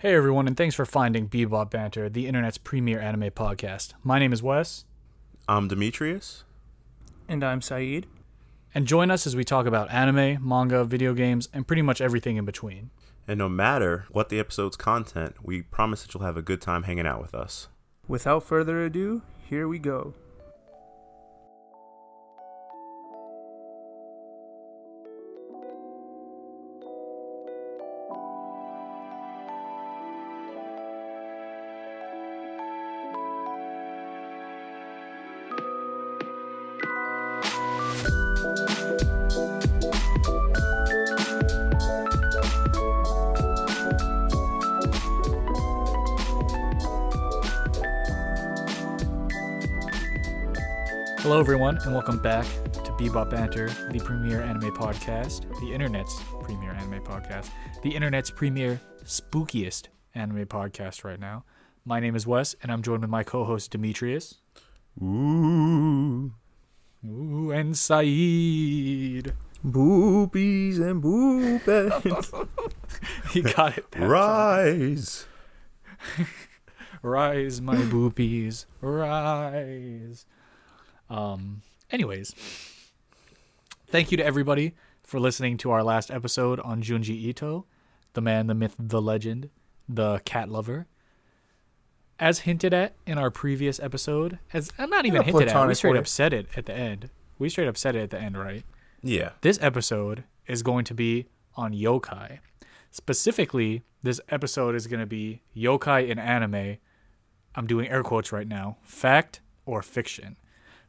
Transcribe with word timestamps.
Hey 0.00 0.14
everyone, 0.14 0.46
and 0.46 0.56
thanks 0.56 0.74
for 0.74 0.86
finding 0.86 1.28
Bebop 1.28 1.68
Banter, 1.68 2.08
the 2.08 2.26
internet's 2.26 2.56
premier 2.56 2.98
anime 2.98 3.32
podcast. 3.32 3.92
My 4.02 4.18
name 4.18 4.32
is 4.32 4.42
Wes, 4.42 4.86
I'm 5.46 5.68
Demetrius. 5.68 6.44
And 7.28 7.44
I'm 7.44 7.60
Saeed. 7.60 8.06
and 8.74 8.86
join 8.86 9.10
us 9.10 9.26
as 9.26 9.36
we 9.36 9.44
talk 9.44 9.66
about 9.66 9.90
anime, 9.90 10.42
manga, 10.42 10.84
video 10.84 11.12
games, 11.12 11.50
and 11.52 11.66
pretty 11.66 11.82
much 11.82 12.00
everything 12.00 12.38
in 12.38 12.46
between. 12.46 12.88
And 13.28 13.36
no 13.36 13.50
matter 13.50 14.06
what 14.10 14.30
the 14.30 14.40
episode's 14.40 14.74
content, 14.74 15.36
we 15.42 15.60
promise 15.60 16.02
that 16.02 16.14
you'll 16.14 16.24
have 16.24 16.38
a 16.38 16.42
good 16.42 16.62
time 16.62 16.84
hanging 16.84 17.06
out 17.06 17.20
with 17.20 17.34
us. 17.34 17.68
Without 18.08 18.42
further 18.42 18.82
ado, 18.82 19.20
here 19.50 19.68
we 19.68 19.78
go. 19.78 20.14
Welcome 52.00 52.18
back 52.18 52.46
to 52.72 52.92
Bebop 52.92 53.28
Banter, 53.28 53.68
the 53.90 54.00
premier 54.00 54.40
anime 54.40 54.74
podcast, 54.74 55.42
the 55.60 55.70
internet's 55.70 56.18
premier 56.40 56.70
anime 56.70 57.04
podcast, 57.04 57.50
the 57.82 57.94
internet's 57.94 58.30
premier 58.30 58.80
spookiest 59.04 59.88
anime 60.14 60.46
podcast 60.46 61.04
right 61.04 61.20
now. 61.20 61.44
My 61.84 62.00
name 62.00 62.16
is 62.16 62.26
Wes, 62.26 62.56
and 62.62 62.72
I'm 62.72 62.80
joined 62.80 63.02
with 63.02 63.10
my 63.10 63.22
co-host 63.22 63.72
Demetrius. 63.72 64.38
Ooh. 65.02 66.32
Ooh, 67.06 67.50
and 67.50 67.76
Saeed. 67.76 69.34
Boobies 69.62 70.78
and 70.78 71.02
boobies. 71.02 72.32
He 73.30 73.42
got 73.54 73.76
it. 73.76 73.84
Rise. 73.98 75.26
Rise, 77.02 77.60
my 77.60 77.76
boobies, 77.76 78.64
rise. 78.80 80.24
Um. 81.10 81.60
Anyways, 81.90 82.34
thank 83.88 84.10
you 84.10 84.16
to 84.16 84.24
everybody 84.24 84.74
for 85.02 85.18
listening 85.18 85.56
to 85.58 85.70
our 85.72 85.82
last 85.82 86.10
episode 86.10 86.60
on 86.60 86.82
Junji 86.82 87.10
Ito, 87.10 87.66
the 88.12 88.20
man, 88.20 88.46
the 88.46 88.54
myth, 88.54 88.76
the 88.78 89.02
legend, 89.02 89.50
the 89.88 90.20
cat 90.24 90.48
lover. 90.48 90.86
As 92.20 92.40
hinted 92.40 92.72
at 92.72 92.94
in 93.06 93.18
our 93.18 93.30
previous 93.30 93.80
episode, 93.80 94.38
as 94.52 94.70
uh, 94.78 94.86
not 94.86 95.04
even 95.06 95.22
hinted 95.22 95.48
at, 95.48 95.66
we 95.66 95.74
straight 95.74 95.94
way. 95.94 95.98
up 95.98 96.06
said 96.06 96.32
it 96.32 96.46
at 96.56 96.66
the 96.66 96.74
end. 96.74 97.10
We 97.38 97.48
straight 97.48 97.66
up 97.66 97.76
said 97.76 97.96
it 97.96 98.02
at 98.02 98.10
the 98.10 98.20
end, 98.20 98.38
right? 98.38 98.62
Yeah. 99.02 99.30
This 99.40 99.58
episode 99.60 100.24
is 100.46 100.62
going 100.62 100.84
to 100.84 100.94
be 100.94 101.26
on 101.56 101.72
yokai. 101.72 102.38
Specifically, 102.90 103.82
this 104.02 104.20
episode 104.28 104.74
is 104.74 104.86
going 104.86 105.00
to 105.00 105.06
be 105.06 105.42
yokai 105.56 106.08
in 106.08 106.18
anime. 106.18 106.76
I'm 107.56 107.66
doing 107.66 107.88
air 107.88 108.02
quotes 108.02 108.30
right 108.30 108.46
now. 108.46 108.76
Fact 108.84 109.40
or 109.64 109.82
fiction. 109.82 110.36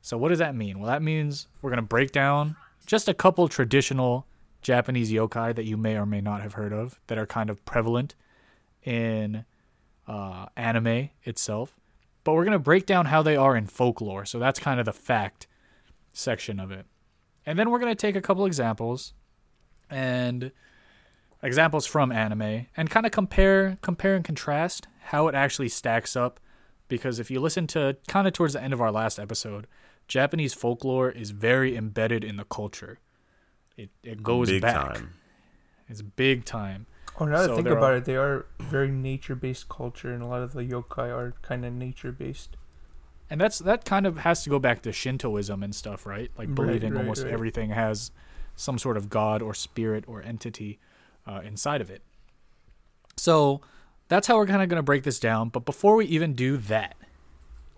So 0.02 0.18
what 0.18 0.30
does 0.30 0.40
that 0.40 0.56
mean? 0.56 0.80
Well, 0.80 0.90
that 0.90 1.02
means 1.02 1.48
we're 1.62 1.70
going 1.70 1.78
to 1.78 1.84
break 1.84 2.12
down 2.12 2.56
just 2.86 3.08
a 3.08 3.14
couple 3.14 3.48
traditional 3.48 4.26
Japanese 4.62 5.12
yokai 5.12 5.56
that 5.56 5.66
you 5.66 5.78
may 5.78 5.96
or 5.96 6.06
may 6.06 6.22
not 6.22 6.42
have 6.42 6.54
heard 6.54 6.74
of 6.74 7.00
that 7.08 7.18
are 7.18 7.26
kind 7.26 7.50
of 7.50 7.64
prevalent 7.66 8.16
in 8.84 9.46
uh, 10.08 10.48
anime 10.56 11.10
itself. 11.24 11.80
But 12.24 12.34
we're 12.34 12.44
going 12.46 12.52
to 12.54 12.60
break 12.60 12.86
down 12.86 13.08
how 13.08 13.22
they 13.22 13.36
are 13.36 13.56
in 13.56 13.68
folklore. 13.68 14.26
So 14.26 14.40
that's 14.40 14.60
kind 14.60 14.80
of 14.80 14.86
the 14.86 14.94
fact 14.94 15.48
section 16.14 16.60
of 16.60 16.72
it. 16.72 16.86
And 17.46 17.58
then 17.58 17.70
we're 17.70 17.80
going 17.80 17.92
to 17.92 18.00
take 18.00 18.16
a 18.16 18.22
couple 18.22 18.46
examples 18.46 19.14
and 19.90 20.52
examples 21.44 21.86
from 21.86 22.12
anime 22.12 22.68
and 22.78 22.90
kind 22.90 23.06
of 23.06 23.12
compare 23.12 23.78
compare 23.82 24.16
and 24.16 24.24
contrast 24.24 24.88
how 25.06 25.28
it 25.28 25.34
actually 25.34 25.68
stacks 25.68 26.16
up 26.16 26.40
because 26.88 27.20
if 27.20 27.32
you 27.32 27.40
listen 27.40 27.66
to 27.66 27.98
kind 28.08 28.28
of 28.28 28.34
towards 28.34 28.54
the 28.54 28.62
end 28.62 28.74
of 28.74 28.82
our 28.82 28.92
last 28.92 29.18
episode, 29.18 29.66
Japanese 30.12 30.54
folklore 30.54 31.10
is 31.10 31.32
very 31.32 31.78
embedded 31.78 32.22
in 32.22 32.36
the 32.36 32.44
culture. 32.44 33.00
It 33.78 33.92
it 34.04 34.22
goes 34.22 34.50
Big 34.50 34.62
back. 34.62 34.96
time. 34.96 35.14
It's 35.88 36.02
big 36.02 36.44
time. 36.44 36.86
Oh, 37.18 37.24
now 37.26 37.42
that 37.42 37.52
I 37.52 37.56
think 37.56 37.68
about 37.70 37.92
all- 37.92 37.98
it, 38.00 38.06
they 38.06 38.18
are 38.18 38.46
very 38.60 38.92
nature-based 38.92 39.70
culture, 39.70 40.14
and 40.14 40.22
a 40.22 40.26
lot 40.26 40.42
of 40.42 40.52
the 40.52 40.64
yokai 40.64 41.08
are 41.20 41.34
kind 41.42 41.64
of 41.64 41.72
nature-based. 41.74 42.58
And 43.30 43.40
that's 43.40 43.60
that 43.60 43.86
kind 43.86 44.06
of 44.06 44.18
has 44.18 44.44
to 44.44 44.50
go 44.50 44.60
back 44.60 44.82
to 44.82 44.92
Shintoism 44.92 45.64
and 45.64 45.74
stuff, 45.74 46.06
right? 46.06 46.30
Like 46.38 46.50
Right, 46.50 46.56
believing 46.56 46.94
right, 46.94 47.00
almost 47.02 47.24
right. 47.24 47.32
everything 47.32 47.70
has 47.70 48.12
some 48.58 48.78
sort 48.78 48.98
of 48.98 49.10
god 49.10 49.42
or 49.42 49.54
spirit 49.54 50.04
or 50.08 50.22
entity 50.22 50.78
uh, 51.26 51.40
inside 51.46 51.80
of 51.80 51.90
it. 51.90 52.02
So 53.16 53.62
that's 54.10 54.28
how 54.28 54.36
we're 54.36 54.48
kind 54.48 54.62
of 54.62 54.68
going 54.68 54.78
to 54.80 54.84
break 54.84 55.04
this 55.04 55.20
down. 55.22 55.48
But 55.50 55.64
before 55.64 55.96
we 55.96 56.06
even 56.08 56.34
do 56.34 56.58
that, 56.58 56.96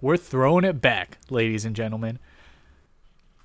we're 0.04 0.18
throwing 0.18 0.66
it 0.66 0.82
back, 0.82 1.18
ladies 1.30 1.64
and 1.64 1.74
gentlemen, 1.74 2.20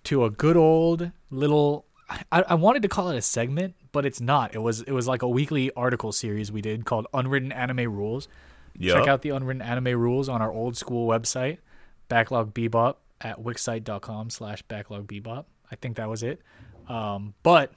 to 0.02 0.24
a 0.24 0.30
good 0.30 0.56
old 0.56 1.12
little. 1.30 1.86
I, 2.32 2.42
I 2.42 2.54
wanted 2.54 2.82
to 2.82 2.88
call 2.88 3.10
it 3.10 3.16
a 3.16 3.22
segment, 3.22 3.76
but 3.92 4.04
it's 4.04 4.20
not. 4.20 4.56
It 4.56 4.58
was 4.58 4.82
it 4.82 4.90
was 4.90 5.06
like 5.06 5.22
a 5.22 5.28
weekly 5.28 5.70
article 5.76 6.10
series 6.10 6.50
we 6.50 6.60
did 6.60 6.84
called 6.84 7.06
Unwritten 7.14 7.52
Anime 7.52 7.94
Rules. 7.94 8.26
Yup. 8.76 8.98
Check 8.98 9.08
out 9.08 9.22
the 9.22 9.30
unwritten 9.30 9.62
anime 9.62 9.98
rules 10.00 10.28
on 10.28 10.42
our 10.42 10.52
old 10.52 10.76
school 10.76 11.08
website, 11.08 11.58
Backlog 12.08 12.54
Bebop 12.54 12.96
at 13.20 13.38
wixsite.com 13.38 14.30
slash 14.30 14.62
backlog 14.62 15.06
bebop. 15.06 15.44
I 15.70 15.76
think 15.76 15.96
that 15.96 16.08
was 16.08 16.22
it. 16.22 16.40
Um, 16.88 17.34
but 17.42 17.72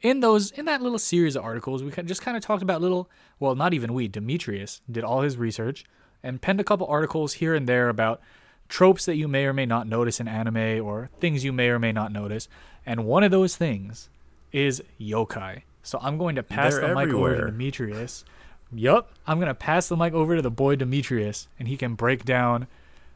in 0.00 0.20
those 0.20 0.50
in 0.52 0.64
that 0.64 0.80
little 0.80 0.98
series 0.98 1.36
of 1.36 1.44
articles, 1.44 1.82
we 1.82 1.90
just 1.90 2.22
kind 2.22 2.38
of 2.38 2.42
talked 2.42 2.62
about 2.62 2.80
little 2.80 3.10
well, 3.38 3.54
not 3.54 3.74
even 3.74 3.92
we, 3.92 4.08
Demetrius 4.08 4.80
did 4.90 5.04
all 5.04 5.20
his 5.20 5.36
research 5.36 5.84
and 6.22 6.40
penned 6.40 6.60
a 6.60 6.64
couple 6.64 6.86
articles 6.86 7.34
here 7.34 7.54
and 7.54 7.68
there 7.68 7.88
about 7.88 8.20
tropes 8.68 9.06
that 9.06 9.16
you 9.16 9.28
may 9.28 9.44
or 9.44 9.52
may 9.52 9.66
not 9.66 9.86
notice 9.86 10.20
in 10.20 10.28
anime 10.28 10.84
or 10.84 11.10
things 11.20 11.44
you 11.44 11.52
may 11.52 11.68
or 11.68 11.78
may 11.78 11.92
not 11.92 12.12
notice. 12.12 12.48
And 12.84 13.06
one 13.06 13.22
of 13.22 13.30
those 13.30 13.56
things 13.56 14.08
is 14.52 14.82
yokai. 15.00 15.62
So 15.82 15.98
I'm 16.02 16.18
going 16.18 16.36
to 16.36 16.42
pass 16.42 16.74
They're 16.74 16.88
the 16.88 16.94
mic 16.94 17.08
over 17.08 17.36
to. 17.36 17.46
Demetrius. 17.46 18.24
Yup, 18.72 19.10
I'm 19.26 19.38
gonna 19.38 19.54
pass 19.54 19.88
the 19.88 19.96
mic 19.96 20.12
over 20.12 20.36
to 20.36 20.42
the 20.42 20.50
boy 20.50 20.76
Demetrius, 20.76 21.48
and 21.58 21.68
he 21.68 21.76
can 21.78 21.94
break 21.94 22.24
down 22.24 22.66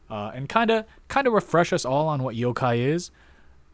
uh, 0.09 0.31
and 0.33 0.49
kind 0.49 0.71
of 0.71 0.85
kind 1.07 1.27
of 1.27 1.33
refresh 1.33 1.71
us 1.71 1.85
all 1.85 2.07
on 2.07 2.23
what 2.23 2.35
yokai 2.35 2.79
is. 2.79 3.11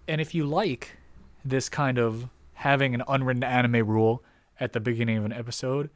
And 0.08 0.20
if 0.20 0.36
you 0.36 0.46
like 0.46 0.98
this 1.46 1.70
kind 1.70 1.98
of 1.98 2.28
having 2.56 2.94
an 2.94 3.04
unwritten 3.08 3.44
anime 3.44 3.88
rule 3.88 4.22
at 4.60 4.74
the 4.74 4.82
beginning 4.82 5.18
of 5.18 5.26
an 5.26 5.32
episode, 5.32 5.90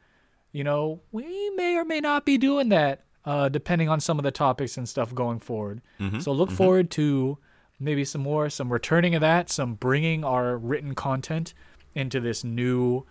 you 0.52 0.64
know, 0.64 1.00
we 1.12 1.50
may 1.50 1.76
or 1.76 1.84
may 1.84 2.00
not 2.00 2.24
be 2.24 2.38
doing 2.38 2.70
that 2.70 3.02
uh, 3.24 3.48
depending 3.48 3.88
on 3.88 4.00
some 4.00 4.18
of 4.18 4.22
the 4.22 4.30
topics 4.30 4.76
and 4.76 4.88
stuff 4.88 5.14
going 5.14 5.38
forward. 5.40 5.80
So 6.20 6.32
look 6.32 6.50
forward 6.50 6.90
to 6.92 7.38
maybe 7.80 8.04
some 8.04 8.20
more, 8.20 8.50
some 8.50 8.72
returning 8.72 9.14
of 9.14 9.20
that, 9.20 9.50
some 9.50 9.74
bringing 9.74 10.24
our 10.24 10.56
written 10.56 10.94
content 10.94 11.54
into 11.94 12.20
this 12.20 12.44
new 12.44 13.04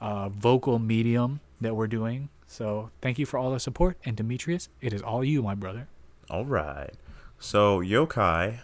uh, 0.00 0.28
vocal 0.28 0.78
medium 0.78 1.40
that 1.60 1.74
we're 1.76 1.86
doing. 1.86 2.28
So 2.46 2.90
thank 3.00 3.18
you 3.18 3.26
for 3.26 3.38
all 3.38 3.52
the 3.52 3.60
support. 3.60 3.96
And 4.04 4.16
Demetrius, 4.16 4.68
it 4.80 4.92
is 4.92 5.02
all 5.02 5.22
you, 5.22 5.42
my 5.42 5.54
brother. 5.54 5.86
All 6.28 6.44
right. 6.44 6.92
So 7.38 7.80
yokai, 7.80 8.60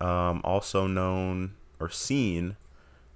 um, 0.00 0.40
also 0.44 0.86
known 0.86 1.54
or 1.80 1.90
seen 1.90 2.56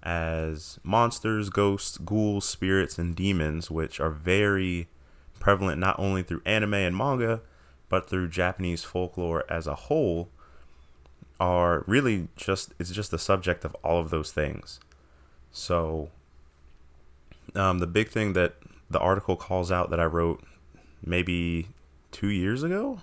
as 0.03 0.79
monsters, 0.83 1.51
ghosts, 1.51 1.99
ghouls, 1.99 2.45
spirits, 2.45 2.99
and 2.99 3.15
demons, 3.15 3.71
which 3.71 4.01
are 4.01 4.11
very 4.11 4.89
prevalent 5.41 5.79
not 5.79 5.99
only 5.99 6.23
through 6.23 6.43
anime 6.45 6.75
and 6.75 6.97
manga, 6.97 7.41
but 7.89 8.09
through 8.09 8.29
Japanese 8.29 8.85
folklore 8.85 9.45
as 9.49 9.67
a 9.67 9.75
whole, 9.75 10.29
are 11.41 11.85
really 11.87 12.29
just 12.37 12.75
it's 12.79 12.91
just 12.91 13.11
the 13.11 13.19
subject 13.19 13.65
of 13.65 13.75
all 13.77 14.01
of 14.01 14.11
those 14.11 14.33
things. 14.33 14.81
So, 15.51 16.11
um, 17.55 17.79
the 17.79 17.87
big 17.87 18.09
thing 18.09 18.33
that 18.35 18.55
the 18.91 18.99
article 18.99 19.37
calls 19.37 19.71
out 19.71 19.91
that 19.91 20.01
I 20.01 20.05
wrote 20.05 20.43
maybe 21.05 21.69
two 22.11 22.29
years 22.29 22.63
ago. 22.63 23.01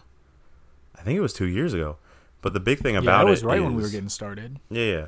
I 0.98 1.02
think 1.02 1.18
it 1.18 1.22
was 1.22 1.34
two 1.34 1.48
years 1.48 1.74
ago. 1.74 1.98
But 2.42 2.54
the 2.54 2.60
big 2.60 2.80
thing 2.80 2.94
yeah, 2.94 3.02
about 3.02 3.26
that 3.26 3.30
was 3.30 3.44
it 3.44 3.48
right 3.48 3.62
when 3.62 3.76
we 3.76 3.82
were 3.82 3.90
getting 3.90 4.10
started. 4.10 4.60
yeah, 4.70 4.84
yeah. 4.84 5.08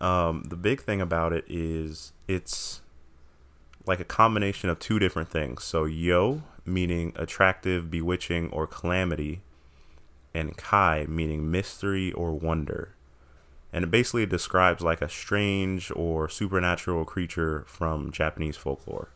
Um, 0.00 0.44
the 0.48 0.56
big 0.56 0.82
thing 0.82 1.00
about 1.00 1.32
it 1.32 1.44
is 1.48 2.12
it's 2.28 2.82
like 3.86 4.00
a 4.00 4.04
combination 4.04 4.68
of 4.68 4.78
two 4.78 4.98
different 4.98 5.30
things. 5.30 5.64
So 5.64 5.84
yo 5.84 6.42
meaning 6.64 7.12
attractive, 7.16 7.90
bewitching, 7.90 8.50
or 8.50 8.66
calamity, 8.66 9.42
and 10.34 10.56
kai 10.56 11.06
meaning 11.08 11.50
mystery 11.50 12.12
or 12.12 12.32
wonder. 12.32 12.94
And 13.72 13.84
it 13.84 13.90
basically 13.90 14.26
describes 14.26 14.82
like 14.82 15.02
a 15.02 15.08
strange 15.08 15.90
or 15.94 16.28
supernatural 16.28 17.04
creature 17.04 17.64
from 17.66 18.12
Japanese 18.12 18.56
folklore. 18.56 19.10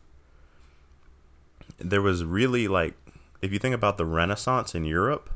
there 1.77 2.01
was 2.01 2.25
really 2.25 2.67
like 2.67 2.93
if 3.41 3.53
you 3.53 3.59
think 3.59 3.73
about 3.73 3.97
the 3.97 4.05
Renaissance 4.05 4.75
in 4.75 4.83
Europe, 4.83 5.29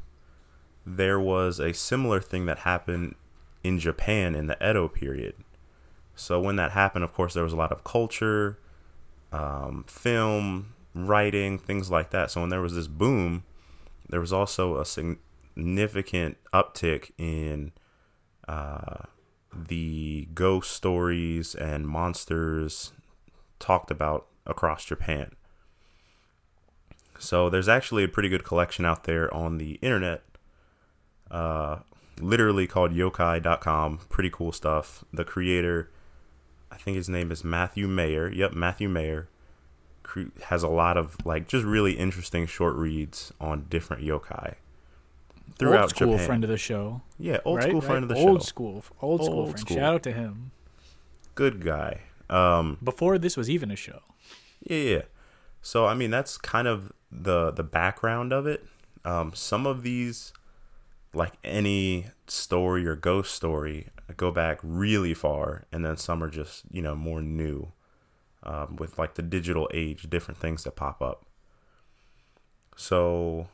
there 0.85 1.19
was 1.19 1.59
a 1.59 1.73
similar 1.73 2.19
thing 2.19 2.45
that 2.47 2.59
happened 2.59 3.15
in 3.63 3.79
Japan 3.79 4.35
in 4.35 4.47
the 4.47 4.57
Edo 4.57 4.87
period. 4.87 5.35
So 6.15 6.39
when 6.39 6.57
that 6.57 6.71
happened, 6.71 7.03
of 7.03 7.13
course, 7.13 7.33
there 7.33 7.43
was 7.43 7.53
a 7.53 7.57
lot 7.57 7.71
of 7.71 7.83
culture, 7.83 8.59
um, 9.31 9.85
film, 9.87 10.73
writing, 10.93 11.57
things 11.57 11.89
like 11.89 12.11
that. 12.11 12.31
So 12.31 12.41
when 12.41 12.49
there 12.49 12.61
was 12.61 12.75
this 12.75 12.87
boom, 12.87 13.43
there 14.09 14.19
was 14.19 14.33
also 14.33 14.79
a 14.79 14.85
significant 14.85 16.37
uptick 16.53 17.11
in 17.17 17.71
uh, 18.47 19.05
the 19.53 20.27
ghost 20.33 20.71
stories 20.71 21.55
and 21.55 21.87
monsters 21.87 22.91
talked 23.59 23.91
about 23.91 24.27
across 24.45 24.85
Japan. 24.85 25.31
So 27.17 27.49
there's 27.49 27.69
actually 27.69 28.03
a 28.03 28.09
pretty 28.09 28.29
good 28.29 28.43
collection 28.43 28.85
out 28.85 29.05
there 29.05 29.33
on 29.33 29.57
the 29.57 29.73
internet, 29.81 30.23
uh, 31.31 31.79
literally 32.19 32.67
called 32.67 32.93
yokai.com. 32.93 33.99
Pretty 34.09 34.29
cool 34.29 34.51
stuff. 34.51 35.05
The 35.13 35.23
creator, 35.23 35.89
I 36.69 36.75
think 36.75 36.97
his 36.97 37.07
name 37.07 37.31
is 37.31 37.43
Matthew 37.43 37.87
Meyer. 37.87 38.29
Yep, 38.29 38.53
Matthew 38.53 38.89
Meyer 38.89 39.29
has 40.43 40.63
a 40.63 40.67
lot 40.67 40.97
of 40.97 41.15
like 41.25 41.47
just 41.47 41.65
really 41.65 41.93
interesting 41.93 42.45
short 42.45 42.75
reads 42.75 43.31
on 43.39 43.65
different 43.69 44.03
yokai 44.03 44.55
throughout 45.57 45.81
old 45.81 45.89
school 45.89 46.11
Japan. 46.13 46.25
friend 46.25 46.43
of 46.43 46.49
the 46.49 46.57
show. 46.57 47.01
Yeah, 47.19 47.39
old 47.45 47.57
right? 47.57 47.69
school 47.69 47.81
right? 47.81 47.87
friend 47.87 48.03
of 48.03 48.09
the 48.09 48.15
old 48.15 48.41
show. 48.41 48.45
School, 48.45 48.83
old, 49.01 49.21
old 49.21 49.25
school 49.25 49.45
friend. 49.45 49.59
School. 49.59 49.77
Shout 49.77 49.93
out 49.93 50.03
to 50.03 50.11
him. 50.11 50.51
Good 51.35 51.63
guy. 51.63 52.01
Um, 52.29 52.77
Before 52.83 53.17
this 53.17 53.37
was 53.37 53.49
even 53.49 53.71
a 53.71 53.75
show. 53.75 54.01
Yeah, 54.63 54.77
yeah. 54.77 55.01
So 55.61 55.85
I 55.85 55.93
mean, 55.93 56.11
that's 56.11 56.37
kind 56.37 56.67
of 56.67 56.91
the 57.11 57.51
the 57.51 57.63
background 57.63 58.33
of 58.33 58.47
it. 58.47 58.65
Um, 59.05 59.31
some 59.33 59.65
of 59.65 59.83
these, 59.83 60.33
like 61.13 61.33
any 61.43 62.07
story 62.27 62.85
or 62.87 62.95
ghost 62.95 63.33
story, 63.33 63.87
go 64.15 64.31
back 64.31 64.59
really 64.63 65.13
far, 65.13 65.65
and 65.71 65.83
then 65.83 65.97
some 65.97 66.23
are 66.23 66.29
just 66.29 66.63
you 66.71 66.81
know 66.81 66.95
more 66.95 67.21
new, 67.21 67.71
um, 68.43 68.75
with 68.77 68.97
like 68.97 69.15
the 69.15 69.21
digital 69.21 69.69
age, 69.73 70.09
different 70.09 70.39
things 70.39 70.63
that 70.63 70.75
pop 70.75 71.01
up. 71.01 71.25
So, 72.75 73.47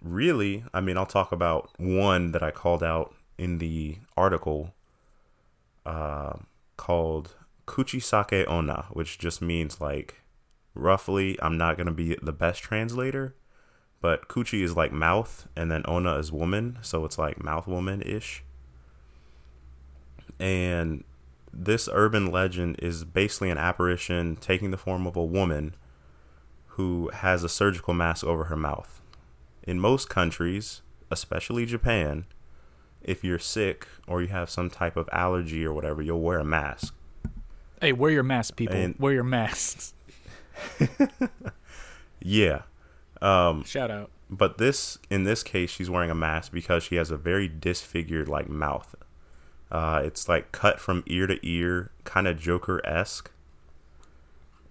really, 0.00 0.64
I 0.72 0.80
mean, 0.80 0.96
I'll 0.96 1.06
talk 1.06 1.32
about 1.32 1.70
one 1.78 2.32
that 2.32 2.42
I 2.42 2.50
called 2.50 2.82
out 2.82 3.14
in 3.38 3.58
the 3.58 3.98
article, 4.16 4.74
uh, 5.84 6.34
called 6.76 7.34
Kuchisake 7.66 8.48
Onna, 8.48 8.86
which 8.92 9.18
just 9.18 9.42
means 9.42 9.80
like 9.80 10.22
roughly, 10.74 11.38
I'm 11.42 11.56
not 11.56 11.76
going 11.76 11.86
to 11.86 11.92
be 11.92 12.16
the 12.22 12.32
best 12.32 12.62
translator, 12.62 13.34
but 14.00 14.28
Kuchi 14.28 14.62
is 14.62 14.76
like 14.76 14.92
mouth, 14.92 15.46
and 15.56 15.70
then 15.70 15.82
Onna 15.86 16.16
is 16.16 16.32
woman, 16.32 16.78
so 16.82 17.04
it's 17.04 17.18
like 17.18 17.42
mouth 17.42 17.66
woman 17.66 18.02
ish. 18.02 18.42
And 20.40 21.04
this 21.52 21.88
urban 21.92 22.30
legend 22.30 22.76
is 22.80 23.04
basically 23.04 23.50
an 23.50 23.58
apparition 23.58 24.36
taking 24.36 24.70
the 24.70 24.76
form 24.76 25.06
of 25.06 25.16
a 25.16 25.24
woman 25.24 25.74
who 26.68 27.10
has 27.12 27.44
a 27.44 27.48
surgical 27.48 27.92
mask 27.92 28.24
over 28.24 28.44
her 28.44 28.56
mouth. 28.56 29.00
In 29.62 29.78
most 29.78 30.08
countries, 30.08 30.82
especially 31.10 31.66
Japan, 31.66 32.24
if 33.02 33.22
you're 33.22 33.38
sick 33.38 33.86
or 34.06 34.22
you 34.22 34.28
have 34.28 34.48
some 34.48 34.70
type 34.70 34.96
of 34.96 35.08
allergy 35.12 35.64
or 35.64 35.72
whatever, 35.72 36.00
you'll 36.00 36.20
wear 36.20 36.38
a 36.38 36.44
mask. 36.44 36.94
Hey, 37.80 37.92
wear 37.92 38.10
your 38.10 38.22
mask, 38.22 38.56
people. 38.56 38.76
And 38.76 38.94
wear 38.98 39.12
your 39.12 39.24
masks. 39.24 39.92
yeah. 42.22 42.62
Um, 43.20 43.64
Shout 43.64 43.90
out. 43.90 44.10
But 44.30 44.56
this, 44.58 44.98
in 45.10 45.24
this 45.24 45.42
case, 45.42 45.70
she's 45.70 45.90
wearing 45.90 46.10
a 46.10 46.14
mask 46.14 46.52
because 46.52 46.82
she 46.82 46.96
has 46.96 47.10
a 47.10 47.16
very 47.16 47.48
disfigured 47.48 48.28
like 48.28 48.48
mouth. 48.48 48.94
Uh, 49.72 50.02
it's 50.04 50.28
like 50.28 50.52
cut 50.52 50.78
from 50.78 51.02
ear 51.06 51.26
to 51.26 51.38
ear, 51.42 51.90
kind 52.04 52.28
of 52.28 52.38
Joker 52.38 52.86
esque. 52.86 53.30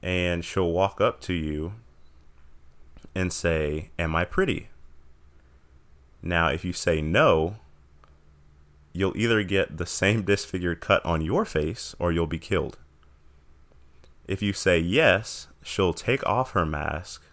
And 0.04 0.46
she'll 0.46 0.72
walk 0.72 1.02
up 1.02 1.20
to 1.22 1.34
you 1.34 1.74
and 3.16 3.34
say, 3.34 3.90
Am 3.98 4.16
I 4.16 4.26
pretty? 4.26 4.70
Now, 6.22 6.50
if 6.50 6.64
you 6.64 6.72
say 6.72 7.02
no, 7.02 7.56
you'll 8.94 9.18
either 9.18 9.42
get 9.42 9.78
the 9.78 9.88
same 9.88 10.22
disfigured 10.26 10.82
cut 10.82 11.04
on 11.04 11.22
your 11.22 11.46
face 11.46 11.96
or 11.98 12.12
you'll 12.12 12.28
be 12.28 12.40
killed. 12.40 12.78
If 14.28 14.44
you 14.44 14.54
say 14.54 14.78
yes, 14.78 15.48
she'll 15.64 15.94
take 15.94 16.24
off 16.28 16.52
her 16.52 16.66
mask. 16.66 17.24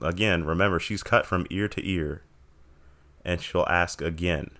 Again, 0.00 0.44
remember, 0.44 0.78
she's 0.78 1.02
cut 1.02 1.26
from 1.26 1.48
ear 1.50 1.66
to 1.66 1.84
ear. 1.84 2.22
And 3.24 3.40
she'll 3.40 3.66
ask 3.68 4.00
again. 4.00 4.52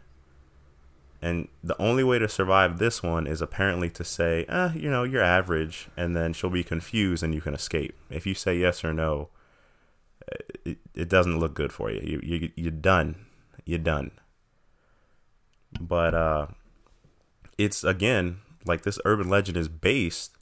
And 1.23 1.49
the 1.65 1.81
only 1.81 2.05
way 2.05 2.19
to 2.19 2.29
survive 2.29 2.79
this 2.79 3.03
one 3.03 3.27
is 3.27 3.41
apparently 3.41 3.91
to 3.91 4.05
say, 4.05 4.45
eh, 4.49 4.73
you 4.75 4.91
know, 4.91 5.03
you're 5.03 5.23
average. 5.23 5.89
And 5.97 6.17
then 6.17 6.33
she'll 6.33 6.51
be 6.51 6.65
confused 6.65 7.23
and 7.23 7.35
you 7.35 7.41
can 7.41 7.55
escape. 7.55 7.95
If 8.11 8.27
you 8.27 8.35
say 8.35 8.59
yes 8.59 8.85
or 8.85 8.93
no, 8.93 9.31
it, 10.65 10.79
it 10.95 11.09
doesn't 11.09 11.39
look 11.39 11.55
good 11.55 11.73
for 11.73 11.91
you. 11.91 12.01
You, 12.03 12.21
you. 12.23 12.51
You're 12.57 12.71
done. 12.71 13.27
You're 13.65 13.79
done. 13.79 14.11
But 15.81 16.15
uh, 16.15 16.47
it's, 17.59 17.83
again, 17.83 18.39
like 18.65 18.83
this 18.83 18.99
urban 19.05 19.29
legend 19.29 19.57
is 19.57 19.69
based 19.69 20.33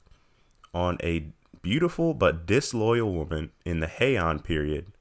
on 0.73 0.97
a 1.01 1.27
beautiful 1.61 2.13
but 2.13 2.45
disloyal 2.45 3.11
woman 3.11 3.51
in 3.65 3.79
the 3.79 3.87
Heian 3.87 4.43
period, 4.43 4.91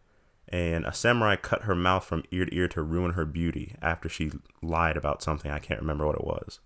and 0.48 0.84
a 0.84 0.92
samurai 0.92 1.36
cut 1.36 1.62
her 1.62 1.74
mouth 1.74 2.04
from 2.04 2.22
ear 2.30 2.44
to 2.46 2.54
ear 2.54 2.68
to 2.68 2.82
ruin 2.82 3.12
her 3.12 3.24
beauty 3.24 3.76
after 3.80 4.08
she 4.08 4.30
lied 4.62 4.96
about 4.96 5.22
something. 5.22 5.50
I 5.50 5.58
can't 5.58 5.80
remember 5.80 6.06
what 6.06 6.16
it 6.16 6.24
was. 6.24 6.60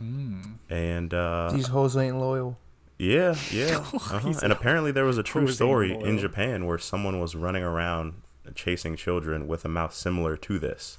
Mm. 0.00 0.54
And 0.68 1.14
uh, 1.14 1.50
these 1.52 1.68
hoes 1.68 1.96
ain't 1.96 2.18
loyal. 2.18 2.58
Yeah, 2.98 3.34
yeah. 3.50 3.78
Uh-huh. 3.78 4.34
and 4.42 4.52
apparently, 4.52 4.92
there 4.92 5.04
was 5.04 5.18
a 5.18 5.22
true 5.22 5.48
story 5.48 5.94
in 5.94 6.18
Japan 6.18 6.66
where 6.66 6.78
someone 6.78 7.20
was 7.20 7.34
running 7.34 7.62
around 7.62 8.14
chasing 8.54 8.96
children 8.96 9.46
with 9.46 9.64
a 9.64 9.68
mouth 9.68 9.94
similar 9.94 10.36
to 10.36 10.58
this. 10.58 10.98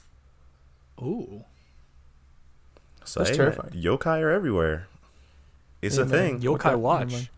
Ooh. 1.01 1.45
So, 3.03 3.19
That's 3.19 3.31
hey, 3.31 3.37
terrifying. 3.37 3.73
Man, 3.73 3.83
yokai 3.83 4.21
are 4.21 4.31
everywhere. 4.31 4.87
It's 5.81 5.97
yeah, 5.97 6.03
a 6.03 6.05
man. 6.05 6.39
thing. 6.39 6.41
Yokai 6.41 6.77
watch 6.77 7.29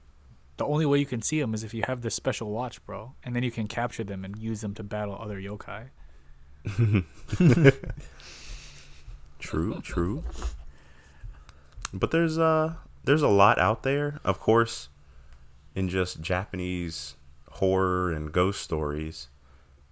the 0.57 0.65
only 0.65 0.85
way 0.85 0.99
you 0.99 1.05
can 1.05 1.21
see 1.21 1.39
them 1.39 1.53
is 1.53 1.63
if 1.63 1.73
you 1.73 1.83
have 1.87 2.01
this 2.01 2.15
special 2.15 2.51
watch, 2.51 2.85
bro, 2.85 3.13
and 3.23 3.35
then 3.35 3.43
you 3.43 3.51
can 3.51 3.67
capture 3.67 4.03
them 4.03 4.23
and 4.23 4.37
use 4.37 4.61
them 4.61 4.73
to 4.75 4.83
battle 4.83 5.17
other 5.19 5.39
yokai. 5.39 5.89
true, 9.39 9.81
true. 9.81 10.23
But 11.93 12.11
there's 12.11 12.37
uh 12.37 12.75
there's 13.03 13.21
a 13.21 13.27
lot 13.27 13.59
out 13.59 13.83
there, 13.83 14.19
of 14.23 14.39
course, 14.39 14.89
in 15.75 15.89
just 15.89 16.21
Japanese 16.21 17.15
horror 17.53 18.11
and 18.11 18.31
ghost 18.31 18.61
stories. 18.61 19.27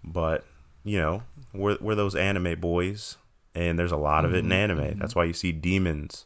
But 0.03 0.45
you 0.83 0.99
know, 0.99 1.23
we're 1.53 1.77
we're 1.81 1.95
those 1.95 2.15
anime 2.15 2.59
boys, 2.59 3.17
and 3.53 3.77
there's 3.77 3.91
a 3.91 3.97
lot 3.97 4.25
of 4.25 4.33
it 4.33 4.39
in 4.39 4.45
mm-hmm, 4.45 4.53
anime. 4.53 4.77
Mm-hmm. 4.79 4.99
That's 4.99 5.15
why 5.15 5.25
you 5.25 5.33
see 5.33 5.51
demons 5.51 6.25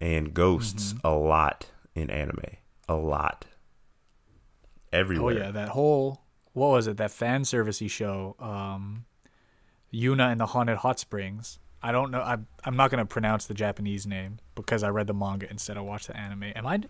and 0.00 0.34
ghosts 0.34 0.92
mm-hmm. 0.92 1.06
a 1.06 1.16
lot 1.16 1.66
in 1.94 2.10
anime 2.10 2.56
a 2.88 2.94
lot. 2.94 3.46
Everywhere. 4.92 5.34
Oh 5.34 5.38
yeah, 5.38 5.50
that 5.50 5.70
whole 5.70 6.22
what 6.56 6.70
was 6.70 6.86
it? 6.86 6.96
That 6.96 7.10
fan 7.10 7.42
servicey 7.42 7.90
show, 7.90 8.34
um, 8.40 9.04
Yuna 9.92 10.32
and 10.32 10.40
the 10.40 10.46
Haunted 10.46 10.78
Hot 10.78 10.98
Springs. 10.98 11.58
I 11.82 11.92
don't 11.92 12.10
know. 12.10 12.22
I'm 12.22 12.46
I'm 12.64 12.76
not 12.76 12.90
gonna 12.90 13.04
pronounce 13.04 13.46
the 13.46 13.54
Japanese 13.54 14.06
name 14.06 14.38
because 14.54 14.82
I 14.82 14.88
read 14.88 15.06
the 15.06 15.14
manga 15.14 15.50
instead. 15.50 15.76
of 15.76 15.84
watch 15.84 16.06
the 16.06 16.16
anime. 16.16 16.44
Am 16.54 16.66
I? 16.66 16.80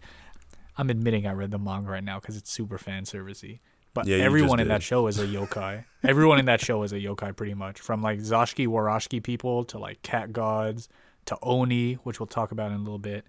I'm 0.79 0.89
admitting 0.89 1.27
I 1.27 1.33
read 1.33 1.51
the 1.51 1.59
manga 1.59 1.91
right 1.91 2.05
now 2.05 2.21
because 2.21 2.37
it's 2.37 2.51
super 2.51 2.79
fan 2.79 3.05
servicey. 3.05 3.59
But 3.93 4.07
yeah, 4.07 4.19
everyone 4.19 4.61
in 4.61 4.69
that 4.69 4.85
show 4.85 5.09
is 5.09 5.19
a 5.19 5.27
yokai. 5.27 5.85
everyone 6.05 6.39
in 6.39 6.45
that 6.45 6.61
show 6.61 6.83
is 6.85 6.93
a 6.93 7.01
yokai, 7.01 7.35
pretty 7.35 7.55
much. 7.55 7.81
From 7.81 8.03
like 8.03 8.21
Zashiki 8.21 8.69
Warashiki 8.69 9.23
people 9.23 9.65
to 9.65 9.79
like 9.79 10.03
cat 10.03 10.33
gods 10.33 10.89
to 11.25 11.37
Oni, 11.43 11.95
which 11.95 12.21
we'll 12.21 12.27
talk 12.27 12.53
about 12.53 12.71
in 12.71 12.77
a 12.77 12.83
little 12.83 12.99
bit. 12.99 13.25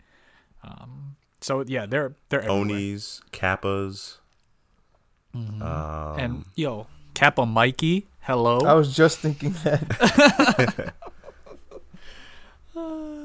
Um, 0.63 1.15
so 1.41 1.63
yeah, 1.67 1.85
they're 1.85 2.15
they're 2.29 2.41
everywhere. 2.41 2.61
Onis, 2.61 3.21
Kappas, 3.31 4.17
mm-hmm. 5.35 5.61
um, 5.61 6.19
and 6.19 6.45
yo, 6.55 6.87
Kappa 7.13 7.45
Mikey. 7.45 8.07
Hello. 8.21 8.59
I 8.59 8.73
was 8.73 8.95
just 8.95 9.19
thinking 9.19 9.55
that. 9.63 10.93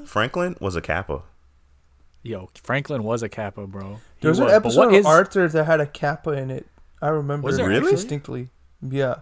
Franklin 0.06 0.56
was 0.60 0.76
a 0.76 0.80
Kappa. 0.80 1.22
Yo, 2.22 2.50
Franklin 2.62 3.02
was 3.02 3.22
a 3.22 3.28
Kappa, 3.28 3.66
bro. 3.66 3.98
There 4.20 4.30
was, 4.30 4.38
was 4.38 4.50
an 4.50 4.54
episode 4.54 4.88
of 4.88 4.94
is... 4.94 5.06
Arthur 5.06 5.48
that 5.48 5.64
had 5.64 5.80
a 5.80 5.86
Kappa 5.86 6.30
in 6.30 6.50
it. 6.50 6.66
I 7.00 7.08
remember 7.08 7.46
was 7.46 7.58
it 7.58 7.64
really? 7.64 7.90
distinctly. 7.90 8.50
Yeah, 8.80 9.16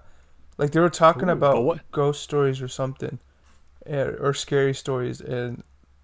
like 0.59 0.73
they 0.73 0.81
were 0.81 0.91
talking 0.91 1.31
Ooh, 1.31 1.33
about 1.33 1.81
ghost 1.91 2.23
stories 2.23 2.61
or 2.61 2.69
something, 2.69 3.19
or 3.87 4.35
scary 4.35 4.75
stories, 4.75 5.21
and 5.21 5.63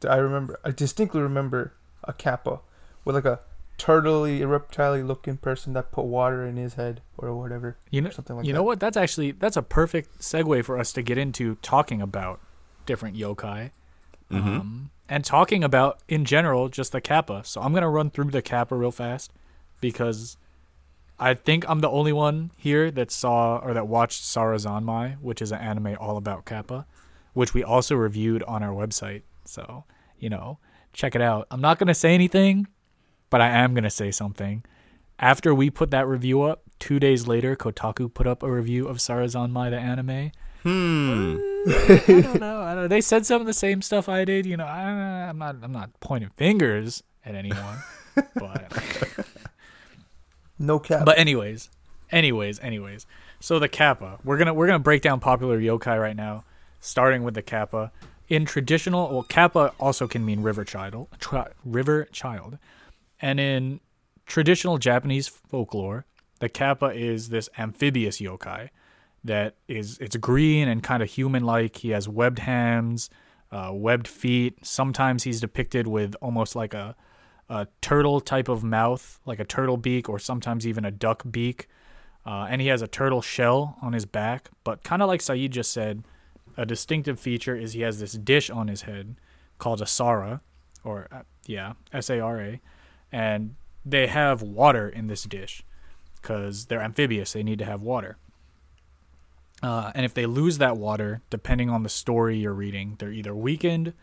I 0.09 0.17
remember, 0.17 0.59
I 0.65 0.71
distinctly 0.71 1.21
remember 1.21 1.75
a 2.05 2.15
Kappa 2.15 2.61
with 3.07 3.15
like 3.15 3.25
a 3.25 3.41
turtley, 3.79 4.47
reptile 4.47 4.97
looking 4.99 5.37
person 5.39 5.73
that 5.75 5.93
put 5.93 6.05
water 6.05 6.45
in 6.47 6.57
his 6.57 6.75
head 6.75 7.01
or 7.17 7.35
whatever. 7.35 7.77
You 7.91 8.01
know, 8.03 8.11
something 8.11 8.37
like 8.37 8.43
that. 8.43 8.47
you 8.47 8.53
that. 8.53 8.59
know 8.59 8.63
what? 8.63 8.81
That's 8.81 8.97
actually 8.99 9.33
that's 9.33 9.57
a 9.57 9.63
perfect 9.63 10.19
segue 10.21 10.63
for 10.65 10.79
us 10.79 10.93
to 10.95 11.03
get 11.03 11.17
into 11.17 11.55
talking 11.63 12.03
about 12.03 12.41
different 12.85 13.17
yokai, 13.17 13.71
Mhm. 14.31 14.61
um, 14.61 14.91
and 15.09 15.25
talking 15.25 15.63
about 15.65 16.01
in 16.09 16.25
general 16.25 16.69
just 16.69 16.93
the 16.93 17.01
kappa. 17.01 17.43
So 17.45 17.61
I'm 17.63 17.73
gonna 17.73 17.89
run 17.91 18.11
through 18.11 18.31
the 18.31 18.43
kappa 18.43 18.75
real 18.77 18.91
fast 18.93 19.33
because 19.81 20.37
I 21.19 21.35
think 21.35 21.65
I'm 21.69 21.81
the 21.81 21.89
only 21.91 22.13
one 22.13 22.51
here 22.57 22.91
that 22.91 23.11
saw 23.11 23.57
or 23.59 23.73
that 23.75 23.87
watched 23.89 24.23
Sarazanmai, 24.23 25.19
which 25.21 25.41
is 25.41 25.51
an 25.53 25.61
anime 25.61 25.97
all 26.01 26.17
about 26.17 26.45
kappa, 26.45 26.87
which 27.35 27.55
we 27.55 27.63
also 27.65 27.95
reviewed 27.95 28.43
on 28.45 28.63
our 28.63 28.73
website. 28.73 29.23
So 29.45 29.85
you 30.19 30.31
know, 30.31 30.59
check 30.93 31.15
it 31.15 31.21
out. 31.21 31.47
I'm 31.51 31.61
not 31.61 31.79
gonna 31.79 31.95
say 31.95 32.15
anything, 32.15 32.67
but 33.31 33.41
I 33.41 33.49
am 33.49 33.75
gonna 33.75 33.91
say 33.91 34.11
something. 34.11 34.65
After 35.19 35.55
we 35.55 35.71
put 35.71 35.91
that 35.93 36.07
review 36.07 36.43
up, 36.43 36.63
two 36.79 36.99
days 37.01 37.27
later, 37.27 37.57
Kotaku 37.57 38.13
put 38.13 38.27
up 38.27 38.43
a 38.43 38.51
review 38.51 38.87
of 38.87 38.99
Sarazanmai 38.99 39.71
the 39.71 39.79
anime. 39.79 40.31
Hmm. 40.63 41.37
I 41.69 42.03
don't 42.23 42.41
know. 42.41 42.61
I 42.61 42.75
don't 42.75 42.83
know. 42.83 42.89
They 42.89 43.01
said 43.01 43.25
some 43.25 43.41
of 43.41 43.47
the 43.47 43.53
same 43.55 43.81
stuff 43.83 44.09
I 44.09 44.25
did. 44.25 44.47
You 44.47 44.57
know, 44.57 44.67
I, 44.67 44.83
I'm 45.29 45.39
not. 45.39 45.57
I'm 45.63 45.73
not 45.73 45.91
pointing 46.01 46.31
fingers 46.37 47.03
at 47.25 47.35
anyone. 47.35 47.79
but 48.35 48.73
No 50.59 50.79
cap. 50.79 51.05
but 51.05 51.19
anyways, 51.19 51.71
anyways, 52.11 52.59
anyways. 52.61 53.07
So 53.41 53.59
the 53.59 53.69
kappa. 53.69 54.19
We're 54.25 54.39
gonna 54.39 54.55
we're 54.55 54.67
gonna 54.67 54.79
break 54.79 55.03
down 55.03 55.21
popular 55.21 55.61
yokai 55.61 56.01
right 56.01 56.17
now, 56.17 56.45
starting 56.81 57.23
with 57.23 57.35
the 57.35 57.43
kappa. 57.43 57.93
In 58.29 58.45
traditional, 58.45 59.09
well, 59.13 59.23
kappa 59.23 59.73
also 59.79 60.09
can 60.09 60.25
mean 60.25 60.43
river 60.43 60.65
child, 60.65 61.07
tri- 61.21 61.53
river 61.65 62.07
child, 62.11 62.59
and 63.21 63.41
in 63.41 63.81
traditional 64.27 64.79
Japanese 64.79 65.29
folklore, 65.29 66.07
the 66.41 66.49
kappa 66.49 66.87
is 66.87 67.29
this 67.31 67.49
amphibious 67.59 68.21
yokai 68.21 68.71
that 69.25 69.57
is 69.69 69.99
it's 69.99 70.17
green 70.17 70.69
and 70.69 70.83
kind 70.83 71.03
of 71.03 71.11
human-like. 71.11 71.77
He 71.77 71.91
has 71.91 72.09
webbed 72.09 72.41
hands, 72.41 73.11
uh, 73.51 73.71
webbed 73.73 74.09
feet. 74.09 74.65
Sometimes 74.65 75.25
he's 75.25 75.41
depicted 75.41 75.87
with 75.87 76.15
almost 76.21 76.55
like 76.55 76.75
a 76.75 76.95
a 77.49 77.69
turtle 77.81 78.21
type 78.21 78.49
of 78.49 78.65
mouth, 78.65 79.21
like 79.25 79.39
a 79.39 79.45
turtle 79.45 79.77
beak, 79.77 80.09
or 80.09 80.19
sometimes 80.19 80.67
even 80.67 80.85
a 80.85 80.91
duck 80.91 81.23
beak. 81.31 81.69
Uh, 82.25 82.47
and 82.51 82.61
he 82.61 82.67
has 82.67 82.83
a 82.83 82.89
turtle 82.89 83.23
shell 83.23 83.79
on 83.81 83.93
his 83.93 84.05
back. 84.05 84.51
But 84.65 84.83
kind 84.83 85.01
of 85.01 85.07
like 85.07 85.21
Saeed 85.21 85.53
just 85.53 85.73
said, 85.73 86.03
a 86.57 86.67
distinctive 86.67 87.21
feature 87.21 87.55
is 87.55 87.73
he 87.73 87.83
has 87.83 88.01
this 88.01 88.15
dish 88.15 88.51
on 88.51 88.67
his 88.67 88.83
head 88.83 89.17
called 89.59 89.81
a 89.81 89.87
sara, 89.87 90.41
or 90.83 91.07
uh, 91.13 91.23
yeah, 91.47 91.75
S 91.93 92.11
A 92.11 92.19
R 92.19 92.41
A, 92.41 92.61
and 93.17 93.55
they 93.83 94.09
have 94.09 94.43
water 94.43 94.87
in 94.87 95.07
this 95.07 95.23
dish 95.23 95.63
because 96.21 96.67
they're 96.67 96.83
amphibious. 96.83 97.33
They 97.33 97.43
need 97.43 97.59
to 97.61 97.65
have 97.65 97.81
water. 97.81 98.19
Uh, 99.63 99.91
and 99.95 100.05
if 100.05 100.13
they 100.13 100.27
lose 100.27 100.59
that 100.59 100.77
water, 100.77 101.23
depending 101.31 101.71
on 101.71 101.83
the 101.83 101.89
story 101.89 102.37
you're 102.37 102.53
reading, 102.53 102.97
they're 102.99 103.13
either 103.13 103.35
weakened 103.35 103.95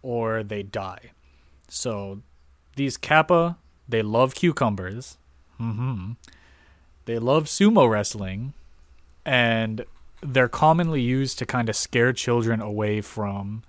or 0.00 0.42
they 0.42 0.62
die. 0.62 1.10
So 1.68 2.22
these 2.76 2.96
kappa, 2.96 3.58
they 3.86 4.00
love 4.00 4.34
cucumbers. 4.34 5.18
hmm 5.58 6.12
They 7.04 7.18
love 7.18 7.44
sumo 7.44 7.90
wrestling, 7.90 8.54
and 9.26 9.84
they're 10.22 10.48
commonly 10.48 11.02
used 11.02 11.38
to 11.40 11.44
kind 11.44 11.68
of 11.68 11.76
scare 11.76 12.14
children 12.14 12.62
away 12.62 13.02
from 13.02 13.64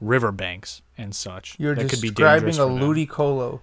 riverbanks 0.00 0.82
and 0.96 1.14
such. 1.14 1.54
You're 1.60 1.76
that 1.76 1.88
could 1.88 2.00
be 2.00 2.08
describing 2.08 2.56
dangerous 2.56 2.58
a 2.58 2.84
ludicolo. 2.84 3.60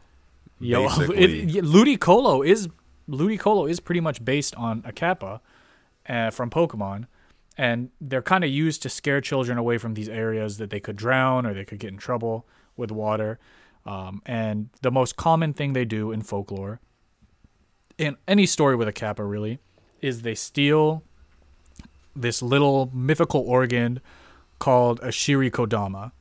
Yo, 0.66 0.86
it, 1.12 1.48
Ludicolo 1.64 2.46
is 2.46 2.70
Ludicolo 3.10 3.70
is 3.70 3.80
pretty 3.80 4.02
much 4.02 4.24
based 4.24 4.56
on 4.56 4.82
a 4.86 4.92
kappa 4.92 5.42
uh, 6.08 6.32
from 6.32 6.50
Pokemon, 6.50 7.06
and 7.58 7.90
they're 8.02 8.22
kind 8.22 8.44
of 8.44 8.50
used 8.50 8.82
to 8.84 8.90
scare 8.90 9.22
children 9.22 9.58
away 9.58 9.78
from 9.78 9.94
these 9.94 10.10
areas 10.10 10.58
that 10.58 10.70
they 10.70 10.80
could 10.80 10.96
drown 10.96 11.46
or 11.46 11.54
they 11.54 11.66
could 11.66 11.80
get 11.80 11.92
in 11.92 11.98
trouble 11.98 12.48
with 12.76 12.92
water. 12.92 13.40
Um, 13.86 14.22
and 14.26 14.70
the 14.82 14.92
most 14.92 15.16
common 15.16 15.54
thing 15.54 15.74
they 15.74 15.86
do 15.86 16.12
in 16.12 16.24
folklore, 16.24 16.80
in 17.98 18.18
any 18.28 18.48
story 18.48 18.76
with 18.76 18.88
a 18.88 18.94
kappa 18.94 19.24
really, 19.24 19.60
is 20.02 20.24
they 20.24 20.36
steal 20.36 21.04
this 22.16 22.42
little 22.42 22.90
mythical 22.94 23.42
organ 23.42 24.02
called 24.58 25.00
a 25.02 25.10
shirikodama. 25.10 26.12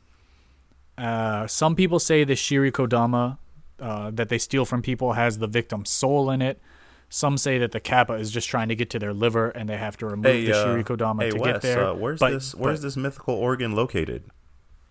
Uh, 0.99 1.47
some 1.47 1.75
people 1.75 1.99
say 1.99 2.25
the 2.25 2.35
shirikodama 2.35 3.39
uh, 3.81 4.11
that 4.13 4.29
they 4.29 4.39
steal 4.39 4.65
from 4.65 4.83
people 4.83 5.13
has 5.15 5.39
the 5.39 5.47
victim's 5.47 5.91
soul 5.91 6.31
in 6.31 6.41
it. 6.43 6.61
Some 7.09 7.37
say 7.39 7.59
that 7.59 7.73
the 7.73 7.81
kappa 7.81 8.15
is 8.15 8.31
just 8.31 8.49
trying 8.49 8.69
to 8.69 8.75
get 8.75 8.91
to 8.91 8.99
their 8.99 9.13
liver 9.13 9.51
and 9.51 9.69
they 9.69 9.77
have 9.77 9.97
to 9.99 10.07
remove 10.07 10.25
Hey, 10.25 10.47
the 10.47 10.53
uh, 10.53 10.67
shirikodama 10.67 11.23
hey 11.23 11.31
to 11.31 11.37
Wes, 11.39 11.53
get 11.53 11.63
there. 11.63 11.85
uh, 11.91 11.95
where's 11.95 12.19
But- 12.19 12.31
this? 12.33 12.55
Where's 12.55 12.81
but- 12.81 12.87
this 12.87 12.97
mythical 12.97 13.35
organ 13.35 13.73
located? 13.75 14.25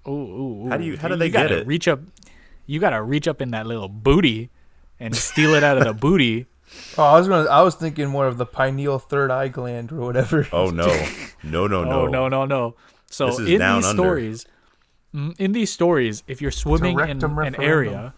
Ooh, 0.08 0.12
ooh, 0.12 0.66
ooh. 0.66 0.70
How 0.70 0.78
do 0.78 0.84
you- 0.86 0.98
how 0.98 1.08
do 1.08 1.16
they 1.16 1.30
get 1.30 1.44
gotta 1.50 1.62
it? 1.62 1.68
Reach 1.68 1.88
up. 1.88 2.00
You 2.66 2.80
gotta 2.80 3.02
reach 3.02 3.28
up 3.28 3.42
in 3.42 3.52
that 3.52 3.66
little 3.68 3.90
booty 3.90 4.50
and 5.00 5.16
steal 5.16 5.54
it 5.56 5.64
out 5.64 5.78
of 5.78 5.84
the 5.86 5.94
booty. 6.08 6.46
Oh, 6.98 7.04
I 7.04 7.18
was 7.20 7.28
gonna. 7.28 7.50
I 7.50 7.62
was 7.62 7.76
thinking 7.76 8.08
more 8.10 8.26
of 8.26 8.38
the 8.38 8.46
pineal 8.46 8.98
third 9.00 9.30
eye 9.32 9.48
gland 9.50 9.92
or 9.92 9.98
whatever. 9.98 10.48
Oh 10.52 10.70
no, 10.70 10.88
no, 11.44 11.68
no, 11.68 11.84
no, 11.84 12.02
Oh 12.04 12.08
no, 12.08 12.28
no, 12.30 12.46
no. 12.46 12.76
So 13.10 13.28
This 13.28 13.40
is 13.40 13.50
in 13.50 13.60
down 13.60 13.82
these 13.82 13.86
under. 13.90 14.02
stories, 14.04 14.46
mm, 15.14 15.40
in 15.40 15.52
these 15.52 15.72
stories, 15.72 16.24
if 16.28 16.42
you're 16.42 16.52
swimming 16.52 16.92
in 16.92 16.98
rectum 16.98 17.32
an 17.32 17.36
referendum. 17.38 17.62
area, 17.64 18.14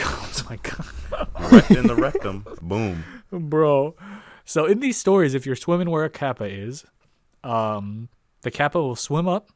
oh 0.00 0.42
my 0.50 0.56
god, 0.56 0.86
Right 1.52 1.70
in 1.70 1.86
the 1.86 1.94
rectum. 1.94 2.46
Boom. 2.62 3.04
bro. 3.30 3.94
So 4.44 4.66
in 4.66 4.80
these 4.80 4.96
stories, 4.96 5.34
if 5.34 5.46
you're 5.46 5.56
swimming 5.56 5.90
where 5.90 6.04
a 6.04 6.10
kappa 6.10 6.44
is, 6.44 6.84
um, 7.42 8.08
the 8.42 8.50
kappa 8.50 8.80
will 8.80 8.96
swim 8.96 9.26
up, 9.26 9.48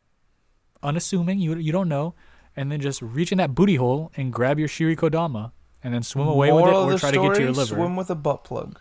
unassuming 0.83 1.39
you 1.39 1.57
you 1.57 1.73
don't 1.73 1.89
know, 1.89 2.15
and 2.57 2.73
then 2.73 2.81
just 2.81 3.03
reach 3.03 3.33
in 3.33 3.39
that 3.39 3.55
booty 3.55 3.77
hole 3.77 4.11
and 4.17 4.33
grab 4.33 4.59
your 4.59 4.69
shirikodama, 4.69 5.53
and 5.83 5.93
then 5.95 6.03
swim 6.03 6.27
away 6.29 6.53
with 6.53 6.65
it 6.65 6.69
Moral 6.69 6.85
or 6.85 6.93
the 6.93 6.99
try 6.99 7.11
to 7.11 7.21
get 7.21 7.35
to 7.35 7.43
your 7.43 7.53
story, 7.55 7.67
liver. 7.67 7.75
Swim 7.77 7.97
with 7.97 8.11
a 8.11 8.15
butt 8.15 8.45
plug. 8.45 8.81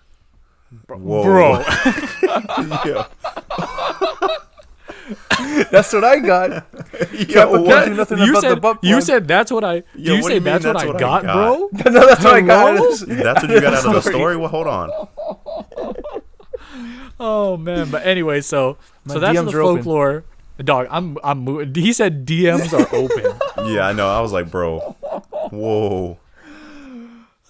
Whoa. 0.89 1.23
Bro, 1.23 1.59
yeah. 2.85 3.07
That's 5.71 5.93
what 5.93 6.03
I 6.03 6.19
got. 6.19 6.49
Yo, 7.29 7.61
what? 7.61 7.91
nothing 7.91 8.17
you 8.19 8.31
about 8.31 8.41
said 8.41 8.51
the 8.51 8.55
butt 8.59 8.81
plug. 8.81 8.83
you 8.83 9.01
said 9.01 9.27
that's 9.27 9.51
what 9.51 9.63
I. 9.63 9.75
Yo, 9.95 10.15
you 10.15 10.21
what 10.21 10.27
say 10.29 10.35
you 10.35 10.41
mean 10.41 10.43
that's, 10.43 10.65
what, 10.65 10.73
that's 10.73 10.83
I, 10.83 10.87
what 10.87 10.95
I 10.97 10.99
got, 10.99 11.23
got? 11.23 11.33
bro. 11.33 11.69
no, 11.91 12.07
that's 12.07 12.23
what 12.23 12.33
I 12.33 12.41
got. 12.41 12.75
That's 13.07 13.41
what 13.43 13.49
you 13.51 13.61
got 13.61 13.73
out 13.73 13.85
of 13.85 13.93
the 13.93 14.01
story. 14.01 14.35
Well, 14.37 14.49
hold 14.49 14.67
on. 14.67 14.91
Oh 17.19 17.57
man, 17.57 17.89
but 17.89 18.05
anyway, 18.05 18.41
so 18.41 18.77
My 19.05 19.15
so 19.15 19.19
that's 19.19 19.39
DMs 19.39 19.45
the 19.51 19.51
folklore. 19.53 20.23
Dog, 20.59 20.87
I'm 20.89 21.17
I'm. 21.23 21.39
mo- 21.45 21.65
He 21.73 21.93
said 21.93 22.25
DMs 22.25 22.73
are 22.73 22.93
open. 22.95 23.71
Yeah, 23.71 23.87
I 23.87 23.93
know. 23.93 24.07
I 24.09 24.21
was 24.21 24.33
like, 24.33 24.51
bro, 24.51 24.79
whoa. 25.51 26.17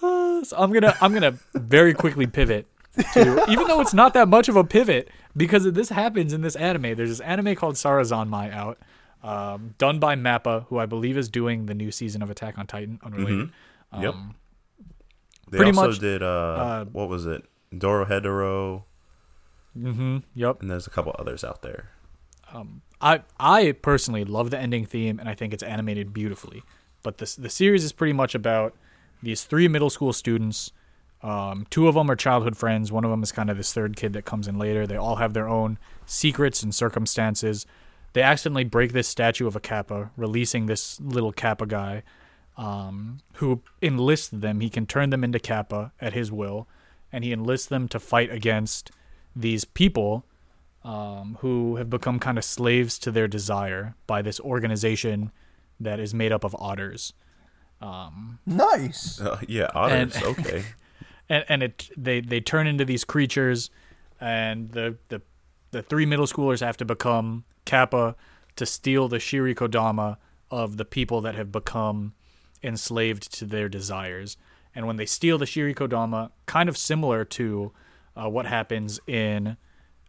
so 0.00 0.56
I'm 0.56 0.72
gonna 0.72 0.96
I'm 1.00 1.12
gonna 1.12 1.34
very 1.54 1.92
quickly 1.94 2.26
pivot 2.26 2.66
to 3.14 3.44
even 3.48 3.66
though 3.66 3.80
it's 3.80 3.94
not 3.94 4.14
that 4.14 4.28
much 4.28 4.48
of 4.48 4.56
a 4.56 4.64
pivot 4.64 5.08
because 5.36 5.70
this 5.72 5.88
happens 5.90 6.32
in 6.32 6.40
this 6.42 6.56
anime. 6.56 6.94
There's 6.96 7.10
this 7.10 7.20
anime 7.20 7.54
called 7.54 7.76
Sarazanmai 7.76 8.52
out, 8.52 8.78
um, 9.22 9.74
done 9.78 9.98
by 9.98 10.16
Mappa, 10.16 10.66
who 10.66 10.78
I 10.78 10.86
believe 10.86 11.16
is 11.16 11.28
doing 11.28 11.66
the 11.66 11.74
new 11.74 11.90
season 11.90 12.22
of 12.22 12.30
Attack 12.30 12.58
on 12.58 12.66
Titan, 12.66 12.98
unrelated. 13.02 13.50
Yep. 13.98 14.14
Um, 14.14 14.34
They 15.50 15.58
Pretty 15.58 15.76
also 15.76 15.88
much, 15.90 15.98
did 16.00 16.22
uh, 16.22 16.26
uh, 16.26 16.84
what 16.86 17.08
was 17.08 17.26
it? 17.26 17.44
Doro 17.76 18.04
Hedoro, 18.04 18.84
Mm-hmm. 19.76 20.18
Yep. 20.34 20.62
and 20.62 20.70
there's 20.70 20.86
a 20.86 20.90
couple 20.90 21.14
others 21.18 21.44
out 21.44 21.62
there. 21.62 21.90
Um, 22.52 22.82
I 23.00 23.20
I 23.38 23.72
personally 23.72 24.24
love 24.24 24.50
the 24.50 24.58
ending 24.58 24.86
theme, 24.86 25.20
and 25.20 25.28
I 25.28 25.34
think 25.34 25.52
it's 25.52 25.62
animated 25.62 26.12
beautifully. 26.12 26.62
But 27.02 27.18
this 27.18 27.36
the 27.36 27.50
series 27.50 27.84
is 27.84 27.92
pretty 27.92 28.12
much 28.14 28.34
about 28.34 28.74
these 29.22 29.44
three 29.44 29.68
middle 29.68 29.90
school 29.90 30.12
students. 30.12 30.72
Um, 31.22 31.66
two 31.70 31.88
of 31.88 31.94
them 31.94 32.10
are 32.10 32.16
childhood 32.16 32.56
friends. 32.56 32.92
One 32.92 33.04
of 33.04 33.10
them 33.10 33.22
is 33.22 33.32
kind 33.32 33.50
of 33.50 33.56
this 33.56 33.72
third 33.72 33.96
kid 33.96 34.12
that 34.12 34.24
comes 34.24 34.46
in 34.46 34.58
later. 34.58 34.86
They 34.86 34.96
all 34.96 35.16
have 35.16 35.34
their 35.34 35.48
own 35.48 35.78
secrets 36.06 36.62
and 36.62 36.74
circumstances. 36.74 37.66
They 38.12 38.22
accidentally 38.22 38.64
break 38.64 38.92
this 38.92 39.08
statue 39.08 39.46
of 39.46 39.56
a 39.56 39.60
kappa, 39.60 40.10
releasing 40.16 40.66
this 40.66 41.00
little 41.00 41.32
kappa 41.32 41.66
guy, 41.66 42.02
um, 42.56 43.18
who 43.34 43.60
enlists 43.82 44.28
them. 44.28 44.60
He 44.60 44.70
can 44.70 44.86
turn 44.86 45.10
them 45.10 45.24
into 45.24 45.38
kappa 45.38 45.92
at 46.00 46.12
his 46.12 46.30
will, 46.32 46.66
and 47.12 47.24
he 47.24 47.32
enlists 47.32 47.66
them 47.66 47.88
to 47.88 47.98
fight 48.00 48.30
against 48.32 48.90
these 49.34 49.64
people 49.64 50.24
um, 50.84 51.36
who 51.40 51.76
have 51.76 51.90
become 51.90 52.18
kind 52.18 52.38
of 52.38 52.44
slaves 52.44 52.98
to 53.00 53.10
their 53.10 53.28
desire 53.28 53.94
by 54.06 54.22
this 54.22 54.40
organization 54.40 55.30
that 55.80 56.00
is 56.00 56.14
made 56.14 56.32
up 56.32 56.44
of 56.44 56.54
otters. 56.58 57.12
Nice. 58.46 59.20
Uh, 59.20 59.38
yeah, 59.46 59.70
otters. 59.74 60.16
And- 60.16 60.24
okay. 60.38 60.64
And 61.28 61.44
and 61.48 61.62
it 61.62 61.90
they 61.96 62.20
they 62.20 62.40
turn 62.40 62.66
into 62.66 62.84
these 62.84 63.04
creatures, 63.04 63.70
and 64.20 64.70
the 64.70 64.96
the 65.08 65.22
the 65.70 65.82
three 65.82 66.06
middle 66.06 66.26
schoolers 66.26 66.60
have 66.60 66.76
to 66.78 66.84
become 66.84 67.44
kappa 67.64 68.16
to 68.56 68.64
steal 68.66 69.08
the 69.08 69.18
shirikodama 69.18 70.16
of 70.50 70.76
the 70.76 70.84
people 70.84 71.20
that 71.20 71.34
have 71.34 71.52
become 71.52 72.14
enslaved 72.62 73.32
to 73.32 73.44
their 73.44 73.68
desires. 73.68 74.36
And 74.74 74.86
when 74.86 74.96
they 74.96 75.06
steal 75.06 75.38
the 75.38 75.44
Shirikodama, 75.44 76.30
kind 76.46 76.68
of 76.68 76.76
similar 76.76 77.24
to 77.24 77.72
uh, 78.16 78.28
what 78.28 78.46
happens 78.46 79.00
in 79.06 79.56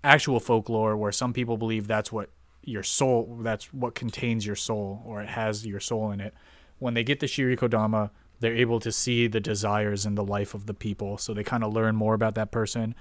actual 0.04 0.40
folklore, 0.40 0.96
where 0.96 1.12
some 1.12 1.34
people 1.34 1.58
believe 1.58 1.88
that's 1.88 2.12
what 2.12 2.30
your 2.64 2.84
soul, 2.84 3.40
that's 3.42 3.74
what 3.74 3.96
contains 3.96 4.46
your 4.46 4.56
soul, 4.56 5.02
or 5.06 5.22
it 5.22 5.30
has 5.30 5.66
your 5.66 5.80
soul 5.80 6.12
in 6.12 6.20
it. 6.20 6.34
When 6.78 6.94
they 6.94 7.04
get 7.04 7.20
the 7.20 7.26
Shirikodama, 7.26 8.12
they're 8.40 8.56
able 8.56 8.80
to 8.80 8.92
see 8.92 9.28
the 9.28 9.40
desires 9.40 10.06
and 10.06 10.18
the 10.18 10.24
life 10.24 10.54
of 10.54 10.66
the 10.66 10.74
people. 10.74 11.18
So 11.18 11.34
they 11.34 11.44
kind 11.44 11.64
of 11.64 11.74
learn 11.74 11.96
more 11.96 12.14
about 12.14 12.36
that 12.36 12.52
person. 12.52 12.96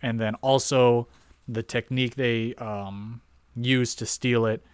And 0.00 0.20
then 0.20 0.34
also 0.36 1.08
the 1.48 1.62
technique 1.62 2.14
they 2.14 2.54
um, 2.54 3.20
use 3.56 3.94
to 3.96 4.06
steal 4.06 4.46
it 4.46 4.64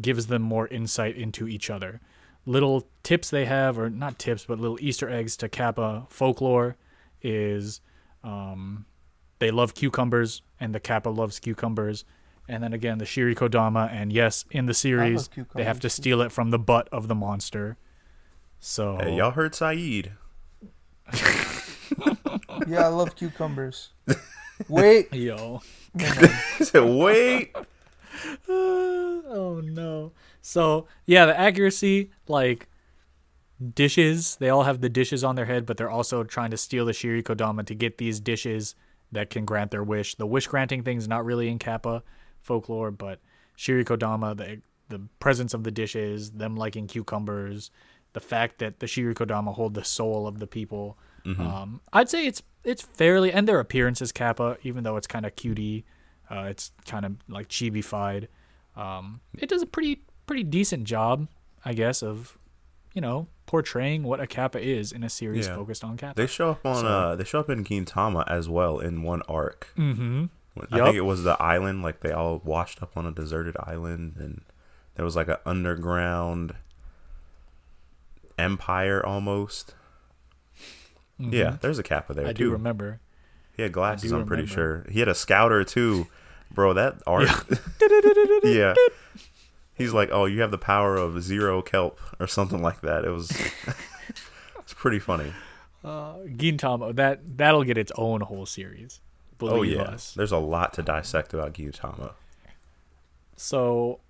gives 0.00 0.26
them 0.26 0.42
more 0.42 0.68
insight 0.68 1.16
into 1.16 1.48
each 1.48 1.70
other. 1.70 2.00
Little 2.46 2.88
tips 3.02 3.28
they 3.30 3.44
have, 3.44 3.78
or 3.78 3.90
not 3.90 4.18
tips, 4.18 4.46
but 4.46 4.58
little 4.58 4.78
Easter 4.80 5.10
eggs 5.10 5.36
to 5.38 5.48
Kappa 5.48 6.06
folklore 6.08 6.76
is 7.22 7.80
um, 8.24 8.86
they 9.38 9.50
love 9.50 9.74
cucumbers, 9.74 10.42
and 10.58 10.74
the 10.74 10.80
Kappa 10.80 11.10
loves 11.10 11.38
cucumbers. 11.38 12.04
And 12.48 12.62
then 12.62 12.72
again, 12.72 12.98
the 12.98 13.04
Shirikodama, 13.04 13.92
and 13.92 14.12
yes, 14.12 14.44
in 14.50 14.66
the 14.66 14.74
series, 14.74 15.28
they 15.54 15.64
have 15.64 15.80
to 15.80 15.90
steal 15.90 16.20
it 16.22 16.32
from 16.32 16.50
the 16.50 16.58
butt 16.58 16.88
of 16.90 17.08
the 17.08 17.14
monster. 17.14 17.76
So 18.60 18.98
hey, 19.00 19.16
y'all 19.16 19.30
heard 19.30 19.54
Saeed. 19.54 20.12
yeah, 22.66 22.84
I 22.84 22.88
love 22.88 23.16
cucumbers. 23.16 23.88
Wait, 24.68 25.12
yo. 25.14 25.62
said, 26.60 26.84
wait. 26.84 27.56
oh 28.48 29.62
no. 29.64 30.12
So 30.42 30.86
yeah, 31.06 31.24
the 31.24 31.38
accuracy, 31.38 32.10
like 32.28 32.68
dishes, 33.74 34.36
they 34.36 34.50
all 34.50 34.64
have 34.64 34.82
the 34.82 34.90
dishes 34.90 35.24
on 35.24 35.36
their 35.36 35.46
head, 35.46 35.64
but 35.64 35.78
they're 35.78 35.90
also 35.90 36.22
trying 36.22 36.50
to 36.50 36.58
steal 36.58 36.84
the 36.84 36.92
Shirikodama 36.92 37.64
to 37.64 37.74
get 37.74 37.96
these 37.96 38.20
dishes 38.20 38.74
that 39.10 39.30
can 39.30 39.46
grant 39.46 39.70
their 39.70 39.82
wish. 39.82 40.16
The 40.16 40.26
wish 40.26 40.46
granting 40.46 40.82
thing 40.82 40.98
is 40.98 41.08
not 41.08 41.24
really 41.24 41.48
in 41.48 41.58
Kappa 41.58 42.02
folklore, 42.42 42.90
but 42.90 43.20
Shirikodama, 43.56 44.36
the 44.36 44.60
the 44.90 45.00
presence 45.18 45.54
of 45.54 45.64
the 45.64 45.70
dishes, 45.70 46.32
them 46.32 46.56
liking 46.56 46.86
cucumbers, 46.86 47.70
the 48.12 48.20
fact 48.20 48.58
that 48.58 48.80
the 48.80 48.86
Shirikodama 48.86 49.54
hold 49.54 49.74
the 49.74 49.84
soul 49.84 50.26
of 50.26 50.38
the 50.38 50.46
people. 50.46 50.98
Mm-hmm. 51.24 51.46
Um, 51.46 51.80
I'd 51.92 52.08
say 52.08 52.26
it's 52.26 52.42
it's 52.64 52.82
fairly 52.82 53.32
and 53.32 53.48
their 53.48 53.60
appearance 53.60 54.02
is 54.02 54.12
Kappa, 54.12 54.58
even 54.62 54.84
though 54.84 54.96
it's 54.96 55.06
kind 55.06 55.26
of 55.26 55.36
cutie. 55.36 55.84
Uh, 56.30 56.44
it's 56.48 56.72
kind 56.86 57.04
of 57.04 57.16
like 57.28 57.48
chibi-fied. 57.48 58.28
Um, 58.76 59.20
it 59.36 59.48
does 59.48 59.62
a 59.62 59.66
pretty 59.66 60.02
pretty 60.26 60.44
decent 60.44 60.84
job, 60.84 61.28
I 61.64 61.72
guess, 61.72 62.02
of 62.02 62.38
you 62.94 63.00
know 63.00 63.28
portraying 63.46 64.04
what 64.04 64.20
a 64.20 64.26
Kappa 64.26 64.60
is 64.60 64.92
in 64.92 65.02
a 65.02 65.10
series 65.10 65.46
yeah. 65.48 65.56
focused 65.56 65.84
on 65.84 65.96
Kappa. 65.96 66.20
They 66.20 66.26
show 66.26 66.50
up 66.50 66.64
on 66.64 66.82
so, 66.82 66.86
uh 66.86 67.16
they 67.16 67.24
show 67.24 67.40
up 67.40 67.50
in 67.50 67.64
Gintama 67.64 68.24
as 68.28 68.48
well 68.48 68.78
in 68.78 69.02
one 69.02 69.22
arc. 69.28 69.72
Mm-hmm. 69.76 70.26
I 70.70 70.76
yep. 70.76 70.84
think 70.86 70.96
it 70.96 71.02
was 71.02 71.22
the 71.22 71.40
island, 71.40 71.82
like 71.82 72.00
they 72.00 72.12
all 72.12 72.40
washed 72.44 72.82
up 72.82 72.96
on 72.96 73.06
a 73.06 73.12
deserted 73.12 73.56
island, 73.60 74.16
and 74.18 74.42
there 74.94 75.04
was 75.04 75.16
like 75.16 75.28
an 75.28 75.36
underground 75.46 76.54
empire 78.40 79.04
almost. 79.04 79.74
Mm-hmm. 81.20 81.34
Yeah, 81.34 81.56
there's 81.60 81.78
a 81.78 81.82
Kappa 81.82 82.14
there 82.14 82.26
I 82.26 82.32
too. 82.32 82.44
do 82.44 82.52
remember. 82.52 83.00
He 83.56 83.62
had 83.62 83.72
glasses. 83.72 84.10
I'm 84.12 84.24
pretty 84.24 84.46
sure 84.46 84.86
he 84.88 85.00
had 85.00 85.08
a 85.08 85.14
scouter 85.14 85.64
too, 85.64 86.06
bro. 86.50 86.72
That 86.72 87.02
art. 87.06 87.28
Yeah. 87.80 88.40
yeah. 88.42 88.74
He's 89.74 89.92
like, 89.92 90.10
oh, 90.12 90.26
you 90.26 90.40
have 90.40 90.50
the 90.50 90.58
power 90.58 90.96
of 90.96 91.22
zero 91.22 91.62
kelp 91.62 92.00
or 92.18 92.26
something 92.26 92.62
like 92.62 92.80
that. 92.80 93.04
It 93.04 93.10
was. 93.10 93.30
it's 94.58 94.74
pretty 94.74 94.98
funny. 94.98 95.32
Uh, 95.82 96.16
Gintama, 96.26 96.94
that 96.96 97.20
that'll 97.38 97.64
get 97.64 97.78
its 97.78 97.92
own 97.96 98.20
whole 98.20 98.46
series. 98.46 99.00
oh 99.40 99.62
yeah, 99.62 99.82
us. 99.82 100.14
there's 100.14 100.32
a 100.32 100.38
lot 100.38 100.74
to 100.74 100.82
dissect 100.82 101.32
about 101.32 101.54
Gintama. 101.54 102.12
So, 103.36 104.00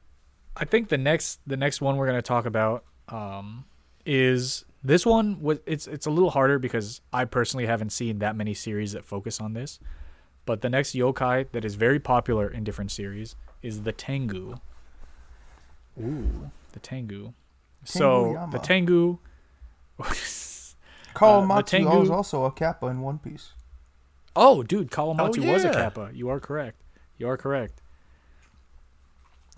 I 0.57 0.65
think 0.65 0.89
the 0.89 0.99
next 0.99 1.39
the 1.47 1.57
next 1.57 1.81
one 1.81 1.97
we're 1.97 2.07
gonna 2.07 2.23
talk 2.23 2.47
about 2.47 2.85
um, 3.09 3.65
is 4.11 4.65
this 4.83 5.07
one 5.07 5.41
was 5.41 5.61
it's 5.67 5.87
it's 5.87 6.05
a 6.05 6.11
little 6.11 6.31
harder 6.31 6.59
because 6.59 7.01
I 7.13 7.25
personally 7.27 7.67
haven't 7.67 7.91
seen 7.91 8.19
that 8.19 8.35
many 8.35 8.55
series 8.55 8.91
that 8.93 9.05
focus 9.05 9.41
on 9.41 9.53
this. 9.53 9.79
But 10.47 10.63
the 10.63 10.69
next 10.69 10.97
yokai 10.97 11.53
that 11.53 11.65
is 11.65 11.77
very 11.77 12.01
popular 12.01 12.49
in 12.49 12.65
different 12.65 12.91
series 12.91 13.37
is 13.63 13.85
the 13.85 13.93
Tengu. 13.93 14.57
Ooh, 16.01 16.51
the 16.73 16.81
Tengu. 16.81 17.35
So 17.85 18.49
the 18.51 18.59
Tengu. 18.59 19.19
Kawamatsu 21.15 21.87
uh, 21.87 22.01
was 22.01 22.11
also 22.11 22.45
a 22.45 22.53
kappa 22.53 22.87
in 22.87 23.01
One 23.01 23.19
Piece. 23.19 23.53
Oh, 24.35 24.63
dude, 24.63 24.91
Kawamatsu 24.91 25.39
oh, 25.39 25.43
yeah. 25.43 25.53
was 25.53 25.65
a 25.65 25.73
kappa. 25.73 26.11
You 26.13 26.29
are 26.31 26.41
correct. 26.41 26.83
You 27.19 27.29
are 27.29 27.37
correct. 27.37 27.81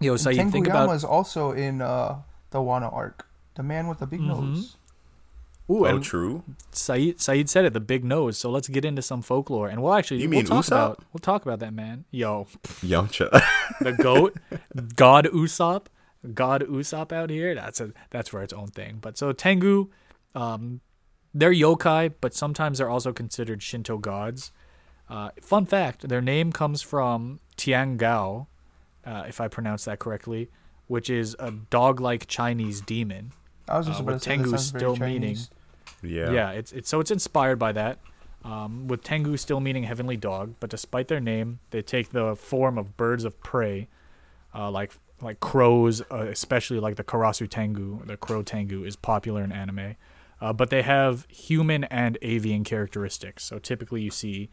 Yo, 0.00 0.16
so 0.16 0.28
you 0.28 0.50
think 0.50 0.66
about 0.66 0.94
is 0.94 1.04
also 1.04 1.52
in 1.52 1.80
uh, 1.80 2.22
the 2.50 2.58
Wano 2.58 2.92
arc. 2.92 3.28
The 3.54 3.62
man 3.62 3.86
with 3.86 3.98
the 3.98 4.06
big 4.06 4.20
mm-hmm. 4.20 4.54
nose. 4.54 4.76
Ooh, 5.70 5.86
oh, 5.86 5.98
true. 6.00 6.42
Saeed 6.72 7.20
Saeed 7.20 7.48
said 7.48 7.64
it, 7.64 7.72
the 7.72 7.80
big 7.80 8.04
nose. 8.04 8.36
So 8.36 8.50
let's 8.50 8.68
get 8.68 8.84
into 8.84 9.00
some 9.00 9.22
folklore, 9.22 9.68
and 9.68 9.82
we'll 9.82 9.94
actually 9.94 10.22
you 10.22 10.28
we'll 10.28 10.42
talk 10.42 10.64
Usopp? 10.64 10.68
about 10.68 11.04
we'll 11.12 11.20
talk 11.20 11.42
about 11.42 11.60
that 11.60 11.72
man. 11.72 12.04
Yo, 12.10 12.46
Yamcha, 12.82 13.30
the 13.80 13.92
goat, 13.92 14.36
God 14.96 15.26
Usopp, 15.26 15.86
God 16.34 16.62
Usopp 16.62 17.12
out 17.12 17.30
here. 17.30 17.54
That's 17.54 17.80
a 17.80 17.92
that's 18.10 18.28
for 18.28 18.42
its 18.42 18.52
own 18.52 18.68
thing. 18.68 18.98
But 19.00 19.16
so 19.16 19.32
Tengu, 19.32 19.88
um, 20.34 20.80
they're 21.32 21.52
yokai, 21.52 22.12
but 22.20 22.34
sometimes 22.34 22.78
they're 22.78 22.90
also 22.90 23.12
considered 23.12 23.62
Shinto 23.62 23.98
gods. 23.98 24.50
Uh, 25.08 25.30
fun 25.40 25.64
fact: 25.64 26.08
their 26.08 26.20
name 26.20 26.52
comes 26.52 26.82
from 26.82 27.38
Tiangou, 27.56 28.46
uh, 29.06 29.24
if 29.28 29.40
I 29.40 29.46
pronounce 29.46 29.84
that 29.84 30.00
correctly, 30.00 30.50
which 30.88 31.08
is 31.08 31.36
a 31.38 31.52
dog-like 31.52 32.26
Chinese 32.26 32.80
demon. 32.80 33.32
I 33.72 33.78
was 33.78 33.87
just 33.87 34.00
uh, 34.00 34.04
about 34.04 34.20
to 34.20 34.28
Tengu 34.28 34.56
still 34.58 34.96
meaning. 34.96 35.38
Yeah. 36.02 36.30
Yeah, 36.30 36.50
it's 36.50 36.72
it's 36.72 36.88
so 36.88 37.00
it's 37.00 37.11
inspired 37.11 37.58
by 37.58 37.72
that. 37.72 37.98
Um, 38.44 38.88
with 38.88 39.02
Tengu 39.02 39.37
still 39.37 39.61
meaning 39.61 39.85
heavenly 39.85 40.16
dog, 40.16 40.56
but 40.61 40.68
despite 40.68 41.08
their 41.08 41.20
name, 41.20 41.61
they 41.70 41.80
take 41.80 42.11
the 42.11 42.35
form 42.37 42.76
of 42.76 42.96
birds 42.96 43.24
of 43.24 43.40
prey, 43.40 43.88
uh, 44.54 44.70
like 44.70 44.92
like 45.22 45.40
crows, 45.40 46.02
uh, 46.11 46.26
especially 46.26 46.80
like 46.80 46.96
the 46.96 47.04
Karasu 47.04 47.48
Tengu. 47.48 48.04
The 48.04 48.16
crow 48.16 48.42
Tengu 48.42 48.85
is 48.85 48.94
popular 48.94 49.42
in 49.42 49.52
anime, 49.52 49.96
uh, 50.40 50.52
but 50.52 50.70
they 50.70 50.82
have 50.82 51.26
human 51.30 51.85
and 51.85 52.18
avian 52.20 52.64
characteristics. 52.64 53.44
So 53.44 53.58
typically, 53.58 54.02
you 54.02 54.11
see 54.11 54.50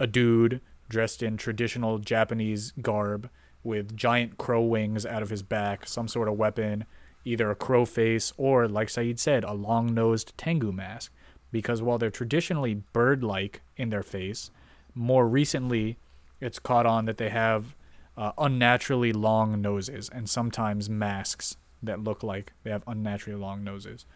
a 0.00 0.06
dude 0.06 0.60
dressed 0.88 1.22
in 1.22 1.36
traditional 1.36 1.98
Japanese 1.98 2.72
garb 2.82 3.30
with 3.62 3.96
giant 3.96 4.38
crow 4.38 4.62
wings 4.62 5.04
out 5.04 5.22
of 5.22 5.30
his 5.30 5.42
back, 5.42 5.86
some 5.86 6.08
sort 6.08 6.28
of 6.28 6.34
weapon, 6.34 6.84
either 7.26 7.50
a 7.50 7.54
crow 7.54 7.84
face 7.84 8.32
or, 8.36 8.66
like 8.68 8.88
Saeed 8.88 9.18
said, 9.18 9.44
a 9.44 9.52
long 9.52 9.92
nosed 9.92 10.32
Tengu 10.38 10.72
mask. 10.72 11.12
Because 11.52 11.82
while 11.82 11.98
they're 11.98 12.10
traditionally 12.10 12.74
bird 12.74 13.22
like 13.22 13.62
in 13.76 13.90
their 13.90 14.02
face, 14.02 14.50
more 14.94 15.28
recently 15.28 15.96
it's 16.40 16.58
caught 16.58 16.86
on 16.86 17.06
that 17.06 17.18
they 17.18 17.30
have 17.30 17.74
uh, 18.16 18.32
unnaturally 18.38 19.12
long 19.12 19.60
noses 19.60 20.08
and 20.08 20.28
sometimes 20.28 20.88
masks 20.90 21.56
that 21.82 22.02
look 22.02 22.22
like 22.22 22.52
they 22.62 22.70
have 22.70 22.82
unnaturally 22.86 23.38
long 23.38 23.62
noses. 23.62 24.06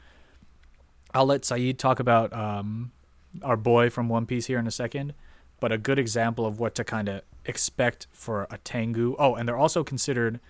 I'll 1.12 1.26
let 1.26 1.44
Saeed 1.44 1.78
talk 1.78 2.00
about 2.00 2.32
um, 2.32 2.92
our 3.42 3.56
boy 3.56 3.90
from 3.90 4.08
One 4.08 4.26
Piece 4.26 4.46
here 4.46 4.58
in 4.58 4.66
a 4.66 4.72
second, 4.72 5.14
but 5.60 5.72
a 5.72 5.78
good 5.78 5.98
example 5.98 6.46
of 6.46 6.60
what 6.60 6.74
to 6.76 6.84
kind 6.84 7.08
of 7.08 7.22
expect 7.44 8.06
for 8.12 8.46
a 8.50 8.58
Tengu. 8.58 9.16
Oh, 9.18 9.34
and 9.34 9.48
they're 9.48 9.56
also 9.56 9.82
considered 9.82 10.40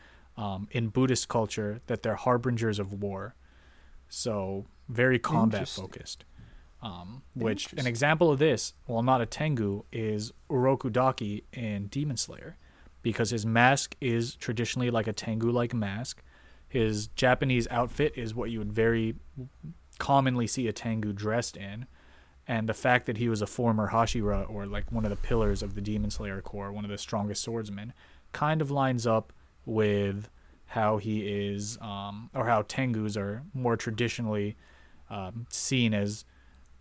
um, 0.41 0.69
in 0.71 0.89
Buddhist 0.89 1.29
culture 1.29 1.83
that 1.87 2.03
they're 2.03 2.15
harbingers 2.17 2.79
of 2.79 2.95
war. 2.95 3.35
So 4.09 4.65
very 4.89 5.19
combat 5.19 5.69
focused. 5.69 6.25
Um, 6.83 7.23
which 7.35 7.75
an 7.75 7.87
example 7.87 8.31
of 8.31 8.39
this, 8.39 8.73
while 8.87 9.03
not 9.03 9.21
a 9.21 9.27
Tengu, 9.27 9.85
is 9.93 10.33
Urokodaki 10.49 11.45
in 11.53 11.89
Demon 11.89 12.17
Slayer, 12.17 12.57
because 13.03 13.29
his 13.29 13.45
mask 13.45 13.97
is 14.01 14.35
traditionally 14.35 14.91
like 14.91 15.07
a 15.07 15.13
Tengu-like 15.13 15.75
mask. 15.75 16.23
His 16.67 17.09
Japanese 17.09 17.69
outfit 17.71 18.15
is 18.17 18.35
what 18.35 18.51
you 18.51 18.61
would 18.61 18.73
very 18.73 19.17
commonly 19.99 20.47
see 20.47 20.69
a 20.69 20.73
Tengu 20.73 21.13
dressed 21.13 21.59
in, 21.59 21.85
and 22.49 22.67
the 22.67 22.73
fact 22.73 23.05
that 23.05 23.19
he 23.19 23.29
was 23.29 23.43
a 23.43 23.47
former 23.47 23.91
Hashira 23.91 24.49
or 24.49 24.65
like 24.65 24.91
one 24.91 25.05
of 25.05 25.11
the 25.11 25.17
pillars 25.17 25.63
of 25.63 25.75
the 25.75 25.83
Demon 25.83 26.11
Slayer 26.11 26.41
Corps, 26.41 26.73
one 26.73 26.87
of 26.87 26.91
the 26.91 26.97
strongest 26.97 27.43
swordsmen, 27.43 27.93
kind 28.33 28.63
of 28.63 28.71
lines 28.71 29.07
up 29.07 29.35
with 29.71 30.29
how 30.67 30.99
he 30.99 31.21
is, 31.21 31.79
um, 31.81 32.31
or 32.35 32.47
how 32.47 32.63
Tengus 32.63 33.17
are 33.17 33.43
more 33.55 33.77
traditionally 33.77 34.57
um, 35.09 35.47
seen 35.51 35.95
as 35.95 36.25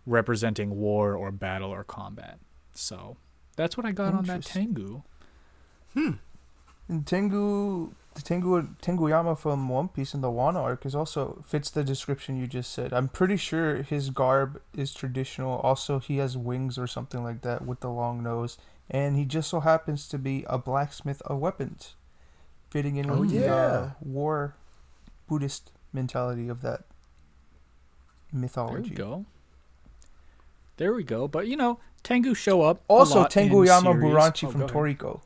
representing 0.06 0.76
war 0.76 1.14
or 1.14 1.30
battle 1.30 1.70
or 1.70 1.84
combat. 1.84 2.38
So 2.72 3.16
that's 3.56 3.76
what 3.76 3.86
I 3.86 3.92
got 3.92 4.14
on 4.14 4.24
that 4.24 4.42
Tengu. 4.42 5.02
Hmm. 5.94 6.12
And 6.88 7.06
Tengu, 7.06 7.92
the 8.14 8.22
Tengu 8.22 8.68
Tenguyama 8.82 9.38
from 9.38 9.68
One 9.68 9.88
Piece 9.88 10.14
in 10.14 10.20
the 10.20 10.28
Wano 10.28 10.56
arc 10.56 10.86
is 10.86 10.94
also 10.94 11.42
fits 11.46 11.70
the 11.70 11.84
description 11.84 12.36
you 12.36 12.46
just 12.46 12.72
said. 12.72 12.92
I'm 12.92 13.08
pretty 13.08 13.36
sure 13.36 13.82
his 13.82 14.10
garb 14.10 14.60
is 14.76 14.94
traditional. 14.94 15.58
Also, 15.58 15.98
he 15.98 16.18
has 16.18 16.36
wings 16.36 16.78
or 16.78 16.86
something 16.86 17.22
like 17.22 17.42
that 17.42 17.66
with 17.66 17.80
the 17.80 17.90
long 17.90 18.22
nose, 18.22 18.58
and 18.88 19.16
he 19.16 19.24
just 19.24 19.50
so 19.50 19.60
happens 19.60 20.08
to 20.08 20.18
be 20.18 20.44
a 20.48 20.58
blacksmith 20.58 21.22
of 21.22 21.38
weapons, 21.38 21.94
fitting 22.70 22.96
in 22.96 23.08
with 23.10 23.18
Oh, 23.18 23.24
the 23.24 23.46
uh, 23.48 23.90
war 24.00 24.54
Buddhist 25.28 25.72
mentality 25.92 26.48
of 26.48 26.62
that 26.62 26.84
mythology. 28.32 28.72
There 28.72 28.80
mythology. 28.80 28.90
we 28.90 28.96
go. 28.96 29.26
There 30.76 30.94
we 30.94 31.04
go. 31.04 31.28
But 31.28 31.46
you 31.46 31.56
know, 31.56 31.78
Tengu 32.02 32.34
show 32.34 32.62
up. 32.62 32.78
a 32.88 32.92
Also, 32.92 33.26
Tengu 33.26 33.62
in 33.62 33.68
Tenguyama 33.68 33.82
series. 33.82 34.04
Buranchi 34.14 34.48
Oh, 34.48 34.50
from 34.50 34.60
go. 34.62 34.66
Toriko. 34.68 35.20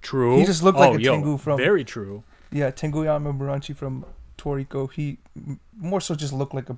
True. 0.00 0.38
He 0.38 0.44
just 0.44 0.62
looked 0.62 0.78
like 0.78 0.92
Oh, 0.92 0.96
a 0.96 0.98
yo, 1.00 1.12
Tengu 1.12 1.36
from- 1.38 1.58
Very 1.58 1.84
true. 1.84 2.24
Yeah, 2.50 2.70
Tengu 2.70 3.04
Yama 3.04 3.32
Buranchi 3.32 3.74
from 3.74 4.04
Toriko. 4.36 4.90
He 4.92 5.18
more 5.76 6.00
so 6.00 6.14
just 6.14 6.32
looked 6.32 6.52
like 6.54 6.68
a 6.68 6.76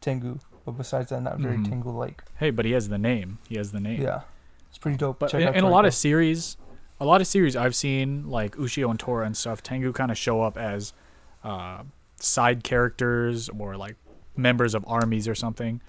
Tengu, 0.00 0.38
but 0.64 0.72
besides 0.72 1.10
that, 1.10 1.22
not 1.22 1.38
very 1.38 1.56
Mhm. 1.58 1.68
Tengu-like. 1.68 2.22
Hey, 2.36 2.50
but 2.50 2.64
he 2.64 2.72
has 2.72 2.88
the 2.88 2.98
name. 2.98 3.38
He 3.48 3.56
has 3.56 3.72
the 3.72 3.80
name. 3.80 4.00
Yeah, 4.00 4.20
it's 4.68 4.78
pretty 4.78 4.96
dope. 4.96 5.18
But 5.18 5.30
Check 5.30 5.42
in, 5.42 5.48
out 5.48 5.56
in 5.56 5.64
a 5.64 5.68
lot 5.68 5.84
of 5.84 5.92
series, 5.94 6.56
a 7.00 7.04
lot 7.04 7.20
of 7.20 7.26
series 7.26 7.56
I've 7.56 7.74
seen, 7.74 8.28
like 8.28 8.56
Ushio 8.56 8.88
and 8.90 8.98
Tora 8.98 9.26
and 9.26 9.36
stuff, 9.36 9.62
Tengu 9.62 9.92
kind 9.92 10.10
of 10.10 10.18
show 10.18 10.42
up 10.42 10.56
as 10.56 10.92
uh, 11.42 11.82
side 12.16 12.64
characters 12.64 13.48
or 13.50 13.76
like 13.76 13.96
members 14.36 14.74
of 14.74 14.84
armies 14.86 15.28
or 15.28 15.34
something. 15.34 15.80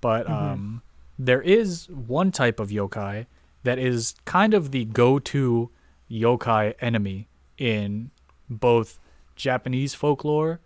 But 0.00 0.26
Mhm. 0.26 0.30
um, 0.32 0.82
there 1.18 1.42
is 1.42 1.88
one 1.90 2.30
type 2.30 2.60
of 2.60 2.68
yokai 2.70 3.26
that 3.64 3.78
is 3.78 4.14
kind 4.24 4.54
of 4.54 4.70
the 4.70 4.84
go-to 4.86 5.70
yokai 6.10 6.74
enemy 6.80 7.28
in 7.58 8.10
both 8.48 8.98
Japanese 9.36 9.94
folklore 9.94 10.60